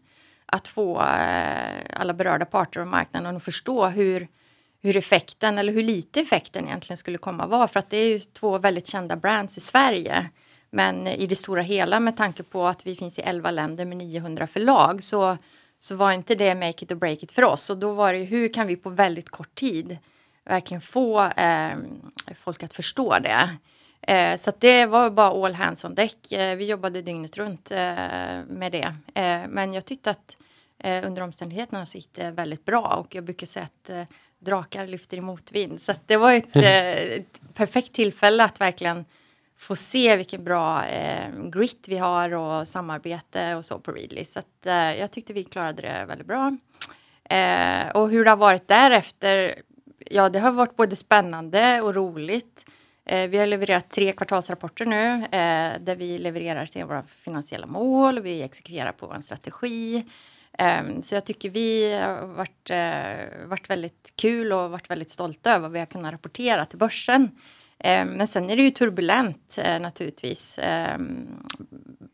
Att 0.46 0.68
få 0.68 1.00
eh, 1.00 2.00
alla 2.00 2.14
berörda 2.14 2.44
parter 2.44 2.80
och 2.80 2.86
marknaden 2.86 3.36
att 3.36 3.44
förstå 3.44 3.86
hur, 3.86 4.28
hur 4.82 4.96
effekten 4.96 5.58
eller 5.58 5.72
hur 5.72 5.82
lite 5.82 6.20
effekten 6.20 6.66
egentligen 6.66 6.96
skulle 6.96 7.18
komma 7.18 7.46
vara. 7.46 7.68
För 7.68 7.78
att 7.78 7.90
det 7.90 7.96
är 7.96 8.08
ju 8.08 8.18
två 8.18 8.58
väldigt 8.58 8.86
kända 8.86 9.16
brands 9.16 9.58
i 9.58 9.60
Sverige. 9.60 10.30
Men 10.70 11.06
i 11.06 11.26
det 11.26 11.36
stora 11.36 11.62
hela 11.62 12.00
med 12.00 12.16
tanke 12.16 12.42
på 12.42 12.66
att 12.66 12.86
vi 12.86 12.96
finns 12.96 13.18
i 13.18 13.22
11 13.22 13.50
länder 13.50 13.84
med 13.84 13.96
900 13.96 14.46
förlag 14.46 15.02
så, 15.02 15.36
så 15.78 15.96
var 15.96 16.12
inte 16.12 16.34
det 16.34 16.54
make 16.54 16.84
it 16.84 16.92
or 16.92 16.96
break 16.96 17.22
it 17.22 17.32
för 17.32 17.44
oss. 17.44 17.70
Och 17.70 17.78
då 17.78 17.92
var 17.92 18.12
det 18.12 18.18
hur 18.18 18.52
kan 18.52 18.66
vi 18.66 18.76
på 18.76 18.90
väldigt 18.90 19.28
kort 19.28 19.54
tid 19.54 19.98
verkligen 20.44 20.80
få 20.80 21.22
eh, 21.22 21.76
folk 22.34 22.62
att 22.62 22.74
förstå 22.74 23.18
det. 23.18 23.56
Eh, 24.06 24.36
så 24.36 24.52
det 24.58 24.86
var 24.86 25.10
bara 25.10 25.46
all 25.46 25.54
hands 25.54 25.84
on 25.84 25.94
deck. 25.94 26.32
Eh, 26.32 26.56
vi 26.56 26.66
jobbade 26.66 27.02
dygnet 27.02 27.36
runt 27.36 27.70
eh, 27.70 27.84
med 28.46 28.72
det. 28.72 28.94
Eh, 29.14 29.40
men 29.48 29.72
jag 29.72 29.84
tyckte 29.84 30.10
att 30.10 30.36
eh, 30.78 31.06
under 31.06 31.22
omständigheterna 31.22 31.86
så 31.86 31.98
gick 31.98 32.12
det 32.12 32.30
väldigt 32.30 32.64
bra 32.64 32.82
och 32.82 33.14
jag 33.14 33.24
brukar 33.24 33.46
säga 33.46 33.64
att 33.64 34.08
drakar 34.38 34.86
lyfter 34.86 35.16
i 35.16 35.20
motvind. 35.20 35.80
Så 35.80 35.92
det 36.06 36.16
var 36.16 36.32
ett, 36.32 36.48
ett, 36.56 37.40
perfekt 37.54 37.92
tillfälle 37.92 38.44
att 38.44 38.60
verkligen 38.60 39.04
få 39.58 39.76
se 39.76 40.16
vilken 40.16 40.44
bra 40.44 40.82
grit 41.52 41.88
vi 41.88 41.98
har 41.98 42.32
och 42.32 42.68
samarbete 42.68 43.54
och 43.54 43.64
så 43.64 43.78
på 43.78 43.92
Readly. 43.92 44.24
Så 44.24 44.38
att, 44.38 44.66
jag 44.98 45.10
tyckte 45.10 45.32
vi 45.32 45.44
klarade 45.44 45.82
det 45.82 46.04
väldigt 46.08 46.26
bra. 46.26 46.56
och 47.94 48.10
hur 48.10 48.24
det 48.24 48.30
har 48.30 48.36
varit 48.36 48.68
därefter 48.68 49.54
ja, 49.98 50.28
det 50.28 50.38
har 50.38 50.52
varit 50.52 50.76
både 50.76 50.96
spännande 50.96 51.80
och 51.80 51.94
roligt. 51.94 52.70
Eh, 53.06 53.28
vi 53.28 53.38
har 53.38 53.46
levererat 53.46 53.90
tre 53.90 54.12
kvartalsrapporter 54.12 54.86
nu 54.86 55.24
eh, 55.24 55.80
där 55.80 55.96
vi 55.96 56.18
levererar 56.18 56.66
till 56.66 56.84
våra 56.84 57.02
finansiella 57.02 57.66
mål. 57.66 58.20
Vi 58.20 58.42
exekverar 58.42 58.92
på 58.92 59.06
vår 59.06 59.20
strategi. 59.20 60.04
Eh, 60.58 60.82
så 61.00 61.14
jag 61.14 61.24
tycker 61.24 61.50
vi 61.50 61.92
har 61.92 62.26
varit, 62.26 62.70
eh, 62.70 63.48
varit 63.48 63.70
väldigt 63.70 64.12
kul 64.16 64.52
och 64.52 64.70
varit 64.70 64.90
väldigt 64.90 65.10
stolta 65.10 65.50
över 65.50 65.60
vad 65.60 65.72
vi 65.72 65.78
har 65.78 65.86
kunnat 65.86 66.12
rapportera 66.12 66.66
till 66.66 66.78
börsen. 66.78 67.30
Eh, 67.78 68.04
men 68.04 68.28
sen 68.28 68.50
är 68.50 68.56
det 68.56 68.62
ju 68.62 68.70
turbulent 68.70 69.58
eh, 69.62 69.80
naturligtvis. 69.80 70.58
Ehm, 70.62 71.26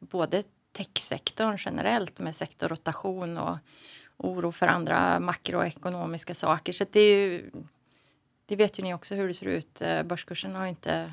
både 0.00 0.42
techsektorn 0.72 1.56
generellt 1.58 2.18
med 2.18 2.36
sektorrotation 2.36 3.38
och 3.38 3.58
oro 4.20 4.52
för 4.52 4.66
andra 4.66 5.20
makroekonomiska 5.20 6.34
saker. 6.34 6.72
Så 6.72 6.84
det 6.90 7.10
ju 7.10 7.50
det 8.50 8.56
vet 8.56 8.78
ju 8.78 8.82
ni 8.82 8.94
också 8.94 9.14
hur 9.14 9.28
det 9.28 9.34
ser 9.34 9.46
ut. 9.46 9.82
Eh, 9.82 10.02
börskursen 10.02 10.54
har 10.54 10.66
inte 10.66 11.12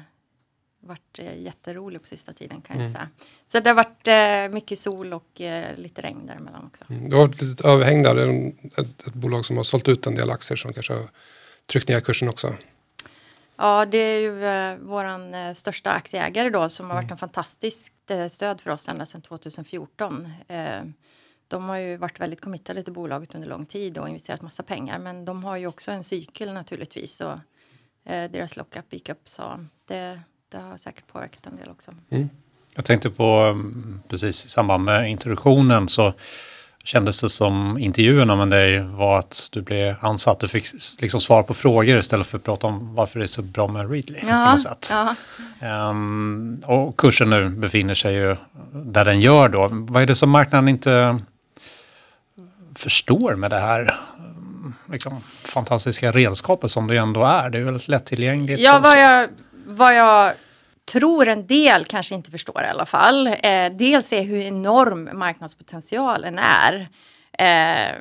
varit 0.80 1.20
eh, 1.20 1.42
jätterolig 1.42 2.02
på 2.02 2.08
sista 2.08 2.34
tiden 2.34 2.62
kan 2.62 2.76
jag 2.76 2.86
mm. 2.86 2.94
säga. 2.94 3.10
Så 3.48 3.60
det 3.60 3.70
har 3.70 3.76
varit 3.76 4.08
eh, 4.08 4.54
mycket 4.54 4.80
sol 4.80 5.14
och 5.14 5.42
lite 5.76 6.02
regn 6.02 6.26
däremellan 6.26 6.66
också. 6.66 6.86
Mm. 6.90 7.10
Det 7.10 7.16
har 7.16 7.28
varit 7.28 7.42
lite 7.42 7.68
överhäng 7.68 8.04
där. 8.04 8.48
Ett, 8.78 9.08
ett 9.08 9.14
bolag 9.14 9.46
som 9.46 9.58
har 9.58 9.64
sålt 9.64 9.88
ut 9.88 10.08
en 10.08 10.16
del 10.16 10.32
aktier 10.32 10.56
som 10.56 10.74
kanske 10.74 10.94
har 10.94 11.10
tryckt 11.66 11.88
ner 11.88 12.00
kursen 12.00 12.30
också. 12.30 12.54
Ja, 13.56 13.86
det 13.86 13.98
är 13.98 14.20
ju 14.20 14.46
eh, 14.46 14.78
vår 14.82 15.54
största 15.54 15.92
aktieägare 15.92 16.50
då 16.50 16.70
som 16.70 16.88
har 16.88 16.94
varit 16.94 17.04
mm. 17.04 17.12
en 17.12 17.18
fantastiskt 17.18 17.94
stöd 18.30 18.62
för 18.62 18.70
oss 18.70 18.90
ända 18.90 19.06
sedan 19.06 19.22
2014. 19.22 20.34
De 21.48 21.64
har 21.70 21.78
ju 21.78 21.98
varit 21.98 22.20
väldigt 22.20 22.42
committade 22.42 22.84
till 22.84 22.94
bolaget 22.94 23.36
under 23.36 23.48
lång 23.48 23.66
tid 23.66 23.98
och 23.98 24.08
investerat 24.08 24.42
massa 24.42 24.64
pengar. 24.64 25.00
Men 25.00 25.26
de 25.26 25.44
har 25.44 25.58
ju 25.58 25.68
också 25.68 25.92
en 25.92 26.04
cykel 26.04 26.54
naturligtvis 26.54 27.22
och 27.22 27.34
eh, 28.12 28.32
deras 28.32 28.58
lockup 28.58 28.94
gick 28.94 29.10
upp 29.10 29.30
så 29.30 29.66
det, 29.86 30.20
det 30.50 30.58
har 30.58 30.78
säkert 30.78 31.08
påverkat 31.08 31.48
en 31.48 31.56
del 31.56 31.70
också. 31.70 31.92
Mm. 32.10 32.30
Jag 32.76 32.86
tänkte 32.86 33.10
på 33.10 33.24
mm, 33.24 34.02
precis 34.08 34.46
i 34.46 34.50
samband 34.50 34.84
med 34.84 35.12
introduktionen 35.12 35.90
så 35.90 36.14
kändes 36.84 37.22
det 37.22 37.30
som 37.30 37.78
intervjuerna 37.78 38.36
med 38.36 38.50
dig 38.50 38.80
var 38.80 39.20
att 39.20 39.48
du 39.52 39.62
blev 39.62 39.96
ansatt. 40.02 40.40
Du 40.40 40.48
fick 40.48 40.66
liksom 41.00 41.22
svara 41.22 41.44
på 41.44 41.54
frågor 41.54 42.00
istället 42.00 42.28
för 42.28 42.38
att 42.38 42.44
prata 42.44 42.68
om 42.68 42.96
varför 42.96 43.20
det 43.20 43.26
är 43.26 43.28
så 43.28 43.42
bra 43.42 43.68
med 43.68 43.92
Readly. 43.92 44.20
Ja, 44.28 44.58
ja. 44.90 45.90
Um, 45.90 46.64
och 46.66 46.98
kursen 46.98 47.30
nu 47.30 47.50
befinner 47.50 47.94
sig 47.94 48.16
ju 48.16 48.36
där 48.72 49.06
den 49.06 49.20
gör 49.22 49.50
då. 49.50 49.68
Vad 49.72 50.04
är 50.04 50.08
det 50.08 50.16
som 50.16 50.30
marknaden 50.30 50.68
inte 50.68 51.20
förstår 52.78 53.36
med 53.36 53.52
det 53.52 53.60
här 53.60 54.00
liksom, 54.92 55.24
fantastiska 55.44 56.12
redskapet 56.12 56.72
som 56.72 56.88
det 56.88 56.98
ändå 56.98 57.24
är. 57.24 57.50
Det 57.50 57.58
är 57.58 57.64
väldigt 57.64 57.88
lättillgängligt. 57.88 58.60
Ja, 58.60 58.80
vad 58.80 59.02
jag, 59.02 59.30
vad 59.66 59.96
jag 59.96 60.34
tror 60.92 61.28
en 61.28 61.48
del 61.48 61.86
kanske 61.86 62.16
inte 62.16 62.32
förstår 62.32 62.64
i 62.64 62.68
alla 62.68 62.86
fall. 62.86 63.28
Eh, 63.28 63.70
dels 63.72 64.14
är 64.14 64.22
hur 64.22 64.42
enorm 64.42 65.10
marknadspotentialen 65.14 66.40
är. 66.40 66.88
Eh, 67.40 67.96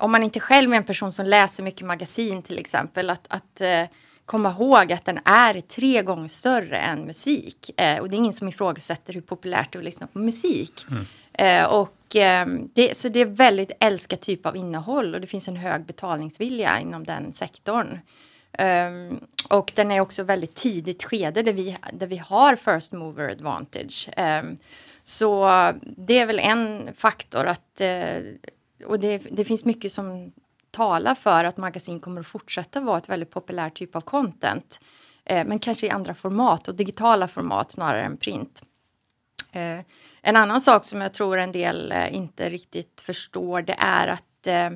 om 0.00 0.12
man 0.12 0.22
inte 0.22 0.40
själv 0.40 0.72
är 0.72 0.76
en 0.76 0.84
person 0.84 1.12
som 1.12 1.26
läser 1.26 1.62
mycket 1.62 1.86
magasin 1.86 2.42
till 2.42 2.58
exempel, 2.58 3.10
att, 3.10 3.26
att 3.28 3.60
eh, 3.60 3.84
komma 4.24 4.50
ihåg 4.50 4.92
att 4.92 5.04
den 5.04 5.18
är 5.24 5.60
tre 5.60 6.02
gånger 6.02 6.28
större 6.28 6.76
än 6.76 7.00
musik. 7.00 7.70
Eh, 7.76 7.98
och 7.98 8.08
det 8.08 8.14
är 8.14 8.18
ingen 8.18 8.32
som 8.32 8.48
ifrågasätter 8.48 9.14
hur 9.14 9.20
populärt 9.20 9.72
det 9.72 9.76
är 9.76 9.80
att 9.80 9.84
lyssna 9.84 10.06
på 10.06 10.18
musik. 10.18 10.86
Mm. 10.90 11.06
Eh, 11.32 11.64
och 11.64 11.99
Ehm, 12.16 12.68
det, 12.74 12.96
så 12.96 13.08
det 13.08 13.20
är 13.20 13.26
väldigt 13.26 13.72
älskad 13.80 14.20
typ 14.20 14.46
av 14.46 14.56
innehåll 14.56 15.14
och 15.14 15.20
det 15.20 15.26
finns 15.26 15.48
en 15.48 15.56
hög 15.56 15.86
betalningsvilja 15.86 16.80
inom 16.80 17.04
den 17.04 17.32
sektorn. 17.32 17.98
Um, 18.58 19.20
och 19.48 19.72
den 19.74 19.90
är 19.90 20.00
också 20.00 20.22
väldigt 20.22 20.54
tidigt 20.54 21.04
skede 21.04 21.42
där 21.42 21.52
vi, 21.52 21.76
där 21.92 22.06
vi 22.06 22.16
har 22.16 22.56
first 22.56 22.92
mover 22.92 23.28
advantage. 23.28 24.08
Um, 24.16 24.56
så 25.02 25.48
det 25.82 26.18
är 26.18 26.26
väl 26.26 26.38
en 26.38 26.88
faktor 26.94 27.46
att, 27.46 27.80
uh, 27.82 28.22
och 28.86 29.00
det, 29.00 29.18
det 29.30 29.44
finns 29.44 29.64
mycket 29.64 29.92
som 29.92 30.32
talar 30.70 31.14
för 31.14 31.44
att 31.44 31.56
magasin 31.56 32.00
kommer 32.00 32.20
att 32.20 32.26
fortsätta 32.26 32.80
vara 32.80 32.98
ett 32.98 33.08
väldigt 33.08 33.30
populärt 33.30 33.74
typ 33.74 33.96
av 33.96 34.00
content. 34.00 34.80
Uh, 35.32 35.44
men 35.44 35.58
kanske 35.58 35.86
i 35.86 35.90
andra 35.90 36.14
format 36.14 36.68
och 36.68 36.74
digitala 36.74 37.28
format 37.28 37.72
snarare 37.72 38.02
än 38.02 38.16
print. 38.16 38.62
Eh, 39.52 39.80
en 40.22 40.36
annan 40.36 40.60
sak 40.60 40.84
som 40.84 41.00
jag 41.00 41.12
tror 41.12 41.38
en 41.38 41.52
del 41.52 41.92
eh, 41.92 42.14
inte 42.14 42.50
riktigt 42.50 43.00
förstår 43.00 43.62
det 43.62 43.76
är 43.78 44.08
att 44.08 44.46
eh, 44.46 44.66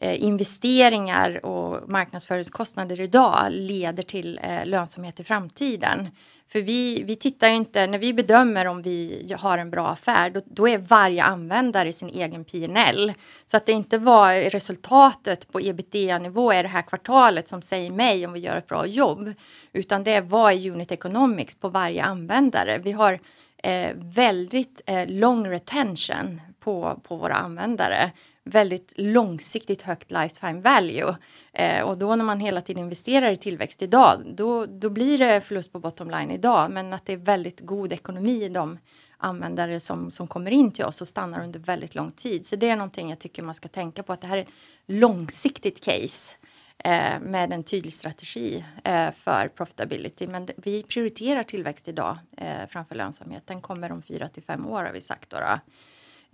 eh 0.00 0.22
investeringar 0.24 1.46
och 1.46 1.90
marknadsföringskostnader 1.90 3.00
idag 3.00 3.46
leder 3.50 4.02
till 4.02 4.40
eh, 4.42 4.66
lönsamhet 4.66 5.20
i 5.20 5.24
framtiden. 5.24 6.08
För 6.50 6.60
vi, 6.60 7.02
vi 7.02 7.16
tittar 7.16 7.48
inte, 7.48 7.86
när 7.86 7.98
vi 7.98 8.14
bedömer 8.14 8.66
om 8.66 8.82
vi 8.82 9.34
har 9.38 9.58
en 9.58 9.70
bra 9.70 9.88
affär, 9.88 10.30
då, 10.30 10.40
då 10.46 10.68
är 10.68 10.78
varje 10.78 11.22
användare 11.22 11.92
sin 11.92 12.08
egen 12.08 12.44
PNL. 12.44 13.12
Så 13.46 13.56
att 13.56 13.66
det 13.66 13.72
inte 13.72 13.98
var 13.98 14.50
resultatet 14.50 15.52
på 15.52 15.60
ebitda-nivå 15.60 16.52
i 16.52 16.62
det 16.62 16.68
här 16.68 16.82
kvartalet 16.82 17.48
som 17.48 17.62
säger 17.62 17.90
mig 17.90 18.26
om 18.26 18.32
vi 18.32 18.40
gör 18.40 18.56
ett 18.56 18.66
bra 18.66 18.86
jobb, 18.86 19.32
utan 19.72 20.04
det 20.04 20.12
är 20.12 20.20
vad 20.20 20.52
är 20.52 20.70
unit 20.70 20.92
economics 20.92 21.54
på 21.54 21.68
varje 21.68 22.04
användare. 22.04 22.78
Vi 22.78 22.92
har 22.92 23.20
eh, 23.62 23.90
väldigt 23.94 24.82
eh, 24.86 25.08
long 25.08 25.46
retention 25.46 26.40
på, 26.60 27.00
på 27.02 27.16
våra 27.16 27.34
användare. 27.34 28.10
Väldigt 28.44 28.92
långsiktigt 28.96 29.82
högt 29.82 30.10
lifetime 30.10 30.60
value. 30.60 31.16
Eh, 31.52 31.82
och 31.82 31.98
då 31.98 32.16
när 32.16 32.24
man 32.24 32.40
hela 32.40 32.60
tiden 32.60 32.84
investerar 32.84 33.30
i 33.30 33.36
tillväxt 33.36 33.82
idag, 33.82 34.22
då, 34.34 34.66
då 34.66 34.90
blir 34.90 35.18
det 35.18 35.40
förlust 35.40 35.72
på 35.72 35.80
bottom 35.80 36.10
line 36.10 36.30
idag. 36.30 36.70
Men 36.70 36.92
att 36.92 37.06
det 37.06 37.12
är 37.12 37.16
väldigt 37.16 37.60
god 37.60 37.92
ekonomi 37.92 38.44
i 38.44 38.48
de 38.48 38.78
användare 39.18 39.80
som, 39.80 40.10
som 40.10 40.28
kommer 40.28 40.50
in 40.50 40.72
till 40.72 40.84
oss 40.84 41.00
och 41.00 41.08
stannar 41.08 41.44
under 41.44 41.60
väldigt 41.60 41.94
lång 41.94 42.10
tid. 42.10 42.46
Så 42.46 42.56
det 42.56 42.68
är 42.68 42.76
någonting 42.76 43.10
jag 43.10 43.18
tycker 43.18 43.42
man 43.42 43.54
ska 43.54 43.68
tänka 43.68 44.02
på 44.02 44.12
att 44.12 44.20
det 44.20 44.26
här 44.26 44.36
är 44.36 44.42
ett 44.42 44.52
långsiktigt 44.86 45.84
case 45.84 46.36
eh, 46.84 47.20
med 47.20 47.52
en 47.52 47.64
tydlig 47.64 47.92
strategi 47.92 48.64
eh, 48.84 49.10
för 49.10 49.48
profitability. 49.48 50.26
Men 50.26 50.48
vi 50.56 50.82
prioriterar 50.82 51.42
tillväxt 51.42 51.88
idag 51.88 52.18
eh, 52.36 52.66
framför 52.68 52.94
lönsamhet. 52.94 53.42
Den 53.46 53.60
kommer 53.60 53.92
om 53.92 54.02
fyra 54.02 54.28
till 54.28 54.42
fem 54.42 54.66
år 54.66 54.84
har 54.84 54.92
vi 54.92 55.00
sagt. 55.00 55.30
Då, 55.30 55.36
då. 55.36 55.58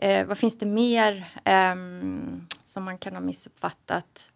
Eh, 0.06 0.26
vad 0.26 0.38
finns 0.38 0.58
det 0.58 0.66
mer 0.66 1.28
ehm, 1.44 2.46
som 2.64 2.84
man 2.84 2.98
kan 2.98 3.14
ha 3.14 3.20
missuppfattat? 3.20 4.30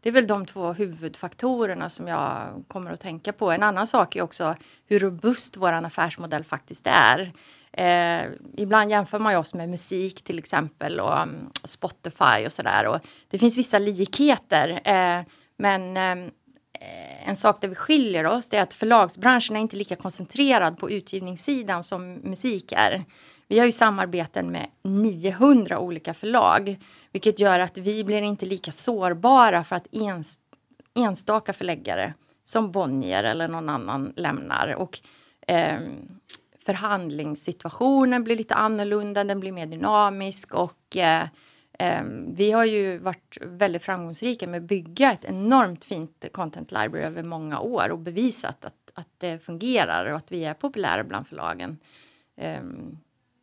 Det 0.00 0.08
är 0.08 0.12
väl 0.12 0.26
de 0.26 0.46
två 0.46 0.72
huvudfaktorerna 0.72 1.88
som 1.88 2.08
jag 2.08 2.64
kommer 2.68 2.92
att 2.92 3.00
tänka 3.00 3.32
på. 3.32 3.50
En 3.50 3.62
annan 3.62 3.86
sak 3.86 4.16
är 4.16 4.22
också 4.22 4.56
hur 4.86 4.98
robust 4.98 5.56
vår 5.56 5.72
affärsmodell 5.72 6.44
faktiskt 6.44 6.86
är. 6.86 7.32
Eh, 7.72 8.30
ibland 8.56 8.90
jämför 8.90 9.18
man 9.18 9.32
ju 9.32 9.38
oss 9.38 9.54
med 9.54 9.68
musik 9.68 10.24
till 10.24 10.38
exempel 10.38 11.00
och 11.00 11.22
um, 11.22 11.50
Spotify 11.64 12.46
och 12.46 12.52
sådär. 12.52 13.00
Det 13.30 13.38
finns 13.38 13.58
vissa 13.58 13.78
likheter. 13.78 14.80
Eh, 14.84 15.24
men 15.56 15.96
ehm, 15.96 16.30
eh, 16.80 17.28
en 17.28 17.36
sak 17.36 17.60
där 17.60 17.68
vi 17.68 17.74
skiljer 17.74 18.26
oss 18.26 18.52
är 18.52 18.62
att 18.62 18.74
förlagsbranschen 18.74 19.56
är 19.56 19.60
inte 19.60 19.76
lika 19.76 19.96
koncentrerad 19.96 20.78
på 20.78 20.90
utgivningssidan 20.90 21.84
som 21.84 22.14
musik 22.14 22.72
är. 22.72 23.04
Vi 23.48 23.58
har 23.58 23.66
ju 23.66 23.72
samarbeten 23.72 24.52
med 24.52 24.66
900 24.82 25.78
olika 25.78 26.14
förlag, 26.14 26.76
vilket 27.12 27.38
gör 27.38 27.58
att 27.58 27.78
vi 27.78 28.04
blir 28.04 28.22
inte 28.22 28.46
lika 28.46 28.72
sårbara 28.72 29.64
för 29.64 29.76
att 29.76 29.94
ens, 29.94 30.38
enstaka 30.94 31.52
förläggare 31.52 32.14
som 32.44 32.72
Bonnier 32.72 33.24
eller 33.24 33.48
någon 33.48 33.68
annan 33.68 34.12
lämnar. 34.16 34.74
Och, 34.74 35.00
eh, 35.46 35.78
förhandlingssituationen 36.66 38.24
blir 38.24 38.36
lite 38.36 38.54
annorlunda, 38.54 39.24
den 39.24 39.40
blir 39.40 39.52
mer 39.52 39.66
dynamisk 39.66 40.54
och 40.54 40.96
eh, 40.96 41.28
Ehm, 41.78 42.34
vi 42.34 42.52
har 42.52 42.64
ju 42.64 42.98
varit 42.98 43.38
väldigt 43.40 43.82
framgångsrika 43.82 44.46
med 44.46 44.58
att 44.62 44.68
bygga 44.68 45.12
ett 45.12 45.24
enormt 45.24 45.84
fint 45.84 46.24
content 46.32 46.72
library 46.72 47.06
över 47.06 47.22
många 47.22 47.60
år 47.60 47.90
och 47.90 47.98
bevisat 47.98 48.64
att, 48.64 48.92
att 48.94 49.08
det 49.18 49.44
fungerar 49.44 50.10
och 50.10 50.16
att 50.16 50.32
vi 50.32 50.44
är 50.44 50.54
populära 50.54 51.04
bland 51.04 51.26
förlagen. 51.26 51.78
Ehm, 52.36 52.98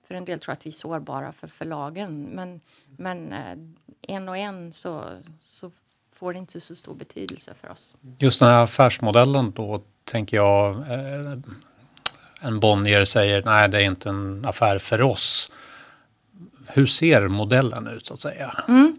för 0.07 0.15
en 0.15 0.25
del 0.25 0.39
tror 0.39 0.53
att 0.53 0.65
vi 0.65 0.69
är 0.69 0.73
sårbara 0.73 1.31
för 1.31 1.47
förlagen. 1.47 2.21
Men, 2.21 2.61
men 2.97 3.33
eh, 3.33 3.57
en 4.07 4.29
och 4.29 4.37
en 4.37 4.73
så, 4.73 5.03
så 5.43 5.71
får 6.15 6.33
det 6.33 6.39
inte 6.39 6.61
så 6.61 6.75
stor 6.75 6.95
betydelse 6.95 7.53
för 7.61 7.69
oss. 7.69 7.95
Just 8.19 8.39
den 8.39 8.49
här 8.49 8.63
affärsmodellen 8.63 9.51
då 9.51 9.83
tänker 10.03 10.37
jag 10.37 10.75
eh, 10.75 11.37
en 12.41 12.59
Bonnier 12.59 13.05
säger 13.05 13.43
nej 13.43 13.69
det 13.69 13.77
är 13.77 13.83
inte 13.83 14.09
en 14.09 14.45
affär 14.45 14.77
för 14.77 15.01
oss. 15.01 15.51
Hur 16.67 16.85
ser 16.85 17.27
modellen 17.27 17.87
ut 17.87 18.05
så 18.05 18.13
att 18.13 18.19
säga? 18.19 18.63
Mm. 18.67 18.95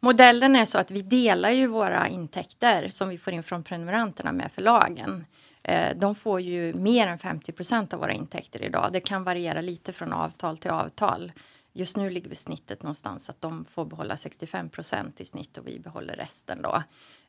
Modellen 0.00 0.56
är 0.56 0.64
så 0.64 0.78
att 0.78 0.90
vi 0.90 1.02
delar 1.02 1.50
ju 1.50 1.66
våra 1.66 2.08
intäkter 2.08 2.88
som 2.88 3.08
vi 3.08 3.18
får 3.18 3.32
in 3.32 3.42
från 3.42 3.62
prenumeranterna 3.62 4.32
med 4.32 4.52
förlagen. 4.52 5.24
Eh, 5.62 5.96
de 5.96 6.14
får 6.14 6.40
ju 6.40 6.74
mer 6.74 7.06
än 7.06 7.18
50 7.18 7.52
procent 7.52 7.94
av 7.94 8.00
våra 8.00 8.12
intäkter 8.12 8.62
idag. 8.62 8.90
Det 8.92 9.00
kan 9.00 9.24
variera 9.24 9.60
lite 9.60 9.92
från 9.92 10.12
avtal 10.12 10.58
till 10.58 10.70
avtal. 10.70 11.32
Just 11.72 11.96
nu 11.96 12.10
ligger 12.10 12.28
vi 12.28 12.34
snittet 12.34 12.82
någonstans 12.82 13.30
att 13.30 13.40
de 13.40 13.64
får 13.64 13.84
behålla 13.84 14.16
65 14.16 14.68
procent 14.68 15.20
i 15.20 15.24
snitt 15.24 15.58
och 15.58 15.66
vi 15.66 15.78
behåller 15.78 16.14
resten 16.16 16.62
då. 16.62 16.82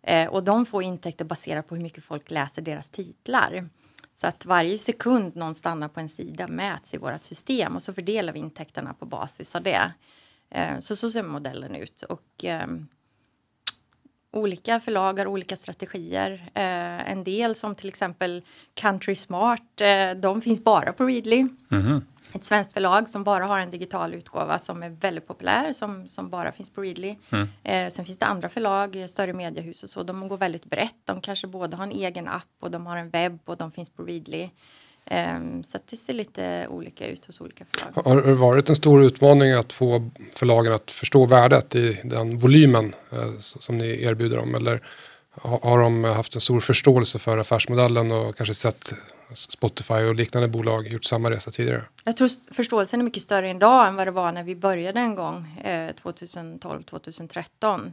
Eh, 0.04 0.28
och 0.28 0.44
de 0.44 0.66
får 0.66 0.84
intäkter 0.84 1.26
baserat 1.26 1.68
på 1.68 1.76
hur 1.76 1.84
mycket 1.84 2.04
folk 2.04 2.32
läser 2.32 2.62
deras 2.62 2.90
titlar. 2.90 3.70
Så 4.22 4.28
att 4.28 4.46
varje 4.46 4.78
sekund 4.78 5.36
någon 5.36 5.56
stannar 5.56 5.88
på 5.88 6.00
en 6.00 6.10
sida 6.10 6.48
mäts 6.48 6.94
i 6.94 6.98
vårt 6.98 7.24
system 7.24 7.76
och 7.76 7.84
så 7.84 7.94
fördelar 7.94 8.34
vi 8.34 8.40
intäkterna 8.40 8.94
på 8.94 9.06
basis 9.06 9.56
av 9.56 9.64
det. 9.64 9.92
Eh, 10.50 10.80
så 10.80 10.96
så 10.96 11.12
ser 11.12 11.24
modellen 11.24 11.76
ut. 11.76 12.02
Och, 12.02 12.44
ehm, 12.44 12.88
olika 14.34 14.80
förlag 14.80 15.20
har 15.20 15.28
olika 15.28 15.56
strategier. 15.56 16.50
Eh, 16.54 17.12
en 17.12 17.24
del 17.24 17.56
som 17.56 17.76
till 17.76 17.88
exempel 17.88 18.44
Country 18.74 19.16
Smart, 19.16 19.82
eh, 19.82 20.22
de 20.22 20.42
finns 20.42 20.64
bara 20.64 20.94
på 20.94 21.04
Readly. 21.04 21.40
Mm 21.40 21.54
-hmm. 21.70 22.02
Ett 22.34 22.44
svenskt 22.44 22.74
förlag 22.74 23.10
som 23.10 23.24
bara 23.24 23.46
har 23.46 23.60
en 23.60 23.72
digital 23.72 24.14
utgåva 24.14 24.60
som 24.60 24.84
är 24.84 24.90
väldigt 24.90 25.28
populär 25.28 25.74
som, 25.74 26.08
som 26.08 26.30
bara 26.30 26.52
finns 26.52 26.70
på 26.70 26.82
Readly. 26.82 27.16
Mm. 27.32 27.48
Eh, 27.64 27.92
sen 27.92 28.06
finns 28.06 28.20
det 28.20 28.26
andra 28.26 28.50
förlag, 28.50 29.06
större 29.10 29.34
mediehus 29.34 29.84
och 29.84 29.90
så, 29.90 30.04
de 30.04 30.28
går 30.28 30.38
väldigt 30.38 30.66
brett. 30.66 30.96
De 31.04 31.22
kanske 31.22 31.48
både 31.48 31.78
har 31.78 31.84
en 31.84 31.92
egen 31.92 32.28
app 32.28 32.44
och 32.62 32.72
de 32.72 32.86
har 32.86 32.98
en 32.98 33.10
webb 33.10 33.40
och 33.46 33.58
de 33.58 33.72
finns 33.72 33.90
på 33.90 34.04
Readly. 34.04 34.50
Ehm, 35.10 35.64
så 35.64 35.78
det 35.90 35.98
ser 35.98 36.14
lite 36.14 36.68
olika 36.70 37.08
ut 37.08 37.26
hos 37.26 37.42
olika 37.42 37.66
förlag. 37.66 38.04
Har 38.06 38.22
det 38.22 38.36
varit 38.36 38.70
en 38.70 38.76
stor 38.76 39.04
utmaning 39.04 39.52
att 39.52 39.74
få 39.74 40.10
förlagen 40.36 40.74
att 40.74 40.92
förstå 40.92 41.26
värdet 41.26 41.76
i 41.76 42.00
den 42.04 42.38
volymen 42.38 42.96
eh, 43.12 43.40
som 43.40 43.78
ni 43.78 44.04
erbjuder 44.04 44.38
dem? 44.38 44.56
Eller 44.56 44.82
har 45.42 45.80
de 45.80 46.04
haft 46.04 46.36
en 46.36 46.42
stor 46.42 46.60
förståelse 46.60 47.20
för 47.20 47.38
affärsmodellen 47.38 48.12
och 48.12 48.38
kanske 48.38 48.54
sett 48.54 48.94
Spotify 49.34 49.94
och 49.94 50.16
liknande 50.16 50.48
bolag 50.48 50.88
gjort 50.88 51.06
samma 51.06 51.32
resa 51.32 51.52
tidigare? 51.52 51.84
Jag 52.04 52.18
tror 52.18 52.30
förståelsen 52.54 53.00
är 53.00 53.04
mycket 53.04 53.24
större 53.24 53.50
idag 53.50 53.88
än 53.88 53.96
vad 53.96 54.08
det 54.08 54.12
var 54.12 54.32
när 54.32 54.44
vi 54.44 54.56
började 54.56 55.00
en 55.00 55.16
gång 55.16 55.62
2012-2013. 56.04 57.92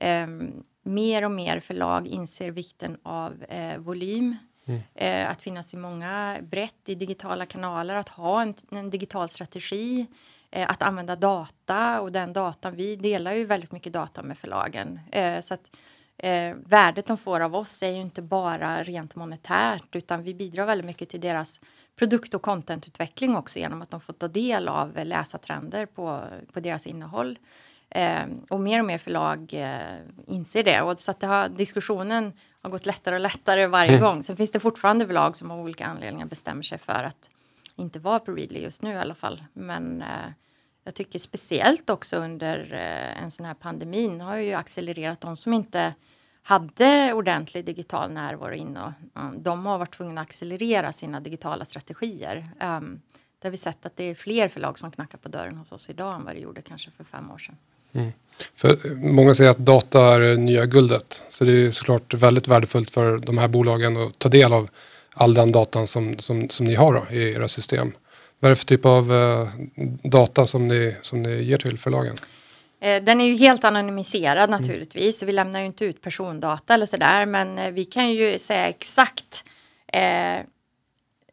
Eh, 0.00 0.10
ehm, 0.10 0.52
mer 0.82 1.24
och 1.24 1.30
mer 1.30 1.60
förlag 1.60 2.06
inser 2.06 2.50
vikten 2.50 2.96
av 3.02 3.32
eh, 3.48 3.78
volym 3.78 4.36
Mm. 4.68 4.80
Eh, 4.94 5.30
att 5.30 5.42
finnas 5.42 5.74
i 5.74 5.76
många 5.76 6.36
brett 6.42 6.88
i 6.88 6.94
digitala 6.94 7.46
kanaler, 7.46 7.94
att 7.94 8.08
ha 8.08 8.42
en, 8.42 8.54
en 8.70 8.90
digital 8.90 9.28
strategi, 9.28 10.06
eh, 10.50 10.70
att 10.70 10.82
använda 10.82 11.16
data 11.16 12.00
och 12.00 12.12
den 12.12 12.32
datan, 12.32 12.76
vi 12.76 12.96
delar 12.96 13.32
ju 13.32 13.44
väldigt 13.44 13.72
mycket 13.72 13.92
data 13.92 14.22
med 14.22 14.38
förlagen. 14.38 15.00
Eh, 15.12 15.40
så 15.40 15.54
att 15.54 15.76
eh, 16.16 16.54
värdet 16.66 17.06
de 17.06 17.18
får 17.18 17.40
av 17.40 17.56
oss 17.56 17.82
är 17.82 17.90
ju 17.90 18.00
inte 18.00 18.22
bara 18.22 18.82
rent 18.82 19.14
monetärt 19.14 19.96
utan 19.96 20.22
vi 20.22 20.34
bidrar 20.34 20.66
väldigt 20.66 20.86
mycket 20.86 21.08
till 21.08 21.20
deras 21.20 21.60
produkt 21.96 22.34
och 22.34 22.42
contentutveckling 22.42 23.36
också 23.36 23.58
genom 23.58 23.82
att 23.82 23.90
de 23.90 24.00
får 24.00 24.12
ta 24.12 24.28
del 24.28 24.68
av 24.68 25.04
läsartrender 25.04 25.86
på, 25.86 26.22
på 26.52 26.60
deras 26.60 26.86
innehåll. 26.86 27.38
Eh, 27.90 28.22
och 28.50 28.60
mer 28.60 28.78
och 28.78 28.84
mer 28.84 28.98
förlag 28.98 29.54
eh, 29.54 29.98
inser 30.26 30.62
det. 30.62 30.82
Och 30.82 30.98
så 30.98 31.10
att 31.10 31.20
det 31.20 31.26
har, 31.26 31.48
diskussionen 31.48 32.32
har 32.62 32.70
gått 32.70 32.86
lättare 32.86 33.14
och 33.14 33.20
lättare 33.20 33.66
varje 33.66 33.90
mm. 33.90 34.00
gång. 34.00 34.22
Sen 34.22 34.36
finns 34.36 34.50
det 34.50 34.60
fortfarande 34.60 35.06
förlag 35.06 35.36
som 35.36 35.50
av 35.50 35.60
olika 35.60 35.86
anledningar 35.86 36.26
bestämmer 36.26 36.62
sig 36.62 36.78
för 36.78 37.04
att 37.04 37.30
inte 37.76 37.98
vara 37.98 38.18
på 38.18 38.32
Readly 38.32 38.60
just 38.60 38.82
nu 38.82 38.92
i 38.92 38.96
alla 38.96 39.14
fall. 39.14 39.44
Men 39.52 40.02
eh, 40.02 40.32
jag 40.84 40.94
tycker 40.94 41.18
speciellt 41.18 41.90
också 41.90 42.16
under 42.16 42.72
eh, 42.72 43.22
en 43.22 43.30
sån 43.30 43.46
här 43.46 43.54
pandemin 43.54 44.20
har 44.20 44.36
ju 44.36 44.52
accelererat 44.52 45.20
de 45.20 45.36
som 45.36 45.52
inte 45.52 45.94
hade 46.42 47.12
ordentlig 47.12 47.64
digital 47.64 48.12
närvaro 48.12 48.54
inne. 48.54 48.80
Och, 48.82 49.22
um, 49.22 49.42
de 49.42 49.66
har 49.66 49.78
varit 49.78 49.94
tvungna 49.94 50.20
att 50.20 50.26
accelerera 50.26 50.92
sina 50.92 51.20
digitala 51.20 51.64
strategier. 51.64 52.50
Um, 52.60 53.00
där 53.38 53.50
vi 53.50 53.56
sett 53.56 53.86
att 53.86 53.96
det 53.96 54.04
är 54.04 54.14
fler 54.14 54.48
förlag 54.48 54.78
som 54.78 54.90
knackar 54.90 55.18
på 55.18 55.28
dörren 55.28 55.56
hos 55.56 55.72
oss 55.72 55.90
idag 55.90 56.14
än 56.14 56.24
vad 56.24 56.34
det 56.34 56.40
gjorde 56.40 56.62
kanske 56.62 56.90
för 56.90 57.04
fem 57.04 57.30
år 57.30 57.38
sedan. 57.38 57.56
Mm. 57.94 58.12
För 58.56 58.94
många 58.94 59.34
säger 59.34 59.50
att 59.50 59.58
data 59.58 60.00
är 60.00 60.36
nya 60.36 60.66
guldet. 60.66 61.24
Så 61.30 61.44
det 61.44 61.52
är 61.52 61.70
såklart 61.70 62.14
väldigt 62.14 62.48
värdefullt 62.48 62.90
för 62.90 63.18
de 63.18 63.38
här 63.38 63.48
bolagen 63.48 63.96
att 63.96 64.18
ta 64.18 64.28
del 64.28 64.52
av 64.52 64.68
all 65.14 65.34
den 65.34 65.52
datan 65.52 65.86
som, 65.86 66.18
som, 66.18 66.48
som 66.48 66.66
ni 66.66 66.74
har 66.74 66.94
då, 66.94 67.16
i 67.16 67.32
era 67.32 67.48
system. 67.48 67.92
Vad 68.40 68.48
är 68.48 68.50
det 68.50 68.56
för 68.56 68.66
typ 68.66 68.86
av 68.86 69.12
eh, 69.12 69.48
data 70.02 70.46
som 70.46 70.68
ni, 70.68 70.96
som 71.02 71.22
ni 71.22 71.42
ger 71.42 71.58
till 71.58 71.78
förlagen? 71.78 72.14
Eh, 72.80 73.02
den 73.02 73.20
är 73.20 73.24
ju 73.24 73.36
helt 73.36 73.64
anonymiserad 73.64 74.50
naturligtvis. 74.50 75.22
Mm. 75.22 75.26
Vi 75.26 75.32
lämnar 75.32 75.60
ju 75.60 75.66
inte 75.66 75.84
ut 75.84 76.02
persondata 76.02 76.74
eller 76.74 76.86
sådär. 76.86 77.26
Men 77.26 77.58
eh, 77.58 77.70
vi 77.70 77.84
kan 77.84 78.10
ju 78.10 78.38
säga 78.38 78.68
exakt 78.68 79.44
eh, 79.92 80.44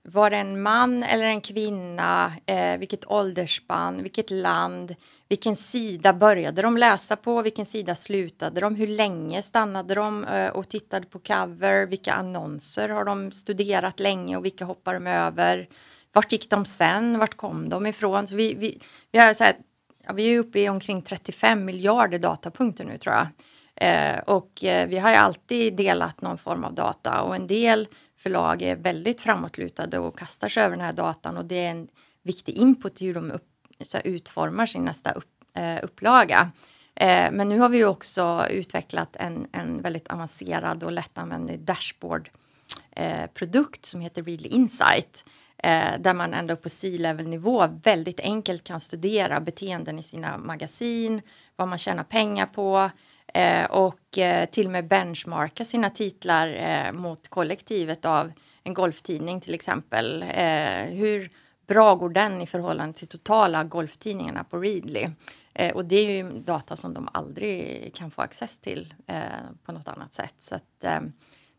var 0.08 0.30
det 0.30 0.38
en 0.38 0.62
man 0.62 1.04
eller 1.04 1.26
en 1.26 1.42
kvinna, 1.42 2.34
eh, 2.46 2.78
vilket 2.78 3.06
åldersspann, 3.06 4.04
vilket 4.04 4.32
land, 4.32 4.96
vilken 5.30 5.56
sida 5.56 6.14
började 6.14 6.62
de 6.62 6.78
läsa 6.78 7.16
på, 7.16 7.42
vilken 7.42 7.66
sida 7.66 7.96
slutade 7.96 8.62
de, 8.62 8.76
hur 8.76 8.88
länge 8.88 9.42
stannade 9.42 9.96
de 9.96 10.24
eh, 10.26 10.50
och 10.50 10.70
tittade 10.70 11.06
på 11.06 11.20
cover, 11.20 11.86
vilka 11.86 12.14
annonser 12.14 12.90
har 12.90 13.06
de 13.06 13.32
studerat 13.32 14.00
länge 14.00 14.38
och 14.38 14.46
vilka 14.46 14.66
hoppar 14.66 14.94
de 14.94 15.08
över, 15.08 15.68
vart 16.14 16.32
gick 16.32 16.50
de 16.50 16.66
sen, 16.66 17.20
vart 17.20 17.38
kom 17.38 17.70
de 17.70 17.86
ifrån? 17.86 18.28
Så 18.28 18.36
vi, 18.36 18.54
vi, 18.54 18.80
vi, 19.12 19.20
har 19.20 19.34
så 19.34 19.44
här, 19.44 19.56
ja, 20.08 20.14
vi 20.14 20.36
är 20.36 20.40
uppe 20.40 20.60
i 20.60 20.70
omkring 20.70 21.02
35 21.02 21.66
miljarder 21.66 22.20
datapunkter 22.20 22.84
nu 22.84 22.98
tror 22.98 23.16
jag. 23.16 23.28
Eh, 23.78 24.20
och 24.20 24.64
eh, 24.64 24.88
vi 24.88 24.98
har 24.98 25.10
ju 25.10 25.16
alltid 25.16 25.76
delat 25.76 26.22
någon 26.22 26.38
form 26.38 26.64
av 26.64 26.74
data 26.74 27.22
och 27.22 27.36
en 27.36 27.48
del 27.48 27.88
förlag 28.18 28.62
är 28.62 28.76
väldigt 28.76 29.22
framåtlutade 29.22 30.00
och 30.00 30.18
kastar 30.18 30.50
sig 30.50 30.64
över 30.64 30.76
den 30.76 30.86
här 30.86 30.94
datan 30.94 31.38
och 31.38 31.46
det 31.46 31.66
är 31.66 31.72
en 31.72 31.88
viktig 32.24 32.56
input 32.56 32.96
till 32.96 33.08
hur 33.08 33.14
de 33.14 33.32
upp, 33.32 33.48
så 33.82 33.98
här, 33.98 34.08
utformar 34.08 34.66
sin 34.66 34.86
nästa 34.86 35.12
upp, 35.12 35.32
eh, 35.54 35.78
upplaga. 35.84 36.52
Eh, 36.96 37.32
men 37.32 37.50
nu 37.50 37.60
har 37.60 37.70
vi 37.70 37.86
också 37.86 38.46
utvecklat 38.50 39.16
en, 39.16 39.48
en 39.52 39.82
väldigt 39.82 40.08
avancerad 40.08 40.84
och 40.84 40.92
lättanvändlig 40.92 41.60
dashboard 41.60 42.30
eh, 42.92 43.26
produkt 43.34 43.86
som 43.86 44.02
heter 44.02 44.24
Readly 44.24 44.50
Insight 44.50 45.26
eh, 45.58 46.00
där 46.00 46.14
man 46.14 46.34
ändå 46.34 46.56
på 46.56 46.70
C-level-nivå 46.70 47.68
väldigt 47.84 48.20
enkelt 48.20 48.64
kan 48.64 48.80
studera 48.80 49.40
beteenden 49.40 50.00
i 50.00 50.04
sina 50.04 50.38
magasin, 50.38 51.22
vad 51.56 51.68
man 51.68 51.78
tjänar 51.78 52.04
pengar 52.04 52.46
på 52.46 52.78
eh, 52.78 52.90
Eh, 53.36 53.66
och 53.66 54.18
eh, 54.18 54.46
till 54.50 54.66
och 54.66 54.72
med 54.72 54.88
benchmarka 54.88 55.66
sina 55.66 55.90
titlar 55.90 56.48
eh, 56.48 56.92
mot 56.92 57.28
kollektivet 57.28 58.06
av 58.06 58.32
en 58.64 58.74
golftidning 58.74 59.42
till 59.42 59.54
exempel. 59.54 60.24
Hur 60.90 61.30
bra 61.68 61.96
går 61.96 62.10
den 62.10 62.42
i 62.42 62.48
förhållande 62.48 62.98
till 62.98 63.08
totala 63.08 63.64
golftidningarna 63.64 64.44
på 64.44 64.58
Readly? 64.58 65.08
Och 65.74 65.86
det 65.86 65.96
är 65.96 66.12
ju 66.12 66.40
data 66.40 66.76
som 66.76 66.94
de 66.94 67.10
aldrig 67.12 67.92
kan 67.96 68.12
få 68.12 68.22
access 68.22 68.60
till 68.60 68.94
på 69.66 69.72
något 69.72 69.88
annat 69.88 70.14
sätt. 70.14 70.36
Så 70.40 70.56
att, 70.56 70.86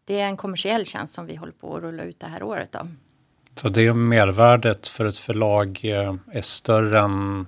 det 0.05 0.21
är 0.21 0.27
en 0.27 0.37
kommersiell 0.37 0.87
tjänst 0.87 1.15
som 1.15 1.27
vi 1.27 1.37
håller 1.37 1.53
på 1.53 1.77
att 1.77 1.83
rulla 1.83 2.03
ut 2.03 2.21
det 2.21 2.27
här 2.27 2.43
året. 2.43 2.73
Då. 2.73 2.89
Så 3.55 3.69
det 3.69 3.95
mervärdet 3.95 4.89
för 4.89 5.05
ett 5.05 5.19
förlag 5.19 5.85
är 5.85 6.41
större 6.41 7.01
än 7.01 7.47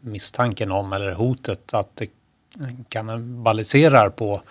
misstanken 0.00 0.72
om 0.72 0.92
eller 0.92 1.12
hotet 1.12 1.74
att 1.74 1.96
det 1.96 2.10
kannibaliserar 2.88 4.08
på 4.08 4.42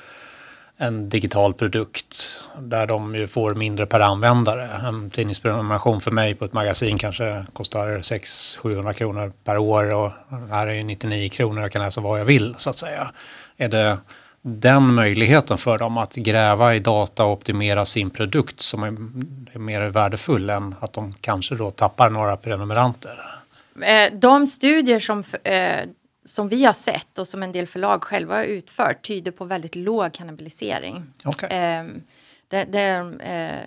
en 0.78 1.10
digital 1.10 1.53
produkt 1.53 2.41
där 2.60 2.88
de 2.88 3.16
ju 3.16 3.28
får 3.28 3.53
mindre 3.53 3.86
per 3.86 3.99
användare. 3.99 4.70
En 4.88 5.10
tidningsprenumeration 5.10 6.01
för 6.01 6.12
mig 6.12 6.36
på 6.36 6.45
ett 6.45 6.53
magasin 6.53 6.97
kanske 6.97 7.45
kostar 7.53 7.88
600-700 7.88 8.93
kronor 8.93 9.34
per 9.43 9.58
år 9.58 9.93
och 9.93 10.12
här 10.49 10.68
är 10.68 10.74
ju 10.74 10.84
99 10.84 11.30
kronor, 11.30 11.62
jag 11.62 11.72
kan 11.72 11.82
läsa 11.82 12.01
vad 12.01 12.20
jag 12.20 12.26
vill 12.26 12.56
så 12.58 12.70
att 12.70 12.78
säga. 12.78 13.12
Är 13.58 13.70
det 13.70 13.97
den 14.41 14.93
möjligheten 14.93 15.58
för 15.58 15.78
dem 15.78 15.97
att 15.97 16.16
gräva 16.16 16.76
i 16.76 16.80
data 16.80 17.26
och 17.26 17.32
optimera 17.32 17.86
sin 17.86 18.10
produkt 18.10 18.60
som 18.60 18.84
är, 18.84 18.91
mer 19.60 19.82
värdefull 19.82 20.49
än 20.49 20.76
att 20.80 20.93
de 20.93 21.14
kanske 21.22 21.56
då 21.56 21.72
tappar 21.72 22.10
några 22.10 22.38
prenumeranter? 22.38 23.41
Eh, 23.82 24.14
de 24.14 24.47
studier 24.47 24.99
som 24.99 25.24
eh, 25.43 25.88
som 26.26 26.50
vi 26.50 26.66
har 26.66 26.74
sett 26.74 27.20
och 27.20 27.28
som 27.28 27.44
en 27.44 27.52
del 27.52 27.68
förlag 27.68 28.04
själva 28.04 28.36
har 28.36 28.44
utfört 28.44 29.08
tyder 29.08 29.32
på 29.32 29.46
väldigt 29.46 29.76
låg 29.76 30.14
kannibalisering. 30.14 31.04
Okay. 31.26 31.50
Eh, 31.50 31.86
det, 32.48 32.64
det, 32.64 32.80
är 32.80 33.54
eh, 33.54 33.62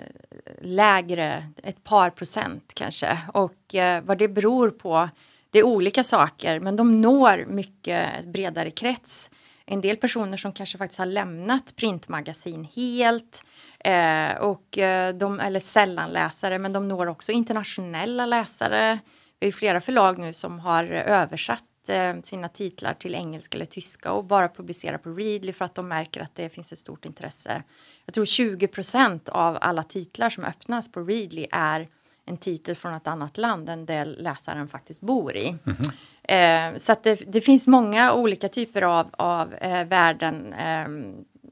lägre, 0.63 1.45
ett 1.63 1.85
par 1.85 2.11
procent 2.11 2.73
kanske. 2.75 3.19
Och 3.35 3.75
eh, 3.75 4.03
vad 4.03 4.19
det 4.19 4.29
beror 4.29 4.71
på, 4.71 5.09
det 5.51 5.59
är 5.59 5.67
olika 5.67 6.05
saker, 6.05 6.61
men 6.61 6.77
de 6.77 7.01
når 7.01 7.45
mycket 7.49 8.25
bredare 8.25 8.71
krets. 8.71 9.31
En 9.67 9.81
del 9.81 9.97
personer 9.97 10.37
som 10.37 10.53
kanske 10.53 10.79
faktiskt 10.79 10.99
har 10.99 11.07
lämnat 11.07 11.77
printmagasin 11.77 12.65
helt, 12.77 13.45
eh, 13.79 14.37
och 14.41 14.79
eh, 14.79 15.15
de, 15.15 15.41
eller 15.41 15.61
sällanläsare, 15.61 16.59
men 16.59 16.73
de 16.73 16.89
når 16.89 17.07
också 17.07 17.33
internationella 17.33 18.27
läsare. 18.27 18.99
Vi 19.41 19.47
har 19.47 19.53
flera 19.53 19.81
förlag 19.81 20.19
nu 20.19 20.33
som 20.33 20.61
har 20.61 20.85
översatt 20.85 21.65
Eh, 21.89 22.14
sina 22.22 22.49
titlar 22.49 22.95
till 22.95 23.14
engelska 23.14 23.57
eller 23.57 23.66
tyska 23.66 24.12
och 24.12 24.24
bara 24.24 24.49
publicera 24.49 24.99
på 24.99 25.11
Readly 25.11 25.53
för 25.53 25.64
att 25.64 25.74
de 25.74 25.89
märker 25.89 26.20
att 26.20 26.34
det 26.34 26.49
finns 26.49 26.72
ett 26.72 26.78
stort 26.78 27.05
intresse. 27.05 27.62
Jag 28.05 28.14
tror 28.14 28.24
20% 28.24 29.28
av 29.28 29.59
alla 29.61 29.82
titlar 29.82 30.30
som 30.30 30.45
öppnas 30.45 30.93
på 30.93 31.01
Readly 31.01 31.47
är 31.53 31.89
en 32.24 32.36
titel 32.36 32.76
från 32.76 32.95
ett 32.95 33.07
annat 33.07 33.36
land 33.36 33.68
än 33.68 33.86
det 33.86 34.05
läsaren 34.05 34.68
faktiskt 34.68 35.01
bor 35.01 35.36
i. 35.36 35.49
Mm 35.49 35.59
-hmm. 35.64 36.72
eh, 36.72 36.78
så 36.78 36.95
det, 37.03 37.32
det, 37.32 37.41
finns 37.41 37.66
många 37.66 38.12
olika 38.12 38.49
typer 38.49 38.82
av, 38.82 39.09
av 39.12 39.55
eh, 39.55 39.84
värden. 39.84 40.53
Eh, 40.53 40.89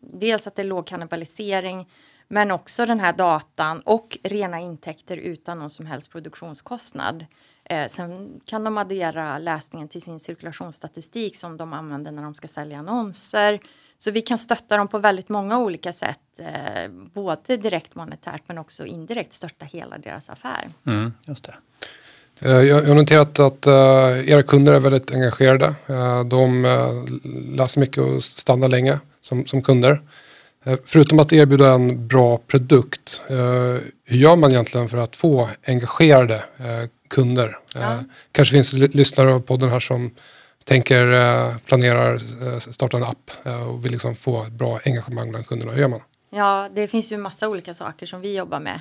dels 0.00 0.46
att 0.46 0.56
det 0.56 0.62
är 0.62 0.66
låg 0.66 0.86
kannibalisering 0.86 1.88
men 2.28 2.50
också 2.50 2.86
den 2.86 3.00
här 3.00 3.12
datan 3.12 3.80
och 3.80 4.18
rena 4.22 4.60
intäkter 4.60 5.16
utan 5.16 5.58
någon 5.58 5.70
som 5.70 5.86
helst 5.86 6.10
produktionskostnad. 6.10 7.26
Eh, 7.70 7.86
sen 7.88 8.40
kan 8.44 8.64
de 8.64 8.78
addera 8.78 9.38
läsningen 9.38 9.88
till 9.88 10.02
sin 10.02 10.20
cirkulationsstatistik 10.20 11.36
som 11.36 11.56
de 11.56 11.72
använder 11.72 12.12
när 12.12 12.22
de 12.22 12.34
ska 12.34 12.48
sälja 12.48 12.78
annonser. 12.78 13.60
Så 13.98 14.10
vi 14.10 14.20
kan 14.20 14.38
stötta 14.38 14.76
dem 14.76 14.88
på 14.88 14.98
väldigt 14.98 15.28
många 15.28 15.58
olika 15.58 15.92
sätt, 15.92 16.40
eh, 16.40 16.90
både 17.14 17.56
direkt 17.56 17.94
monetärt 17.94 18.42
men 18.46 18.58
också 18.58 18.86
indirekt 18.86 19.32
stötta 19.32 19.66
hela 19.66 19.98
deras 19.98 20.30
affär. 20.30 20.68
Mm, 20.86 21.12
just 21.26 21.44
det. 21.44 21.54
Eh, 22.40 22.50
jag 22.50 22.82
har 22.82 22.94
noterat 22.94 23.38
att 23.38 23.66
uh, 23.66 24.30
era 24.30 24.42
kunder 24.42 24.72
är 24.72 24.80
väldigt 24.80 25.12
engagerade. 25.12 25.74
Uh, 25.90 26.24
de 26.24 26.62
läser 27.56 27.80
mycket 27.80 27.98
och 27.98 28.24
stannar 28.24 28.68
länge 28.68 29.00
som, 29.20 29.46
som 29.46 29.62
kunder. 29.62 30.02
Förutom 30.84 31.18
att 31.18 31.32
erbjuda 31.32 31.70
en 31.70 32.06
bra 32.06 32.38
produkt, 32.38 33.22
hur 34.04 34.16
gör 34.16 34.36
man 34.36 34.52
egentligen 34.52 34.88
för 34.88 34.98
att 34.98 35.16
få 35.16 35.48
engagerade 35.66 36.42
kunder. 37.08 37.58
Ja. 37.74 37.80
Eh, 37.80 38.00
kanske 38.32 38.52
finns 38.52 38.72
lyssnare 38.72 39.32
av 39.32 39.40
podden 39.40 39.70
här 39.70 39.80
som 39.80 40.14
tänker, 40.64 41.12
eh, 41.12 41.56
planerar, 41.56 42.14
eh, 42.14 42.58
starta 42.58 42.96
en 42.96 43.02
app 43.02 43.30
och 43.68 43.84
vill 43.84 43.92
liksom 43.92 44.16
få 44.16 44.46
bra 44.50 44.80
engagemang 44.84 45.30
bland 45.30 45.46
kunderna. 45.46 45.72
Hur 45.72 45.80
gör 45.80 45.88
man? 45.88 46.00
Ja, 46.30 46.68
det 46.74 46.88
finns 46.88 47.12
ju 47.12 47.16
massa 47.16 47.48
olika 47.48 47.74
saker 47.74 48.06
som 48.06 48.20
vi 48.20 48.36
jobbar 48.36 48.60
med. 48.60 48.80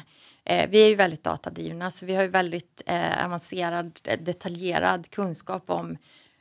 vi 0.69 0.83
är 0.83 0.87
ju 0.87 0.95
väldigt 0.95 1.23
datadrivna 1.23 1.91
så 1.91 2.05
vi 2.05 2.15
har 2.15 2.23
ju 2.23 2.29
väldigt 2.29 2.81
avancerad, 3.25 3.99
detaljerad 4.19 5.09
kunskap 5.09 5.63
om 5.69 5.97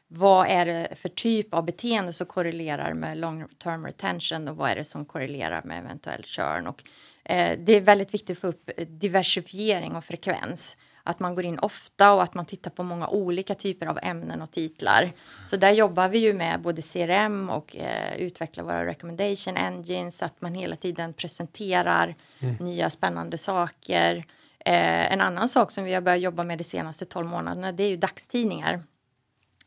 vad 0.09 0.47
är 0.49 0.66
det 0.66 0.89
för 0.97 1.09
typ 1.09 1.55
av 1.55 1.64
beteende 1.64 2.12
som 2.12 2.26
korrelerar 2.26 2.95
med 2.95 3.18
long 3.18 3.49
term 3.62 3.87
retention 3.87 4.49
och 4.49 4.57
vad 4.57 4.70
är 4.70 4.76
det 4.76 4.85
som 4.85 5.05
korrelerar 5.05 5.62
med 5.64 5.78
eventuell 5.78 6.22
churn. 6.24 6.66
Och, 6.66 6.82
eh, 7.24 7.59
det 7.59 7.72
är 7.72 7.80
väldigt 7.80 8.14
viktigt 8.14 8.37
att 8.37 8.41
få 8.41 8.47
upp 8.47 8.70
diversifiering 8.89 9.97
och 9.97 10.05
frekvens 10.05 10.76
att 11.05 11.20
man 11.20 11.34
går 11.34 11.44
in 11.44 11.59
ofta 11.59 12.12
och 12.12 12.22
att 12.22 12.34
man 12.34 12.46
tittar 12.46 12.70
på 12.70 12.82
många 12.82 13.09
olika 13.09 13.55
typer 13.55 13.86
av 13.86 13.98
ämnen 14.02 14.42
och 14.42 14.50
titlar. 14.50 15.12
Så 15.46 15.57
där 15.57 15.70
jobbar 15.70 16.09
vi 16.09 16.18
ju 16.18 16.34
med 16.34 16.61
både 16.61 16.82
CRM 16.82 17.50
och 17.50 17.76
eh, 17.76 18.16
utvecklar 18.16 18.64
våra 18.64 18.86
recommendation 18.86 19.57
engines 19.57 20.18
så 20.18 20.24
att 20.24 20.40
man 20.40 20.55
hela 20.55 20.76
tiden 20.76 21.12
presenterar 21.12 22.14
mm. 22.40 22.55
nya 22.55 22.90
spännande 22.90 23.38
saker. 23.38 24.16
Eh, 24.59 25.12
en 25.12 25.20
annan 25.20 25.48
sak 25.48 25.70
som 25.70 25.84
vi 25.84 25.94
har 25.94 26.00
börjat 26.00 26.20
jobba 26.20 26.42
med 26.42 26.59
de 26.59 26.64
senaste 26.64 27.05
12 27.05 27.26
månaderna 27.26 27.72
det 27.72 27.82
är 27.82 27.88
ju 27.88 27.96
dagstidningar. 27.96 28.82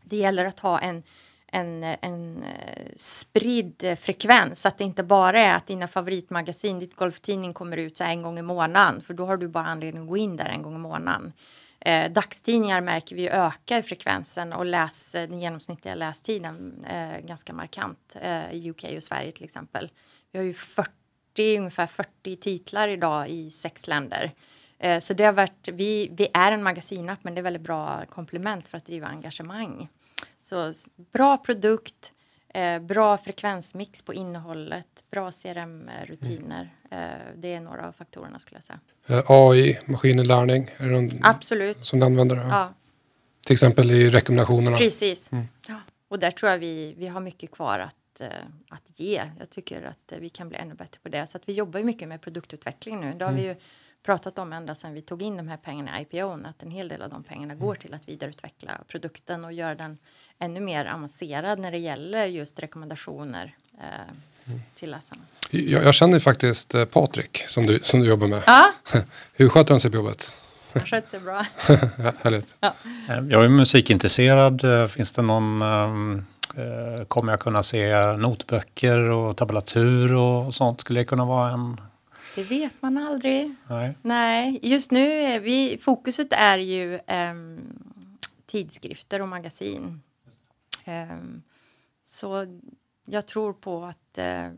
Det 0.03 0.17
gäller 0.17 0.45
att 0.45 0.59
ha 0.59 0.79
en 0.79 1.03
en, 1.51 1.83
en 1.83 2.43
eh, 2.43 2.85
spridd 2.95 3.97
frekvens. 3.99 4.61
Så 4.61 4.67
att 4.67 4.77
det 4.77 4.83
inte 4.83 5.03
bara 5.03 5.39
är 5.39 5.55
att 5.55 5.67
dina 5.67 5.87
favoritmagasin, 5.87 6.79
ditt 6.79 6.95
golftidning 6.95 7.53
kommer 7.53 7.77
ut 7.77 7.97
så 7.97 8.03
en 8.03 8.21
gång 8.21 8.39
i 8.39 8.41
månaden. 8.41 9.01
För 9.01 9.13
då 9.13 9.25
har 9.25 9.37
du 9.37 9.47
bara 9.47 9.65
anledning 9.65 10.03
att 10.03 10.09
gå 10.09 10.17
in 10.17 10.35
där 10.35 10.45
en 10.45 10.61
gång 10.61 10.75
i 10.75 10.79
månaden. 10.79 11.33
Eh, 11.79 12.11
dagstidningar 12.11 12.81
märker 12.81 13.15
vi 13.15 13.29
ökar 13.29 13.81
frekvensen 13.81 14.53
och 14.53 14.65
läs, 14.65 15.15
eh, 15.15 15.29
den 15.29 15.39
genomsnittliga 15.39 15.95
lästiden 15.95 16.85
eh, 16.89 17.25
ganska 17.25 17.53
markant 17.53 18.17
eh, 18.21 18.51
i 18.51 18.69
UK 18.69 18.85
och 18.97 19.03
Sverige 19.03 19.31
till 19.31 19.43
exempel. 19.43 19.91
Vi 20.31 20.39
har 20.39 20.45
ju 20.45 20.53
40, 20.53 21.57
ungefär 21.57 21.87
40 21.87 22.35
titlar 22.35 22.87
idag 22.87 23.29
i 23.29 23.51
sex 23.51 23.87
länder. 23.87 24.31
Eh, 24.79 24.99
så 24.99 25.13
det 25.13 25.23
har 25.23 25.33
varit, 25.33 25.69
vi, 25.73 26.09
vi 26.11 26.27
är 26.33 26.51
en 26.51 26.63
magasinapp 26.63 27.19
men 27.23 27.35
det 27.35 27.41
är 27.41 27.43
väldigt 27.43 27.61
bra 27.61 28.03
komplement 28.09 28.67
för 28.67 28.77
att 28.77 28.85
driva 28.85 29.07
engagemang. 29.07 29.89
Så 30.49 30.73
bra 31.11 31.37
produkt, 31.37 32.13
eh, 32.53 32.79
bra 32.79 33.17
frekvensmix 33.17 34.01
på 34.01 34.13
innehållet, 34.13 35.03
bra 35.11 35.31
CRM-rutiner. 35.31 36.73
Mm. 36.91 37.11
Eh, 37.11 37.17
det 37.35 37.53
är 37.53 37.61
några 37.61 37.87
av 37.87 37.91
faktorerna 37.91 38.39
skulle 38.39 38.57
jag 38.57 38.63
säga. 38.63 38.79
Eh, 39.07 39.23
AI, 39.27 39.79
maskininlärning, 39.85 40.71
är 40.77 40.85
det 40.85 40.91
någon 40.91 41.09
Absolut. 41.21 41.85
som 41.85 41.99
ni 41.99 42.05
använder? 42.05 42.35
Ja. 42.35 42.73
Till 43.45 43.53
exempel 43.53 43.91
i 43.91 44.09
rekommendationerna? 44.09 44.77
Precis. 44.77 45.31
Mm. 45.31 45.45
Ja. 45.67 45.75
Och 46.07 46.19
där 46.19 46.31
tror 46.31 46.51
jag 46.51 46.57
vi, 46.57 46.93
vi 46.97 47.07
har 47.07 47.19
mycket 47.19 47.51
kvar 47.51 47.79
att, 47.79 48.21
eh, 48.21 48.27
att 48.69 48.99
ge. 48.99 49.23
Jag 49.39 49.49
tycker 49.49 49.81
att 49.81 50.13
vi 50.19 50.29
kan 50.29 50.49
bli 50.49 50.57
ännu 50.57 50.73
bättre 50.73 50.99
på 51.03 51.09
det. 51.09 51.27
Så 51.27 51.37
att 51.37 51.43
vi 51.49 51.53
jobbar 51.53 51.79
mycket 51.79 52.07
med 52.07 52.21
produktutveckling 52.21 53.01
nu. 53.01 53.13
Det 53.13 53.25
har 53.25 53.31
mm. 53.31 53.43
vi 53.43 53.47
ju 53.47 53.55
pratat 54.05 54.39
om 54.39 54.53
ända 54.53 54.75
sedan 54.75 54.93
vi 54.93 55.01
tog 55.01 55.21
in 55.21 55.37
de 55.37 55.47
här 55.47 55.57
pengarna 55.57 55.99
i 55.99 56.01
IPO 56.01 56.39
att 56.45 56.63
en 56.63 56.71
hel 56.71 56.87
del 56.87 57.01
av 57.01 57.09
de 57.09 57.23
pengarna 57.23 57.55
går 57.55 57.75
till 57.75 57.93
att 57.93 58.09
vidareutveckla 58.09 58.71
produkten 58.87 59.45
och 59.45 59.53
göra 59.53 59.75
den 59.75 59.97
ännu 60.39 60.59
mer 60.59 60.85
avancerad 60.85 61.59
när 61.59 61.71
det 61.71 61.77
gäller 61.77 62.25
just 62.25 62.59
rekommendationer 62.59 63.55
eh, 63.77 64.13
till 64.73 64.91
läsarna. 64.91 65.21
Jag, 65.49 65.83
jag 65.83 65.93
känner 65.93 66.19
faktiskt 66.19 66.75
eh, 66.75 66.85
Patrik 66.85 67.43
som 67.47 67.65
du, 67.65 67.79
som 67.83 67.99
du 67.99 68.07
jobbar 68.07 68.27
med. 68.27 68.43
Ja. 68.45 68.71
Hur 69.33 69.49
sköter 69.49 69.73
han 69.73 69.81
sig 69.81 69.91
på 69.91 69.97
jobbet? 69.97 70.33
Han 70.73 70.85
sköter 70.85 71.09
sig 71.09 71.19
bra. 71.19 71.45
Härligt. 72.23 72.55
Ja. 72.59 72.73
Eh, 73.09 73.23
jag 73.29 73.45
är 73.45 73.49
musikintresserad. 73.49 74.63
Eh, 74.63 74.87
finns 74.87 75.13
det 75.13 75.21
någon 75.21 75.61
ehm, 75.61 76.25
Kommer 77.07 77.33
jag 77.33 77.39
kunna 77.39 77.63
se 77.63 78.11
notböcker 78.17 78.99
och 78.99 79.37
tablatur 79.37 80.13
och 80.13 80.55
sånt? 80.55 80.81
Skulle 80.81 80.99
det 80.99 81.05
kunna 81.05 81.25
vara 81.25 81.51
en 81.51 81.77
det 82.37 82.43
vet 82.43 82.81
man 82.81 82.97
aldrig. 82.97 83.55
Nej. 83.67 83.97
Nej. 84.01 84.59
Just 84.61 84.91
nu 84.91 85.09
är 85.09 85.39
vi, 85.39 85.77
fokuset 85.81 86.33
är 86.33 86.57
ju 86.57 86.99
um, 87.07 87.77
tidskrifter 88.45 89.21
och 89.21 89.27
magasin. 89.27 90.01
Um, 90.87 91.43
så 92.03 92.59
jag 93.05 93.25
tror 93.25 93.53
på 93.53 93.85
att 93.85 94.19
uh, 94.19 94.49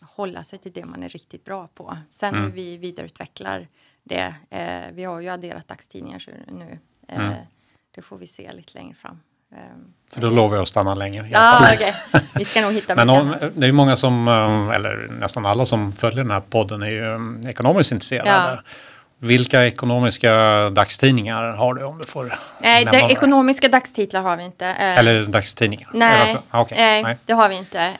hålla 0.00 0.44
sig 0.44 0.58
till 0.58 0.72
det 0.72 0.84
man 0.84 1.02
är 1.02 1.08
riktigt 1.08 1.44
bra 1.44 1.68
på. 1.74 1.98
Sen 2.10 2.34
mm. 2.34 2.44
hur 2.44 2.52
vi 2.52 2.76
vidareutvecklar 2.76 3.68
det. 4.02 4.34
Eh, 4.50 4.92
vi 4.92 5.04
har 5.04 5.20
ju 5.20 5.28
adderat 5.28 5.68
dagstidningar 5.68 6.24
nu. 6.48 6.78
Eh, 7.08 7.26
mm. 7.26 7.44
Det 7.90 8.02
får 8.02 8.18
vi 8.18 8.26
se 8.26 8.52
lite 8.52 8.74
längre 8.74 8.94
fram. 8.94 9.20
Ehm, 9.52 9.84
För 10.14 10.20
då 10.20 10.30
lovar 10.30 10.56
jag 10.56 10.62
att 10.62 10.68
stanna 10.68 10.94
länge. 10.94 11.24
Ja, 11.30 11.72
okay. 11.74 12.20
Vi 12.34 12.44
ska 12.44 12.60
nog 12.60 12.72
hitta 12.72 12.94
Men 13.04 13.10
om, 13.10 13.34
Det 13.54 13.66
är 13.66 13.72
många 13.72 13.96
som, 13.96 14.28
eh, 14.28 14.76
eller 14.76 15.08
nästan 15.20 15.46
alla 15.46 15.66
som 15.66 15.92
följer 15.92 16.22
den 16.22 16.30
här 16.30 16.40
podden 16.40 16.82
är 16.82 16.90
ju 16.90 17.14
eh, 17.14 17.50
ekonomiskt 17.50 17.92
intresserade. 17.92 18.30
Ja. 18.30 18.58
Vilka 19.18 19.66
ekonomiska 19.66 20.30
dagstidningar 20.70 21.42
har 21.42 21.74
du 21.74 21.84
om 21.84 21.98
du 21.98 22.04
får 22.04 22.34
Nej, 22.60 22.84
det, 22.84 22.98
ekonomiska 22.98 23.68
dagstitlar 23.68 24.22
har 24.22 24.36
vi 24.36 24.44
inte. 24.44 24.66
Eh, 24.66 24.98
eller 24.98 25.26
dagstidningar? 25.26 25.90
Nej, 25.92 26.36
ah, 26.50 26.60
okay. 26.60 26.78
nej, 26.78 27.02
nej, 27.02 27.16
det 27.24 27.32
har 27.32 27.48
vi 27.48 27.54
inte. 27.54 27.92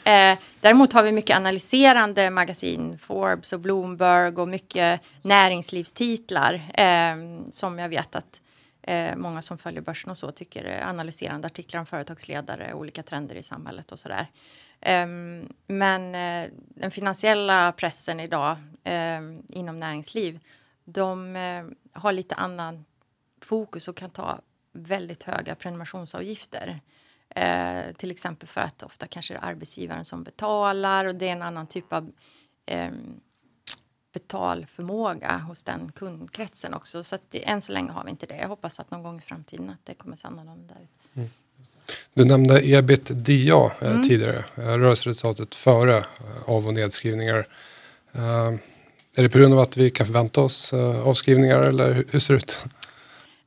Däremot 0.60 0.92
har 0.92 1.02
vi 1.02 1.12
mycket 1.12 1.36
analyserande 1.36 2.30
magasin, 2.30 2.98
Forbes 3.02 3.52
och 3.52 3.60
Bloomberg 3.60 4.36
och 4.36 4.48
mycket 4.48 5.00
näringslivstitlar 5.22 6.60
som 7.50 7.78
jag 7.78 7.88
vet 7.88 8.16
att 8.16 8.40
eh, 8.86 9.16
många 9.16 9.42
som 9.42 9.58
följer 9.58 9.82
börsen 9.82 10.10
och 10.10 10.18
så 10.18 10.32
tycker 10.32 10.64
eh, 10.64 10.88
analyserande 10.88 11.46
artiklar 11.46 11.80
om 11.80 11.86
företagsledare, 11.86 12.74
olika 12.74 13.02
trender 13.02 13.34
i 13.34 13.42
samhället 13.42 13.92
och 13.92 13.98
sådär. 13.98 14.26
Eh, 14.80 15.06
men 15.66 16.14
eh, 16.14 16.50
den 16.56 16.90
finansiella 16.90 17.72
pressen 17.72 18.20
idag 18.20 18.56
ehm, 18.84 19.42
inom 19.48 19.80
näringsliv, 19.80 20.40
de 20.84 21.36
eh, 21.36 21.64
har 21.92 22.12
lite 22.12 22.34
annan 22.34 22.84
fokus 23.42 23.88
och 23.88 23.96
kan 23.96 24.10
ta 24.10 24.40
väldigt 24.72 25.22
höga 25.22 25.54
prenumerationsavgifter. 25.54 26.80
Eh, 27.28 27.92
till 27.96 28.10
exempel 28.10 28.48
för 28.48 28.60
att 28.60 28.82
ofta 28.82 29.06
kanske 29.06 29.34
det 29.34 29.38
är 29.38 29.44
arbetsgivaren 29.44 30.04
som 30.04 30.24
betalar 30.24 31.04
och 31.04 31.14
det 31.14 31.28
är 31.28 31.32
en 31.32 31.42
annan 31.42 31.66
typ 31.66 31.92
av 31.92 32.12
eh, 32.66 32.90
betalförmåga 34.14 35.36
hos 35.36 35.64
den 35.64 35.92
kundkretsen 35.92 36.74
också. 36.74 37.04
Så 37.04 37.14
att 37.14 37.22
än 37.32 37.60
så 37.60 37.72
länge 37.72 37.92
har 37.92 38.04
vi 38.04 38.10
inte 38.10 38.26
det. 38.26 38.36
Jag 38.36 38.48
hoppas 38.48 38.80
att 38.80 38.90
någon 38.90 39.02
gång 39.02 39.18
i 39.18 39.22
framtiden 39.22 39.70
att 39.70 39.86
det 39.86 39.94
kommer 39.94 40.16
se 40.16 40.26
annorlunda 40.26 40.74
ut. 40.74 41.16
Mm. 41.16 41.28
Du 42.14 42.24
nämnde 42.24 42.68
ebitda 42.68 43.32
eh, 43.80 43.90
mm. 43.90 44.08
tidigare, 44.08 44.44
eh, 44.56 44.62
rörelseresultatet 44.62 45.54
före 45.54 45.96
eh, 45.96 46.04
av 46.46 46.66
och 46.66 46.74
nedskrivningar. 46.74 47.46
Är 49.16 49.22
det 49.22 49.28
på 49.28 49.38
grund 49.38 49.54
av 49.54 49.60
att 49.60 49.76
vi 49.76 49.90
kan 49.90 50.06
förvänta 50.06 50.40
oss 50.40 50.72
avskrivningar 51.04 51.58
eller 51.58 52.04
hur 52.10 52.20
ser 52.20 52.34
det 52.34 52.38
ut? 52.38 52.58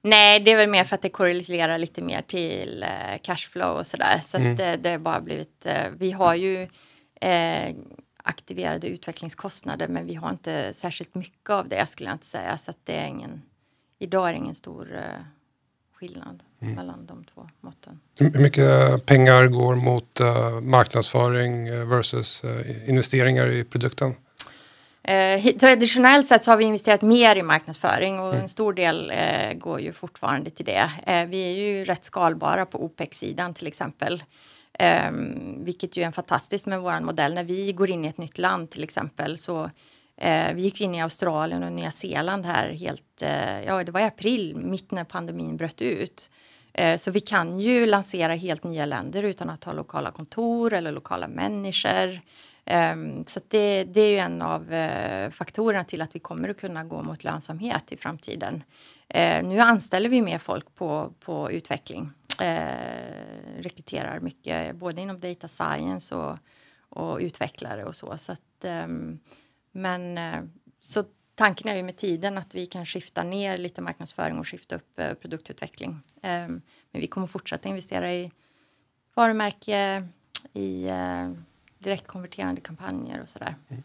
Nej, 0.02 0.40
det 0.40 0.52
är 0.52 0.58
väl 0.58 0.70
mer 0.70 0.84
för 0.84 0.96
att 0.96 1.02
det 1.02 1.10
korrelerar 1.10 1.78
lite 1.78 2.02
mer 2.02 2.22
till 2.22 2.86
cashflow 3.22 3.78
och 3.78 3.88
sådär. 3.88 4.22
Så, 4.24 4.38
mm. 4.38 4.56
det, 4.56 4.76
det 4.76 4.90
har 4.90 4.98
bara 4.98 5.22
blivit, 5.22 5.68
vi 5.98 6.12
har 6.12 6.36
ju 6.36 6.68
eh, 7.22 7.76
aktiverade 8.28 8.88
utvecklingskostnader 8.88 9.88
men 9.88 10.06
vi 10.06 10.16
har 10.16 10.30
inte 10.30 10.74
särskilt 10.74 11.16
mycket 11.16 11.50
av 11.50 11.68
det 11.68 11.86
skulle 11.86 12.10
jag 12.10 12.16
inte 12.16 12.26
säga. 12.26 12.58
Så 12.58 12.72
att 12.72 12.78
det 12.84 12.96
är 12.96 13.08
ingen, 13.08 13.42
idag 14.00 14.30
är 14.30 14.34
det 14.34 14.38
ingen 14.38 14.56
stor 14.56 14.92
uh, 14.94 15.02
skillnad 15.94 16.44
mm. 16.62 16.76
mellan 16.76 17.06
de 17.06 17.26
två 17.34 17.50
måtten. 17.62 18.00
Hur 18.20 18.40
mycket 18.40 19.06
pengar 19.06 19.48
går 19.48 19.76
mot 19.76 20.22
uh, 20.22 20.60
marknadsföring 20.62 21.68
eh, 21.68 21.88
versus 21.88 22.44
investeringar 22.88 23.48
i 23.48 23.64
produkten? 23.64 24.16
Eh, 25.08 25.58
traditionellt 25.60 26.28
sett 26.28 26.44
så 26.44 26.52
har 26.52 26.58
vi 26.58 26.64
investerat 26.64 27.02
mer 27.02 27.36
i 27.36 27.42
marknadsföring 27.42 28.20
och 28.20 28.30
mm. 28.30 28.42
en 28.42 28.50
stor 28.50 28.74
del 28.74 29.12
eh, 29.12 29.54
går 29.54 29.80
ju 29.80 29.94
fortfarande 29.94 30.50
till 30.50 30.66
det. 30.66 30.92
Eh, 31.06 31.26
vi 31.26 31.52
är 31.52 31.56
ju 31.56 31.86
rätt 31.86 32.06
skalbara 32.06 32.66
på 32.66 32.84
OPEX-sidan 32.84 33.54
till 33.54 33.68
exempel. 33.68 34.24
Um, 34.80 35.64
vilket 35.66 35.98
ju 35.98 36.04
är 36.04 36.12
fantastiskt 36.12 36.66
med 36.66 36.82
vår 36.82 37.00
modell. 37.00 37.34
När 37.34 37.44
vi 37.44 37.74
går 37.74 37.90
in 37.90 38.06
i 38.06 38.08
ett 38.08 38.18
nytt 38.18 38.38
land 38.38 38.70
till 38.70 38.84
exempel 38.84 39.38
så 39.38 39.64
uh, 39.64 40.54
vi 40.54 40.62
gick 40.62 40.82
in 40.82 40.96
i 40.96 41.02
Australien 41.02 41.64
och 41.64 41.72
Nya 41.72 41.92
Zeeland 41.92 42.46
här 42.46 42.70
helt, 42.70 43.24
uh, 43.24 43.64
ja 43.64 43.84
det 43.84 43.92
var 43.92 44.00
i 44.00 44.04
april, 44.04 44.56
mitt 44.56 44.92
när 44.92 45.04
pandemin 45.04 45.58
bröt 45.58 45.82
ut. 45.82 46.32
Uh, 46.82 46.96
så 46.96 47.12
vi 47.12 47.20
kan 47.20 47.60
ju 47.60 47.86
lansera 47.86 48.34
helt 48.34 48.64
nya 48.64 48.86
länder 48.86 49.24
utan 49.24 49.50
att 49.50 49.64
ha 49.64 49.74
lokala 49.74 50.12
kontor 50.12 50.74
eller 50.74 50.92
lokala 50.92 51.28
människor. 51.28 52.20
Um, 52.94 53.26
så 53.26 53.40
det, 53.48 53.84
det, 53.84 54.02
är 54.02 54.10
ju 54.10 54.18
en 54.18 54.42
av 54.42 54.66
faktorerna 55.32 55.84
till 55.84 56.02
att 56.02 56.16
vi 56.16 56.20
kommer 56.20 56.50
att 56.50 56.60
kunna 56.60 56.84
gå 56.84 57.02
mot 57.02 57.24
lönsamhet 57.24 57.92
i 57.92 57.98
framtiden. 57.98 58.64
nu 59.44 59.60
anställer 59.60 60.10
vi 60.10 60.22
mer 60.22 60.38
folk 60.38 60.76
på, 60.76 61.14
på 61.20 61.52
utveckling 61.52 62.12
eh, 62.42 63.62
rekryterar 63.62 64.20
mycket 64.20 64.76
både 64.76 65.02
inom 65.02 65.20
data 65.20 65.48
science 65.48 66.16
och, 66.16 66.38
och 66.90 67.18
utvecklare 67.20 67.86
och 67.86 67.96
så. 67.96 68.18
så 68.18 68.32
att, 68.32 68.64
eh, 68.64 68.88
men 69.72 70.18
eh, 70.18 70.42
så 70.82 71.04
tanken 71.36 71.72
är 71.72 71.76
ju 71.76 71.84
med 71.84 71.98
tiden 71.98 72.38
att 72.38 72.56
vi 72.56 72.66
kan 72.66 72.86
skifta 72.86 73.24
ner 73.24 73.58
lite 73.58 73.82
marknadsföring 73.82 74.40
och 74.40 74.48
skifta 74.48 74.76
upp 74.76 75.00
eh, 75.00 75.14
produktutveckling. 75.14 76.00
Ehm, 76.22 76.62
men 76.92 77.02
vi 77.02 77.08
kommer 77.08 77.28
fortsätta 77.28 77.70
investera 77.70 78.14
i 78.14 78.32
varumärke, 79.14 80.08
i 80.54 80.88
eh, 80.88 81.32
direktkonverterande 81.78 82.62
kampanjer 82.62 83.22
och 83.22 83.30
sådär. 83.30 83.56
Mm 83.70 83.84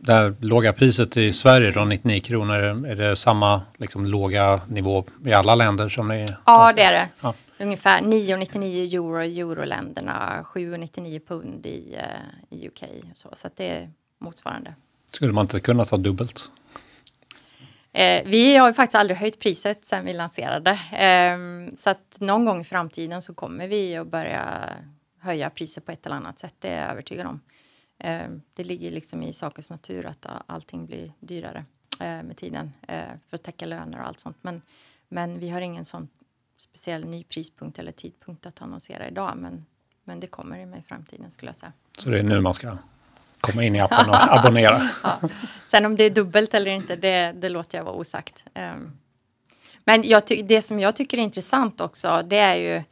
det 0.00 0.12
här 0.12 0.34
låga 0.40 0.72
priset 0.72 1.16
i 1.16 1.32
Sverige 1.32 1.70
då, 1.70 1.84
99 1.84 2.20
kronor, 2.20 2.86
är 2.86 2.96
det 2.96 3.16
samma 3.16 3.62
liksom, 3.76 4.06
låga 4.06 4.60
nivå 4.66 5.04
i 5.26 5.32
alla 5.32 5.54
länder 5.54 5.88
som 5.88 6.08
ni? 6.08 6.26
Ja, 6.46 6.72
det 6.76 6.82
är 6.82 6.92
det. 6.92 7.08
Ja. 7.20 7.34
Ungefär 7.60 8.00
9,99 8.00 8.94
euro 8.94 9.22
i 9.22 9.40
euroländerna, 9.40 10.44
7,99 10.44 11.20
pund 11.28 11.66
i, 11.66 11.96
uh, 11.96 12.58
i 12.58 12.68
UK. 12.68 12.84
Så, 13.14 13.28
så 13.32 13.48
det 13.56 13.68
är 13.68 13.90
motsvarande. 14.20 14.74
Skulle 15.12 15.32
man 15.32 15.44
inte 15.44 15.60
kunna 15.60 15.84
ta 15.84 15.96
dubbelt? 15.96 16.48
Eh, 17.92 18.22
vi 18.24 18.56
har 18.56 18.68
ju 18.68 18.74
faktiskt 18.74 18.94
aldrig 18.94 19.18
höjt 19.18 19.40
priset 19.40 19.84
sedan 19.84 20.04
vi 20.04 20.12
lanserade. 20.12 20.70
Eh, 20.92 21.38
så 21.76 21.90
att 21.90 22.16
någon 22.18 22.44
gång 22.44 22.60
i 22.60 22.64
framtiden 22.64 23.22
så 23.22 23.34
kommer 23.34 23.68
vi 23.68 23.96
att 23.96 24.06
börja 24.06 24.44
höja 25.20 25.50
priset 25.50 25.86
på 25.86 25.92
ett 25.92 26.06
eller 26.06 26.16
annat 26.16 26.38
sätt, 26.38 26.54
det 26.58 26.68
är 26.68 26.80
jag 26.82 26.90
övertygad 26.90 27.26
om. 27.26 27.40
Eh, 27.98 28.28
det 28.54 28.64
ligger 28.64 28.90
liksom 28.90 29.22
i 29.22 29.32
sakens 29.32 29.70
natur 29.70 30.06
att 30.06 30.26
allting 30.46 30.86
blir 30.86 31.12
dyrare 31.20 31.64
eh, 32.00 32.22
med 32.22 32.36
tiden 32.36 32.72
eh, 32.88 33.02
för 33.28 33.36
att 33.36 33.42
täcka 33.42 33.66
löner 33.66 33.98
och 33.98 34.06
allt 34.06 34.20
sånt. 34.20 34.36
Men, 34.40 34.62
men 35.08 35.38
vi 35.38 35.50
har 35.50 35.60
ingen 35.60 35.84
sån 35.84 36.08
speciell 36.58 37.04
ny 37.04 37.24
prispunkt 37.24 37.78
eller 37.78 37.92
tidpunkt 37.92 38.46
att 38.46 38.62
annonsera 38.62 39.08
idag. 39.08 39.32
Men, 39.36 39.66
men 40.04 40.20
det 40.20 40.26
kommer 40.26 40.78
i 40.78 40.82
framtiden 40.82 41.30
skulle 41.30 41.48
jag 41.48 41.56
säga. 41.56 41.72
Så 41.98 42.10
det 42.10 42.18
är 42.18 42.22
nu 42.22 42.40
man 42.40 42.54
ska 42.54 42.78
komma 43.40 43.64
in 43.64 43.76
i 43.76 43.80
appen 43.80 44.08
och 44.08 44.16
abonnera? 44.38 44.90
ja. 45.02 45.20
Sen 45.66 45.86
om 45.86 45.96
det 45.96 46.04
är 46.04 46.10
dubbelt 46.10 46.54
eller 46.54 46.70
inte, 46.70 46.96
det, 46.96 47.32
det 47.32 47.48
låter 47.48 47.78
jag 47.78 47.84
vara 47.84 47.94
osagt. 47.94 48.44
Ehm, 48.54 48.98
men 49.84 50.02
jag 50.02 50.22
det 50.44 50.62
som 50.62 50.80
jag 50.80 50.96
tycker 50.96 51.18
är 51.18 51.22
intressant 51.22 51.80
också, 51.80 52.22
det 52.26 52.38
är 52.38 52.54
ju 52.54 52.82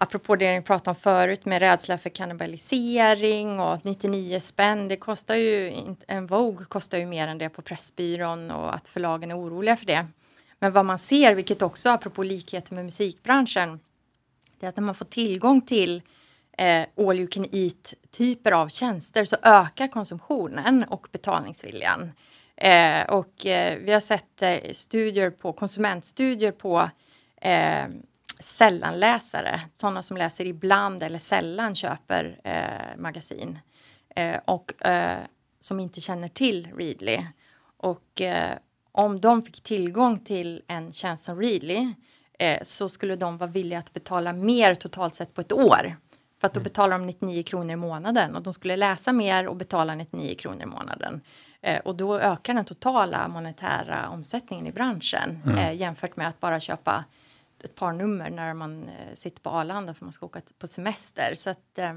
apropå 0.00 0.36
det 0.36 0.58
ni 0.58 0.62
pratade 0.62 0.90
om 0.90 0.94
förut 0.94 1.44
med 1.44 1.58
rädsla 1.58 1.98
för 1.98 2.10
kannibalisering 2.10 3.60
och 3.60 3.84
99 3.84 4.40
spänn, 4.40 4.88
det 4.88 4.96
kostar 4.96 5.34
ju, 5.34 5.72
en 6.06 6.26
Vogue 6.26 6.66
kostar 6.66 6.98
ju 6.98 7.06
mer 7.06 7.28
än 7.28 7.38
det 7.38 7.48
på 7.48 7.62
Pressbyrån 7.62 8.50
och 8.50 8.74
att 8.74 8.88
förlagen 8.88 9.30
är 9.30 9.38
oroliga 9.38 9.76
för 9.76 9.86
det. 9.86 10.06
Men 10.58 10.72
vad 10.72 10.84
man 10.84 10.98
ser, 10.98 11.34
vilket 11.34 11.62
också 11.62 11.90
apropå 11.90 12.22
likheter 12.22 12.74
med 12.74 12.84
musikbranschen, 12.84 13.80
det 14.60 14.66
är 14.66 14.68
att 14.70 14.76
när 14.76 14.84
man 14.84 14.94
får 14.94 15.04
tillgång 15.04 15.60
till 15.60 16.02
eh, 16.58 16.84
all 16.96 17.18
you 17.18 17.26
can 17.26 17.46
eat 17.52 17.94
typer 18.10 18.52
av 18.52 18.68
tjänster 18.68 19.24
så 19.24 19.36
ökar 19.42 19.88
konsumtionen 19.88 20.84
och 20.84 21.08
betalningsviljan. 21.12 22.12
Eh, 22.56 23.02
och 23.02 23.46
eh, 23.46 23.78
vi 23.78 23.92
har 23.92 24.00
sett 24.00 24.42
eh, 24.42 24.56
studier 24.72 25.30
på, 25.30 25.52
konsumentstudier 25.52 26.52
på 26.52 26.90
eh, 27.40 27.84
sällanläsare, 28.40 29.60
sådana 29.76 30.02
som 30.02 30.16
läser 30.16 30.44
ibland 30.44 31.02
eller 31.02 31.18
sällan 31.18 31.74
köper 31.74 32.40
eh, 32.44 32.98
magasin 32.98 33.58
eh, 34.16 34.40
och 34.44 34.86
eh, 34.86 35.18
som 35.60 35.80
inte 35.80 36.00
känner 36.00 36.28
till 36.28 36.68
Readly. 36.76 37.24
Och 37.76 38.20
eh, 38.20 38.58
om 38.92 39.20
de 39.20 39.42
fick 39.42 39.62
tillgång 39.62 40.18
till 40.18 40.62
en 40.66 40.92
tjänst 40.92 41.24
som 41.24 41.40
Readly 41.40 41.94
eh, 42.38 42.58
så 42.62 42.88
skulle 42.88 43.16
de 43.16 43.38
vara 43.38 43.50
villiga 43.50 43.78
att 43.78 43.92
betala 43.92 44.32
mer 44.32 44.74
totalt 44.74 45.14
sett 45.14 45.34
på 45.34 45.40
ett 45.40 45.52
år. 45.52 45.96
För 46.40 46.46
att 46.46 46.54
då 46.54 46.60
mm. 46.60 46.64
betalar 46.64 46.98
de 46.98 47.06
99 47.06 47.42
kronor 47.42 47.72
i 47.72 47.76
månaden 47.76 48.36
och 48.36 48.42
de 48.42 48.54
skulle 48.54 48.76
läsa 48.76 49.12
mer 49.12 49.46
och 49.46 49.56
betala 49.56 49.94
99 49.94 50.34
kronor 50.34 50.62
i 50.62 50.66
månaden. 50.66 51.20
Eh, 51.60 51.80
och 51.80 51.96
då 51.96 52.18
ökar 52.18 52.54
den 52.54 52.64
totala 52.64 53.28
monetära 53.28 54.08
omsättningen 54.08 54.66
i 54.66 54.72
branschen 54.72 55.42
mm. 55.46 55.76
jämfört 55.76 56.16
med 56.16 56.28
att 56.28 56.40
bara 56.40 56.60
köpa 56.60 57.04
ett 57.64 57.74
par 57.74 57.92
nummer 57.92 58.30
när 58.30 58.54
man 58.54 58.82
eh, 58.82 59.14
sitter 59.14 59.40
på 59.40 59.50
Arlanda 59.50 59.94
för 59.94 60.04
man 60.04 60.12
ska 60.12 60.26
åka 60.26 60.40
på 60.58 60.68
semester. 60.68 61.34
Så 61.34 61.50
att, 61.50 61.78
eh, 61.78 61.92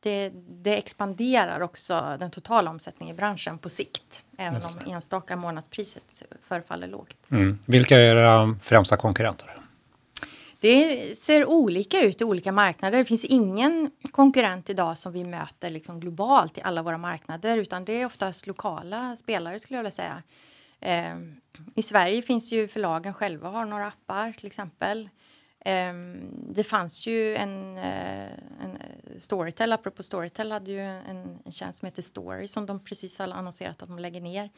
det, 0.00 0.32
det, 0.48 0.78
expanderar 0.78 1.60
också 1.60 2.16
den 2.18 2.30
totala 2.30 2.70
omsättningen 2.70 3.14
i 3.14 3.16
branschen 3.16 3.58
på 3.58 3.68
sikt. 3.68 4.24
Även 4.38 4.62
om 4.62 4.92
enstaka 4.92 5.36
månadspriset 5.36 6.22
förefaller 6.46 6.86
lågt. 6.88 7.16
Mm. 7.30 7.58
Vilka 7.66 7.96
är 7.96 8.16
era 8.16 8.56
främsta 8.60 8.96
konkurrenter? 8.96 9.54
Det 10.64 11.18
ser 11.18 11.46
olika 11.46 12.02
ut 12.02 12.20
i 12.20 12.24
olika 12.24 12.52
marknader. 12.52 12.98
Det 12.98 13.04
finns 13.04 13.24
ingen 13.24 13.90
konkurrent 14.10 14.70
idag 14.70 14.98
som 14.98 15.12
vi 15.12 15.24
möter 15.24 15.70
liksom 15.70 16.00
globalt 16.00 16.58
i 16.58 16.60
alla 16.62 16.82
våra 16.82 16.98
marknader 16.98 17.58
utan 17.58 17.84
det 17.84 17.92
är 17.92 18.06
oftast 18.06 18.46
lokala 18.46 19.16
spelare 19.16 19.60
skulle 19.60 19.76
jag 19.76 19.82
vilja 19.82 19.90
säga. 19.90 20.22
Eh, 20.84 21.16
I 21.74 21.82
Sverige 21.82 22.22
finns 22.22 22.52
ju 22.52 22.68
förlagen 22.68 23.14
själva 23.14 23.48
har 23.48 23.64
några 23.64 23.86
appar 23.86 24.32
till 24.32 24.46
exempel. 24.46 25.08
Ehm, 25.64 26.30
det 26.54 26.64
fanns 26.64 27.06
ju 27.06 27.36
en, 27.36 27.78
eh, 27.78 28.32
en 28.62 28.78
Storytel, 29.18 29.72
apropå 29.72 30.02
Storytel 30.02 30.52
hade 30.52 30.70
ju 30.70 30.80
en, 30.80 31.38
en 31.44 31.52
tjänst 31.52 31.78
som 31.78 31.86
heter 31.86 32.02
Story 32.02 32.48
som 32.48 32.66
de 32.66 32.84
precis 32.84 33.18
har 33.18 33.28
annonserat 33.28 33.82
att 33.82 33.88
de 33.88 33.98
lägger 33.98 34.20
ner. 34.20 34.50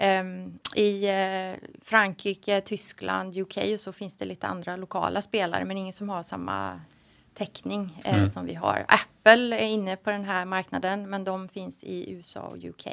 Um, 0.00 0.58
I 0.74 1.10
uh, 1.10 1.56
Frankrike, 1.82 2.60
Tyskland, 2.60 3.36
UK 3.36 3.56
och 3.72 3.80
så 3.80 3.92
finns 3.92 4.16
det 4.16 4.24
lite 4.24 4.46
andra 4.46 4.76
lokala 4.76 5.22
spelare 5.22 5.64
men 5.64 5.78
ingen 5.78 5.92
som 5.92 6.08
har 6.08 6.22
samma 6.22 6.80
täckning 7.34 8.02
mm. 8.04 8.28
som 8.28 8.46
vi 8.46 8.54
har. 8.54 8.84
Apple 8.88 9.56
är 9.56 9.66
inne 9.66 9.96
på 9.96 10.10
den 10.10 10.24
här 10.24 10.44
marknaden 10.44 11.10
men 11.10 11.24
de 11.24 11.48
finns 11.48 11.84
i 11.84 12.10
USA 12.12 12.40
och 12.40 12.64
UK 12.64 12.86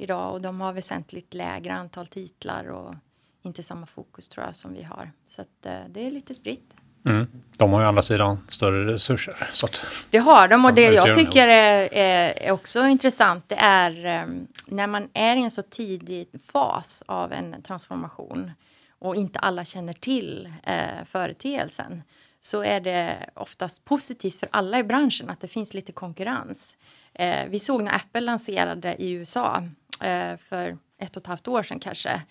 idag 0.00 0.32
och 0.32 0.40
de 0.40 0.60
har 0.60 0.72
väsentligt 0.72 1.34
lägre 1.34 1.72
antal 1.72 2.06
titlar 2.06 2.70
och 2.70 2.94
inte 3.42 3.62
samma 3.62 3.86
fokus 3.86 4.28
tror 4.28 4.46
jag 4.46 4.56
som 4.56 4.74
vi 4.74 4.82
har. 4.82 5.12
Så 5.24 5.42
att, 5.42 5.66
uh, 5.66 5.72
det 5.88 6.06
är 6.06 6.10
lite 6.10 6.34
spritt. 6.34 6.74
Mm. 7.04 7.26
De 7.58 7.72
har 7.72 7.80
ju 7.80 7.86
å 7.86 7.88
andra 7.88 8.02
sidan 8.02 8.38
större 8.48 8.92
resurser. 8.92 9.50
Så 9.52 9.66
att, 9.66 9.86
det 10.10 10.18
har 10.18 10.48
de 10.48 10.64
och 10.64 10.74
det 10.74 10.92
jag 10.92 11.14
tycker 11.14 11.48
är, 11.48 11.94
är, 11.94 12.52
också 12.52 12.86
intressant 12.86 13.44
det 13.48 13.54
är 13.54 14.22
um, 14.22 14.46
när 14.66 14.86
man 14.86 15.08
är 15.14 15.36
i 15.36 15.42
en 15.42 15.50
så 15.50 15.62
tidig 15.62 16.28
fas 16.52 17.02
av 17.06 17.32
en 17.32 17.62
transformation 17.62 18.50
och 18.98 19.16
inte 19.16 19.38
alla 19.38 19.64
känner 19.64 19.92
till 19.92 20.52
uh, 20.68 21.04
företeelsen 21.06 22.02
så 22.40 22.62
är 22.62 22.80
det 22.80 23.16
oftast 23.34 23.84
positivt 23.84 24.40
för 24.40 24.48
alla 24.52 24.78
i 24.78 24.84
branschen 24.84 25.30
att 25.30 25.40
det 25.40 25.48
finns 25.48 25.74
lite 25.74 25.92
konkurrens. 25.92 26.76
Uh, 27.20 27.48
vi 27.48 27.58
såg 27.58 27.82
när 27.82 27.94
Apple 27.94 28.20
lanserade 28.20 28.94
i 29.02 29.10
USA 29.10 29.62
Eh, 30.00 30.36
för 30.36 30.78
ett 30.98 31.16
och 31.16 31.22
ett 31.22 31.26
halvt 31.26 31.48
år 31.48 31.62
sedan 31.62 31.80
kanske 31.80 32.22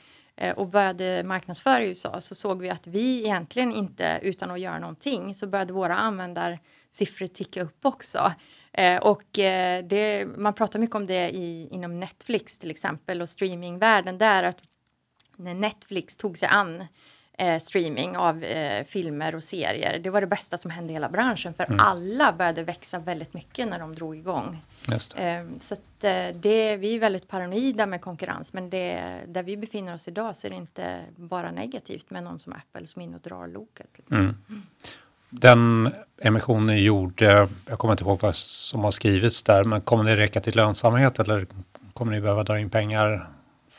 Eh, 0.41 0.53
och 0.53 0.67
började 0.67 1.23
marknadsföra 1.23 1.83
i 1.83 1.87
USA 1.87 2.21
så 2.21 2.35
såg 2.35 2.61
vi 2.61 2.69
att 2.69 2.87
vi 2.87 3.19
egentligen 3.19 3.71
inte 3.71 4.19
utan 4.21 4.51
att 4.51 4.59
göra 4.59 4.79
någonting 4.79 5.35
så 5.35 5.47
började 5.47 5.73
våra 5.73 5.97
användarsiffror 5.97 7.27
ticka 7.27 7.61
upp 7.63 7.85
också. 7.85 8.33
Eh, 8.73 8.97
och 8.97 9.39
eh, 9.39 9.85
det, 9.85 10.25
man 10.37 10.53
pratar 10.53 10.79
mycket 10.79 10.95
om 10.95 11.05
det 11.05 11.29
i, 11.29 11.67
inom 11.71 11.99
Netflix 11.99 12.57
till 12.57 12.71
exempel 12.71 13.21
och 13.21 13.29
streamingvärlden 13.29 14.17
där 14.17 14.43
att 14.43 14.57
när 15.35 15.53
Netflix 15.53 16.15
tog 16.15 16.37
sig 16.37 16.49
an 16.51 16.85
eh, 17.39 17.59
streaming 17.59 18.17
av 18.17 18.43
eh, 18.43 18.85
filmer 18.85 19.35
och 19.35 19.43
serier. 19.43 19.99
Det 19.99 20.09
var 20.09 20.21
det 20.21 20.27
bästa 20.27 20.57
som 20.57 20.71
hände 20.71 20.91
i 20.91 20.93
hela 20.93 21.09
branschen 21.09 21.53
för 21.53 21.63
mm. 21.63 21.79
alla 21.79 22.33
började 22.33 22.63
växa 22.63 22.99
väldigt 22.99 23.33
mycket 23.33 23.67
när 23.67 23.79
de 23.79 23.95
drog 23.95 24.15
igång. 24.15 24.63
Eh, 25.15 25.45
så 25.59 25.73
att, 25.73 26.03
eh, 26.03 26.27
det, 26.33 26.77
vi 26.77 26.95
är 26.95 26.99
väldigt 26.99 27.27
paranoida 27.27 27.85
med 27.85 28.01
konkurrens 28.01 28.53
men 28.53 28.69
det, 28.69 29.03
där 29.27 29.43
vi 29.43 29.57
befinner 29.57 29.93
oss 29.93 30.07
idag 30.07 30.35
så 30.35 30.47
är 30.47 30.51
det 30.51 30.57
inte 30.57 30.99
bara 31.15 31.51
negativt 31.51 32.09
med 32.09 32.23
någon 32.23 32.39
som 32.39 32.53
Apple 32.53 32.87
som 32.87 33.01
är 33.01 33.05
inne 33.05 33.15
och 33.15 33.21
drar 33.21 33.47
loket. 33.47 33.87
Liksom. 33.97 34.17
Mm. 34.17 34.35
Den 35.29 35.93
emission 36.21 36.65
ni 36.65 36.81
gjorde, 36.81 37.49
jag 37.65 37.79
kommer 37.79 37.93
inte 37.93 38.03
ihåg 38.03 38.21
vad 38.21 38.35
som 38.35 38.83
har 38.83 38.91
skrivits 38.91 39.43
där, 39.43 39.63
men 39.63 39.81
kommer 39.81 40.03
det 40.03 40.15
räcka 40.15 40.41
till 40.41 40.55
lönsamhet 40.55 41.19
eller 41.19 41.47
kommer 41.93 42.11
ni 42.11 42.21
behöva 42.21 42.43
dra 42.43 42.59
in 42.59 42.69
pengar 42.69 43.29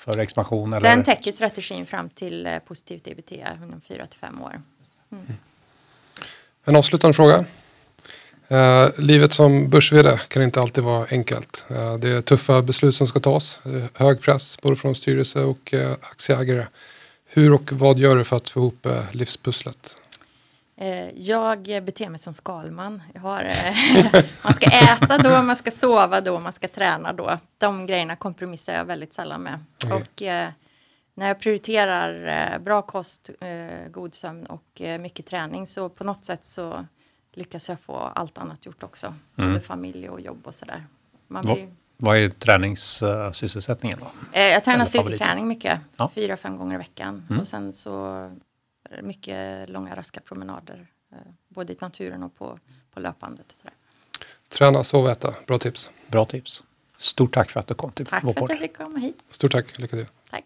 för 0.01 0.19
expansion? 0.19 0.73
Eller? 0.73 0.91
Den 0.91 1.05
täcker 1.05 1.33
strategin 1.33 1.87
fram 1.87 2.09
till 2.09 2.47
eh, 2.47 2.59
positivt 2.59 3.09
EBT 3.09 3.33
inom 3.33 3.81
4 3.89 4.07
till 4.07 4.19
5 4.19 4.43
år. 4.43 4.63
Mm. 5.13 5.27
En 6.65 6.77
avslutande 6.77 7.15
fråga. 7.15 7.45
Uh, 8.53 9.01
livet 9.01 9.33
som 9.33 9.71
börs 9.71 9.93
kan 10.29 10.43
inte 10.43 10.61
alltid 10.61 10.85
vara 10.85 11.07
enkelt. 11.11 11.65
Uh, 11.71 11.95
det 11.95 12.09
är 12.09 12.21
tuffa 12.21 12.63
beslut 12.63 12.95
som 12.95 13.07
ska 13.07 13.21
tas. 13.21 13.61
Uh, 13.67 13.85
hög 13.95 14.21
press 14.21 14.59
både 14.63 14.77
från 14.77 14.95
styrelse 14.95 15.41
och 15.43 15.75
aktieägare. 16.01 16.67
Hur 17.27 17.53
och 17.53 17.73
vad 17.73 17.99
gör 17.99 18.17
du 18.17 18.25
för 18.25 18.37
att 18.37 18.49
få 18.49 18.61
ihop 18.61 18.87
livspusslet? 19.13 19.97
Eh, 20.81 21.19
jag 21.19 21.63
beter 21.63 22.09
mig 22.09 22.19
som 22.19 22.35
Skalman. 22.35 23.03
Har, 23.15 23.45
eh, 23.45 24.25
man 24.45 24.55
ska 24.55 24.67
äta 24.67 25.19
då, 25.19 25.43
man 25.43 25.57
ska 25.57 25.71
sova 25.71 26.21
då, 26.21 26.41
man 26.41 26.53
ska 26.53 26.69
träna 26.69 27.13
då. 27.13 27.39
De 27.59 27.87
grejerna 27.87 28.17
kompromissar 28.17 28.73
jag 28.73 28.85
väldigt 28.85 29.15
sällan 29.15 29.43
med. 29.43 29.65
Mm. 29.85 29.97
Och 29.97 30.23
eh, 30.23 30.49
när 31.15 31.29
jag 31.29 31.41
prioriterar 31.41 32.59
bra 32.59 32.83
kost, 32.83 33.31
god 33.91 34.15
sömn 34.15 34.47
och 34.47 34.83
mycket 35.01 35.27
träning 35.27 35.67
så 35.67 35.89
på 35.89 36.05
något 36.05 36.25
sätt 36.25 36.45
så 36.45 36.87
lyckas 37.33 37.69
jag 37.69 37.81
få 37.81 37.97
allt 37.97 38.39
annat 38.39 38.67
gjort 38.67 38.83
också. 38.83 39.15
Mm. 39.37 39.51
Både 39.51 39.61
familj 39.61 40.09
och 40.09 40.21
jobb 40.21 40.41
och 40.45 40.55
sådär. 40.55 40.87
Man 41.29 41.43
blir... 41.43 41.69
Vad 41.97 42.19
är 42.19 42.29
träningssysselsättningen 42.29 43.99
då? 44.01 44.39
Jag 44.41 44.65
tränar 44.65 44.85
styrketräning 44.85 45.49
mycket, 45.49 45.81
ja. 45.97 46.11
fyra, 46.15 46.37
fem 46.37 46.57
gånger 46.57 46.75
i 46.75 46.79
veckan. 46.79 47.27
Mm. 47.31 47.41
Och 47.41 47.47
sen 47.47 47.73
så 47.73 48.31
mycket 49.03 49.69
långa 49.69 49.97
raska 49.97 50.21
promenader. 50.21 50.87
Eh, 51.13 51.19
både 51.49 51.73
i 51.73 51.77
naturen 51.81 52.23
och 52.23 52.35
på, 52.35 52.59
på 52.95 53.01
löpbandet. 53.01 53.53
Och 53.53 53.59
sådär. 53.59 53.75
Träna, 54.49 54.85
sova, 54.85 55.13
äta. 55.13 55.35
Bra 55.47 55.59
tips. 55.59 55.93
Bra 56.07 56.25
tips. 56.25 56.63
Stort 56.97 57.35
tack 57.35 57.51
för 57.51 57.61
att 57.61 57.67
du 57.67 57.75
kom 57.75 57.93
till 57.93 58.07
Tack 58.07 58.23
för 58.23 58.31
att 58.31 58.51
jag 58.51 58.59
fick 58.59 58.77
komma 58.77 58.99
hit. 58.99 59.25
Stort 59.31 59.53
tack. 59.53 59.79
Lycka 59.79 59.97
till. 59.97 60.07
Tack. 60.31 60.45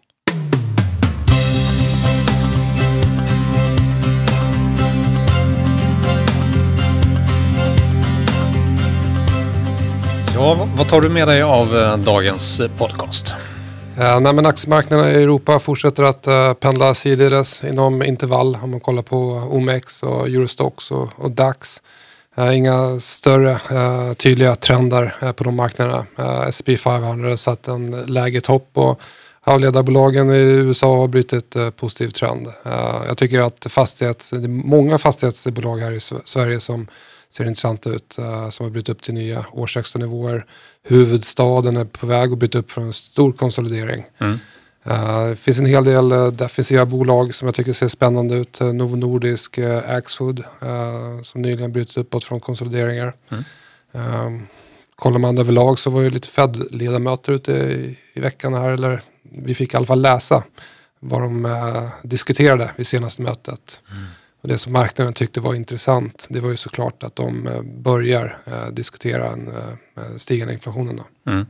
Ja, 10.35 10.67
vad 10.77 10.89
tar 10.89 11.01
du 11.01 11.09
med 11.09 11.27
dig 11.27 11.41
av 11.41 11.77
eh, 11.77 11.97
dagens 11.97 12.61
podcast? 12.77 13.35
Eh, 13.97 14.19
nej, 14.19 14.33
men 14.33 14.45
aktiemarknaderna 14.45 15.11
i 15.11 15.23
Europa 15.23 15.59
fortsätter 15.59 16.03
att 16.03 16.27
eh, 16.27 16.53
pendla 16.53 16.93
sidledes 16.93 17.63
inom 17.63 18.03
intervall 18.03 18.57
om 18.63 18.71
man 18.71 18.79
kollar 18.79 19.01
på 19.01 19.35
eh, 19.35 19.53
OMX 19.55 20.03
och 20.03 20.27
Eurostox 20.27 20.91
och, 20.91 21.09
och 21.15 21.31
DAX. 21.31 21.81
Eh, 22.37 22.57
inga 22.57 22.99
större 22.99 23.51
eh, 23.51 24.13
tydliga 24.13 24.55
trender 24.55 25.15
eh, 25.21 25.31
på 25.31 25.43
de 25.43 25.55
marknaderna. 25.55 26.05
Eh, 26.17 26.47
S&P 26.47 26.77
500 26.77 27.29
har 27.29 27.35
satt 27.35 27.67
en 27.67 27.91
lägre 27.91 28.41
topp 28.41 28.69
och 28.73 29.01
halvledarbolagen 29.41 30.29
i 30.29 30.37
USA 30.37 30.97
har 30.97 31.07
brutit 31.07 31.55
eh, 31.55 31.69
positiv 31.69 32.09
trend. 32.09 32.47
Jag 33.07 33.17
tycker 33.17 33.39
att 33.39 33.67
fastighets, 33.69 34.29
det 34.29 34.37
är 34.37 34.47
många 34.47 34.97
fastighetsbolag 34.97 35.77
här 35.77 35.91
i 35.91 35.99
Sverige 36.25 36.59
som 36.59 36.87
ser 37.37 37.45
intressant 37.45 37.87
ut. 37.87 38.15
Uh, 38.19 38.49
som 38.49 38.63
har 38.63 38.71
brutit 38.71 38.89
upp 38.89 39.01
till 39.01 39.13
nya 39.13 39.45
årshögsta 39.51 39.99
nivåer. 39.99 40.45
Huvudstaden 40.83 41.77
är 41.77 41.85
på 41.85 42.07
väg 42.07 42.31
att 42.31 42.37
bryta 42.37 42.57
upp 42.57 42.71
från 42.71 42.83
en 42.83 42.93
stor 42.93 43.31
konsolidering. 43.31 44.05
Mm. 44.17 44.39
Uh, 44.87 45.29
det 45.29 45.35
finns 45.35 45.59
en 45.59 45.65
hel 45.65 45.85
del 45.85 46.11
uh, 46.11 46.27
defensiva 46.27 46.85
bolag 46.85 47.35
som 47.35 47.45
jag 47.45 47.55
tycker 47.55 47.73
ser 47.73 47.87
spännande 47.87 48.35
ut. 48.35 48.61
Uh, 48.61 48.73
Novo 48.73 48.95
Nordisk, 48.95 49.59
Axfood 49.87 50.43
som 51.23 51.41
nyligen 51.41 51.71
brutit 51.71 51.97
uppåt 51.97 52.23
från 52.23 52.39
konsolideringar. 52.39 53.13
Mm. 53.29 53.43
Um, 53.91 54.47
kollar 54.95 55.19
man 55.19 55.37
överlag 55.37 55.79
så 55.79 55.89
var 55.89 56.01
ju 56.01 56.09
lite 56.09 56.27
Fed-ledamöter 56.27 57.31
ute 57.31 57.51
i, 57.51 57.97
i, 58.13 58.19
veckan 58.19 58.53
här. 58.53 58.69
Eller 58.69 59.01
vi 59.23 59.55
fick 59.55 59.73
i 59.73 59.77
alla 59.77 59.85
fall 59.85 60.01
läsa 60.01 60.43
vad 60.99 61.21
de 61.21 61.89
diskuterade 62.01 62.71
vid 62.75 62.87
senaste 62.87 63.21
mötet. 63.21 63.81
Mm. 63.91 64.03
Och 64.45 64.49
det 64.49 64.57
som 64.57 64.73
marknaden 64.73 65.13
tyckte 65.13 65.39
var 65.39 65.53
intressant 65.53 66.27
det 66.29 66.39
var 66.39 66.49
ju 66.49 66.57
såklart 66.57 67.03
att 67.03 67.15
de 67.15 67.47
eh, 67.47 67.61
börjar 67.61 68.37
eh, 68.45 68.67
diskutera 68.71 69.27
en 69.27 69.47
eh, 69.47 70.03
stigande 70.17 70.53
inflationen. 70.53 71.01
Mm. 71.27 71.45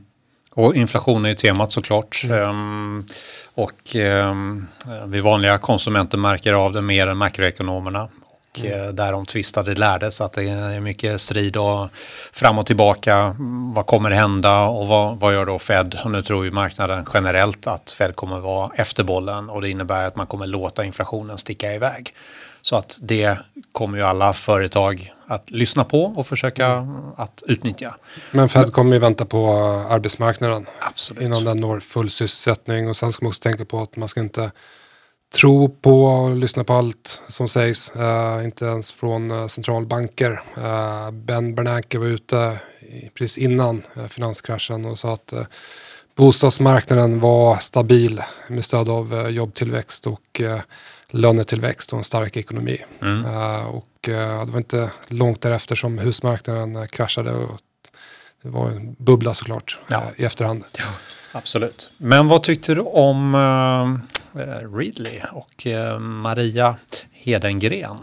Och 0.51 0.75
inflation 0.75 1.25
är 1.25 1.29
ju 1.29 1.35
temat 1.35 1.71
såklart. 1.71 2.21
Mm. 2.23 2.49
Um, 2.49 3.05
och 3.53 3.95
um, 3.95 4.67
vi 5.05 5.21
vanliga 5.21 5.57
konsumenter 5.57 6.17
märker 6.17 6.53
av 6.53 6.73
det 6.73 6.81
mer 6.81 7.07
än 7.07 7.17
makroekonomerna. 7.17 8.09
Och 8.21 8.65
mm. 8.65 8.95
där 8.95 9.11
de 9.11 9.25
tvistade 9.25 9.75
lärdes 9.75 10.21
att 10.21 10.33
det 10.33 10.43
är 10.43 10.79
mycket 10.79 11.21
strid 11.21 11.57
och 11.57 11.89
fram 12.31 12.59
och 12.59 12.65
tillbaka. 12.65 13.35
Vad 13.75 13.85
kommer 13.85 14.11
hända 14.11 14.61
och 14.61 14.87
vad, 14.87 15.19
vad 15.19 15.33
gör 15.33 15.45
då 15.45 15.59
Fed? 15.59 15.99
Och 16.03 16.11
nu 16.11 16.21
tror 16.21 16.45
ju 16.45 16.51
marknaden 16.51 17.05
generellt 17.13 17.67
att 17.67 17.91
Fed 17.91 18.15
kommer 18.15 18.39
vara 18.39 18.71
efter 18.75 19.03
bollen 19.03 19.49
och 19.49 19.61
det 19.61 19.69
innebär 19.69 20.07
att 20.07 20.15
man 20.15 20.27
kommer 20.27 20.47
låta 20.47 20.85
inflationen 20.85 21.37
sticka 21.37 21.73
iväg. 21.73 22.13
Så 22.65 22.75
att 22.75 22.97
det 23.01 23.37
kommer 23.71 23.97
ju 23.97 24.03
alla 24.03 24.33
företag 24.33 25.13
att 25.27 25.51
lyssna 25.51 25.83
på 25.83 26.03
och 26.03 26.27
försöka 26.27 26.67
mm. 26.67 27.11
att 27.17 27.43
utnyttja. 27.47 27.95
Men 28.31 28.49
Fed 28.49 28.73
kommer 28.73 28.93
ju 28.93 28.99
vänta 28.99 29.25
på 29.25 29.51
arbetsmarknaden 29.89 30.65
Absolut. 30.79 31.23
innan 31.23 31.45
den 31.45 31.57
når 31.57 31.79
full 31.79 32.09
sysselsättning 32.09 32.89
och 32.89 32.95
sen 32.95 33.13
ska 33.13 33.25
man 33.25 33.29
också 33.29 33.41
tänka 33.41 33.65
på 33.65 33.81
att 33.81 33.95
man 33.95 34.07
ska 34.07 34.19
inte 34.19 34.51
tro 35.35 35.69
på 35.69 36.05
och 36.05 36.35
lyssna 36.35 36.63
på 36.63 36.73
allt 36.73 37.21
som 37.27 37.47
sägs, 37.47 37.91
uh, 37.95 38.45
inte 38.45 38.65
ens 38.65 38.91
från 38.91 39.31
uh, 39.31 39.47
centralbanker. 39.47 40.41
Uh, 40.57 41.11
ben 41.11 41.55
Bernanke 41.55 41.97
var 41.97 42.07
ute 42.07 42.59
precis 43.13 43.37
innan 43.37 43.81
finanskraschen 44.09 44.85
och 44.85 44.99
sa 44.99 45.13
att 45.13 45.33
bostadsmarknaden 46.15 47.19
var 47.19 47.57
stabil 47.57 48.21
med 48.47 48.65
stöd 48.65 48.89
av 48.89 49.29
jobbtillväxt 49.29 50.07
och 50.07 50.41
lönetillväxt 51.09 51.93
och 51.93 51.97
en 51.97 52.03
stark 52.03 52.37
ekonomi. 52.37 52.77
Mm. 53.01 53.25
Uh, 53.25 53.65
och 53.65 54.07
uh, 54.07 54.45
det 54.45 54.51
var 54.51 54.57
inte 54.57 54.91
långt 55.07 55.41
därefter 55.41 55.75
som 55.75 55.97
husmarknaden 55.97 56.75
uh, 56.75 56.85
kraschade. 56.85 57.31
Och 57.31 57.59
det 58.41 58.49
var 58.49 58.69
en 58.69 58.95
bubbla 58.99 59.33
såklart 59.33 59.79
ja. 59.87 60.03
i 60.15 60.25
efterhand. 60.25 60.63
Ja. 60.77 60.85
Absolut. 61.31 61.89
Men 61.97 62.27
vad 62.27 62.43
tyckte 62.43 62.75
du 62.75 62.81
om 62.81 63.35
Ridley 64.77 65.21
och 65.31 65.67
uh, 65.67 65.99
Maria 65.99 66.75
Hedengren? 67.11 67.97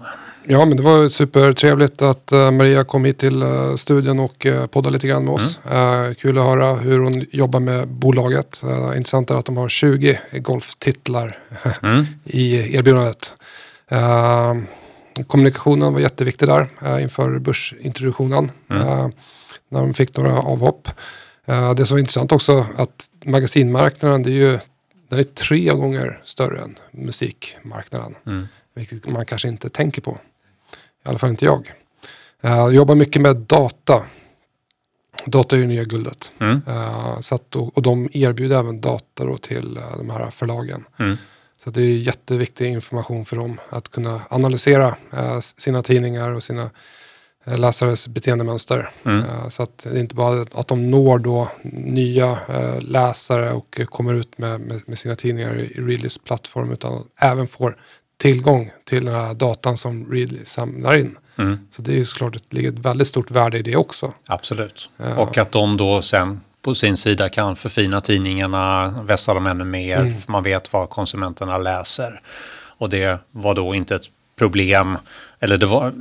Ja, 0.47 0.65
men 0.65 0.77
det 0.77 0.83
var 0.83 1.09
supertrevligt 1.09 2.03
att 2.03 2.33
uh, 2.33 2.51
Maria 2.51 2.85
kom 2.85 3.05
hit 3.05 3.19
till 3.19 3.45
studion 3.77 4.19
och 4.19 4.47
poddade 4.71 4.93
lite 4.93 5.07
grann 5.07 5.25
med 5.25 5.35
oss. 5.35 5.59
Mm. 5.71 6.15
kul 6.15 6.39
att 6.39 6.45
höra 6.45 6.75
hur 6.75 7.01
hon 7.01 7.27
jobbar 7.31 7.61
med 7.61 7.89
bolaget. 7.89 8.63
intressant 8.97 9.31
är 9.31 9.35
att 9.35 9.47
de 9.47 9.57
har 9.57 9.69
20 9.69 10.21
golftitlar 10.33 11.39
mm. 11.83 12.07
i 12.25 12.77
erbjudandet. 12.77 13.37
kommunikationen 15.27 15.93
var 15.93 16.01
jätteviktig 16.01 16.49
där 16.49 16.69
inför 17.01 17.39
börsintroduktionen. 17.39 18.51
Mm. 18.71 19.11
när 19.69 19.81
de 19.81 19.95
fick 19.95 20.17
några 20.17 20.39
avhopp. 20.39 20.89
det 21.77 21.87
som 21.87 21.95
var 21.95 21.99
intressant 21.99 22.33
också 22.33 22.67
att 22.77 23.07
magasinmarknaden 23.25 24.23
det 24.23 24.31
är 24.31 24.35
ju 24.35 24.59
den 25.13 25.21
är 25.21 25.25
tre 25.25 25.75
gånger 25.75 26.21
större 26.25 26.61
än 26.61 26.79
musikmarknaden. 26.91 28.15
Mm. 28.27 28.49
Vilket 28.75 29.09
man 29.09 29.27
kanske 29.27 29.49
inte 29.49 29.69
tänker 29.69 30.03
på. 30.03 30.19
I 31.05 31.09
alla 31.09 31.19
fall 31.19 31.31
inte 31.31 31.45
jag. 31.45 31.73
Jag 32.41 32.75
jobbar 32.75 32.95
mycket 32.95 33.23
med 33.23 33.37
data. 33.37 34.03
Data 35.27 35.57
är 35.57 35.61
ju 35.61 35.67
nya 35.67 35.85
guldet. 35.85 36.33
Mm. 36.41 36.63
Uh, 36.69 37.21
så 37.21 37.35
att, 37.35 37.57
och, 37.57 37.83
de 37.83 38.09
erbjuder 38.13 38.59
även 38.59 38.81
data 38.81 39.37
till 39.37 39.79
uh, 39.79 39.97
de 39.99 40.11
här 40.11 40.31
förlagen. 40.31 40.85
Mm. 40.99 41.17
Så 41.65 41.71
det 41.71 41.83
är 41.83 41.97
jätteviktig 41.97 42.67
information 42.67 43.25
för 43.25 43.37
dem 43.37 43.61
att 43.69 43.89
kunna 43.89 44.21
analysera 44.29 44.97
sina 45.41 45.83
tidningar 45.83 46.29
och 46.31 46.43
sina 46.43 46.71
läsares 47.45 48.09
beteendemönster. 48.09 48.91
Mm. 49.05 49.25
Så 49.51 49.63
att 49.63 49.79
det 49.79 49.91
är 49.91 50.01
inte 50.01 50.15
bara 50.15 50.43
att 50.55 50.69
de 50.69 50.91
når 50.91 51.19
då 51.19 51.49
nya 51.73 52.39
läsare 52.81 53.53
och 53.53 53.81
kommer 53.87 54.15
ut 54.15 54.39
med, 54.39 54.61
med, 54.87 54.99
sina 54.99 55.15
tidningar 55.15 55.61
i 55.61 55.81
Readlys 55.81 56.19
plattform 56.19 56.73
utan 56.73 57.05
även 57.21 57.47
får 57.47 57.77
tillgång 58.17 58.71
till 58.85 59.05
den 59.05 59.15
här 59.15 59.35
datan 59.35 59.77
som 59.77 60.13
Readly 60.13 60.45
samlar 60.45 60.97
in. 60.97 61.17
Mm. 61.37 61.59
Så 61.71 61.83
det 61.83 61.93
är 61.93 61.97
ju 61.97 62.05
såklart 62.05 62.33
det 62.33 62.57
ligger 62.57 62.69
ett 62.69 62.79
väldigt 62.79 63.09
stort 63.09 63.31
värde 63.31 63.59
i 63.59 63.63
det 63.63 63.77
också. 63.77 64.13
Absolut. 64.29 64.91
Och 65.17 65.39
att 65.39 65.53
de 65.53 65.77
då 65.77 66.03
sen 66.03 66.41
på 66.63 66.75
sin 66.75 66.97
sida 66.97 67.29
kan 67.29 67.57
förfina 67.57 68.01
tidningarna, 68.01 68.95
vässa 69.03 69.35
dem 69.35 69.47
ännu 69.47 69.65
mer, 69.65 70.01
mm. 70.01 70.19
för 70.19 70.33
man 70.33 70.43
vet 70.43 70.73
vad 70.73 70.91
konsumenterna 70.91 71.59
läser. 71.59 72.21
Och 72.79 72.89
det 72.89 73.19
var 73.31 73.55
då 73.55 73.75
inte 73.75 73.95
ett 73.95 74.07
problem, 74.39 74.99
eller 75.41 75.59
det 75.59 75.67
var 75.67 75.93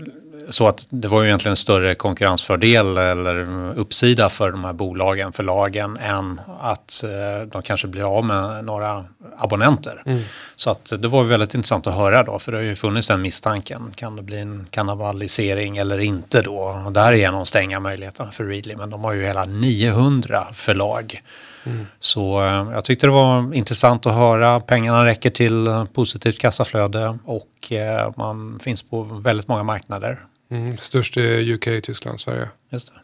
så 0.50 0.68
att 0.68 0.88
det 0.90 1.08
var 1.08 1.22
ju 1.22 1.28
egentligen 1.28 1.52
en 1.52 1.58
större 1.58 1.96
konkurrensfördel 1.96 2.98
eller 2.98 3.48
uppsida 3.80 4.30
för 4.30 4.52
de 4.52 4.64
här 4.64 4.74
bolagen, 4.74 5.32
förlagen, 5.32 5.98
än 5.98 6.42
att 6.62 7.04
eh, 7.04 7.48
de 7.52 7.62
kanske 7.62 7.88
blir 7.88 8.18
av 8.18 8.26
med 8.26 8.66
några 8.66 9.06
abonnenter. 9.38 10.04
Mm. 10.06 10.22
Så 10.56 10.70
att 10.70 10.94
det 10.98 11.08
var 11.08 11.24
väldigt 11.24 11.54
intressant 11.54 11.88
att 11.88 11.96
höra 11.96 12.24
då, 12.24 12.40
för 12.40 12.52
det 12.52 12.58
har 12.58 12.64
ju 12.64 12.76
funnits 12.76 13.08
den 13.08 13.22
misstanken. 13.22 13.92
Kan 13.96 14.16
det 14.16 14.22
bli 14.22 14.40
en 14.40 14.68
kannibalisering 14.70 15.78
eller 15.78 16.00
inte 16.00 16.42
då? 16.42 16.84
Och 16.86 16.92
därigenom 16.92 17.46
stänga 17.46 17.80
möjligheterna 17.80 18.32
för 18.32 18.44
Readly, 18.44 18.76
men 18.76 18.90
de 18.90 19.04
har 19.04 19.14
ju 19.14 19.26
hela 19.26 19.46
900 19.46 20.48
förlag. 20.54 21.22
Mm. 21.64 21.88
Så 22.00 22.42
eh, 22.42 22.72
jag 22.74 22.86
tyckte 22.86 23.08
det 23.08 23.12
var 23.12 23.54
intressant 23.54 24.06
att 24.06 24.16
höra. 24.16 24.60
Pengarna 24.60 25.06
räcker 25.06 25.30
till 25.30 25.86
positivt 25.94 26.40
kassaflöde 26.40 27.18
och 27.26 27.72
eh, 27.72 28.12
man 28.16 28.60
finns 28.60 28.84
på 28.84 29.04
väldigt 29.04 29.48
många 29.48 29.64
marknader. 29.64 30.20
Mm, 30.52 30.78
störst 30.78 31.18
är 31.18 31.52
UK, 31.52 31.84
Tyskland, 31.84 32.20
Sverige. 32.20 32.50
Just 32.70 32.92
det. 32.94 33.02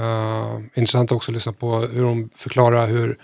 Uh, 0.00 0.60
intressant 0.74 1.12
också 1.12 1.30
att 1.30 1.34
lyssna 1.34 1.52
på 1.52 1.78
hur 1.78 2.02
de 2.02 2.30
förklarar 2.34 2.86
hur, 2.86 3.18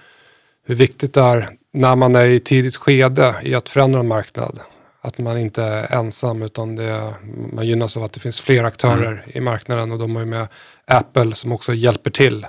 hur 0.64 0.74
viktigt 0.74 1.14
det 1.14 1.20
är 1.20 1.48
när 1.72 1.96
man 1.96 2.16
är 2.16 2.24
i 2.24 2.40
tidigt 2.40 2.76
skede 2.76 3.34
i 3.42 3.54
att 3.54 3.68
förändra 3.68 4.00
en 4.00 4.08
marknad. 4.08 4.60
Att 5.00 5.18
man 5.18 5.38
inte 5.38 5.62
är 5.62 5.94
ensam 5.98 6.42
utan 6.42 6.76
det, 6.76 7.14
man 7.52 7.66
gynnas 7.66 7.96
av 7.96 8.04
att 8.04 8.12
det 8.12 8.20
finns 8.20 8.40
fler 8.40 8.64
aktörer 8.64 9.12
mm. 9.12 9.30
i 9.34 9.40
marknaden 9.40 9.92
och 9.92 9.98
de 9.98 10.16
har 10.16 10.22
ju 10.22 10.30
med 10.30 10.48
Apple 10.84 11.34
som 11.34 11.52
också 11.52 11.74
hjälper 11.74 12.10
till 12.10 12.46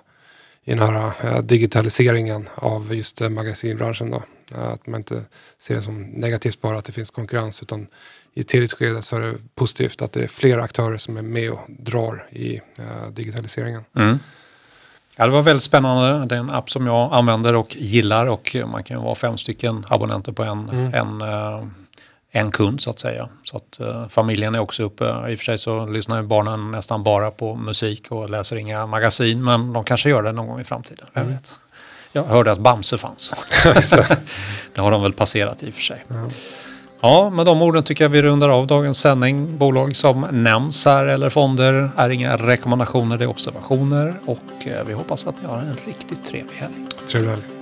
i 0.63 0.71
den 0.71 0.79
här 0.79 1.11
uh, 1.25 1.41
digitaliseringen 1.41 2.49
av 2.55 2.95
just 2.95 3.21
uh, 3.21 3.29
magasinbranschen. 3.29 4.11
Då. 4.11 4.23
att 4.55 4.87
man 4.87 4.99
inte 4.99 5.23
ser 5.61 5.75
det 5.75 5.81
som 5.81 6.01
negativt 6.01 6.61
bara 6.61 6.77
att 6.77 6.85
det 6.85 6.91
finns 6.91 7.09
konkurrens 7.09 7.61
utan 7.61 7.87
i 8.39 8.43
tidigt 8.43 8.73
skede 8.73 9.01
så 9.01 9.15
är 9.15 9.19
det 9.19 9.35
positivt 9.55 10.01
att 10.01 10.11
det 10.11 10.23
är 10.23 10.27
flera 10.27 10.63
aktörer 10.63 10.97
som 10.97 11.17
är 11.17 11.21
med 11.21 11.51
och 11.51 11.59
drar 11.67 12.27
i 12.29 12.55
uh, 12.55 13.09
digitaliseringen. 13.11 13.85
Mm. 13.95 14.19
Ja, 15.17 15.25
det 15.25 15.31
var 15.31 15.41
väldigt 15.41 15.63
spännande. 15.63 16.25
Det 16.25 16.35
är 16.35 16.39
en 16.39 16.49
app 16.49 16.69
som 16.69 16.87
jag 16.87 17.13
använder 17.13 17.55
och 17.55 17.75
gillar 17.75 18.25
och 18.25 18.55
man 18.65 18.83
kan 18.83 18.97
ju 18.97 19.03
vara 19.03 19.15
fem 19.15 19.37
stycken 19.37 19.85
abonnenter 19.89 20.31
på 20.31 20.43
en, 20.43 20.69
mm. 20.69 20.93
en, 20.93 21.21
uh, 21.21 21.67
en 22.31 22.51
kund 22.51 22.81
så 22.81 22.89
att 22.89 22.99
säga. 22.99 23.29
Så 23.43 23.57
att 23.57 23.79
uh, 23.81 24.07
familjen 24.07 24.55
är 24.55 24.59
också 24.59 24.83
uppe. 24.83 25.05
I 25.05 25.35
och 25.35 25.39
för 25.39 25.45
sig 25.45 25.57
så 25.57 25.85
lyssnar 25.85 26.21
barnen 26.21 26.71
nästan 26.71 27.03
bara 27.03 27.31
på 27.31 27.55
musik 27.55 28.11
och 28.11 28.29
läser 28.29 28.55
inga 28.55 28.85
magasin 28.85 29.43
men 29.43 29.73
de 29.73 29.83
kanske 29.83 30.09
gör 30.09 30.23
det 30.23 30.31
någon 30.31 30.47
gång 30.47 30.59
i 30.59 30.63
framtiden. 30.63 31.07
Vem 31.13 31.23
mm. 31.23 31.35
vet. 31.35 31.55
Jag 32.11 32.23
hörde 32.23 32.51
att 32.51 32.59
Bamse 32.59 32.97
fanns. 32.97 33.33
det 34.73 34.81
har 34.81 34.91
de 34.91 35.01
väl 35.01 35.13
passerat 35.13 35.63
i 35.63 35.69
och 35.69 35.73
för 35.73 35.81
sig. 35.81 36.05
Mm. 36.09 36.29
Ja, 37.01 37.29
med 37.29 37.45
de 37.45 37.61
orden 37.61 37.83
tycker 37.83 38.03
jag 38.03 38.09
vi 38.09 38.21
rundar 38.21 38.49
av 38.49 38.67
dagens 38.67 38.99
sändning. 38.99 39.57
Bolag 39.57 39.95
som 39.95 40.27
nämns 40.31 40.85
här 40.85 41.05
eller 41.05 41.29
fonder 41.29 41.89
är 41.95 42.09
inga 42.09 42.37
rekommendationer, 42.37 43.17
det 43.17 43.23
är 43.23 43.29
observationer 43.29 44.13
och 44.25 44.67
eh, 44.67 44.85
vi 44.87 44.93
hoppas 44.93 45.27
att 45.27 45.35
ni 45.41 45.47
har 45.47 45.57
en 45.57 45.77
riktigt 45.87 46.25
trevlig 46.25 46.55
helg. 46.55 46.73
Trevlig 47.07 47.29
helg. 47.29 47.58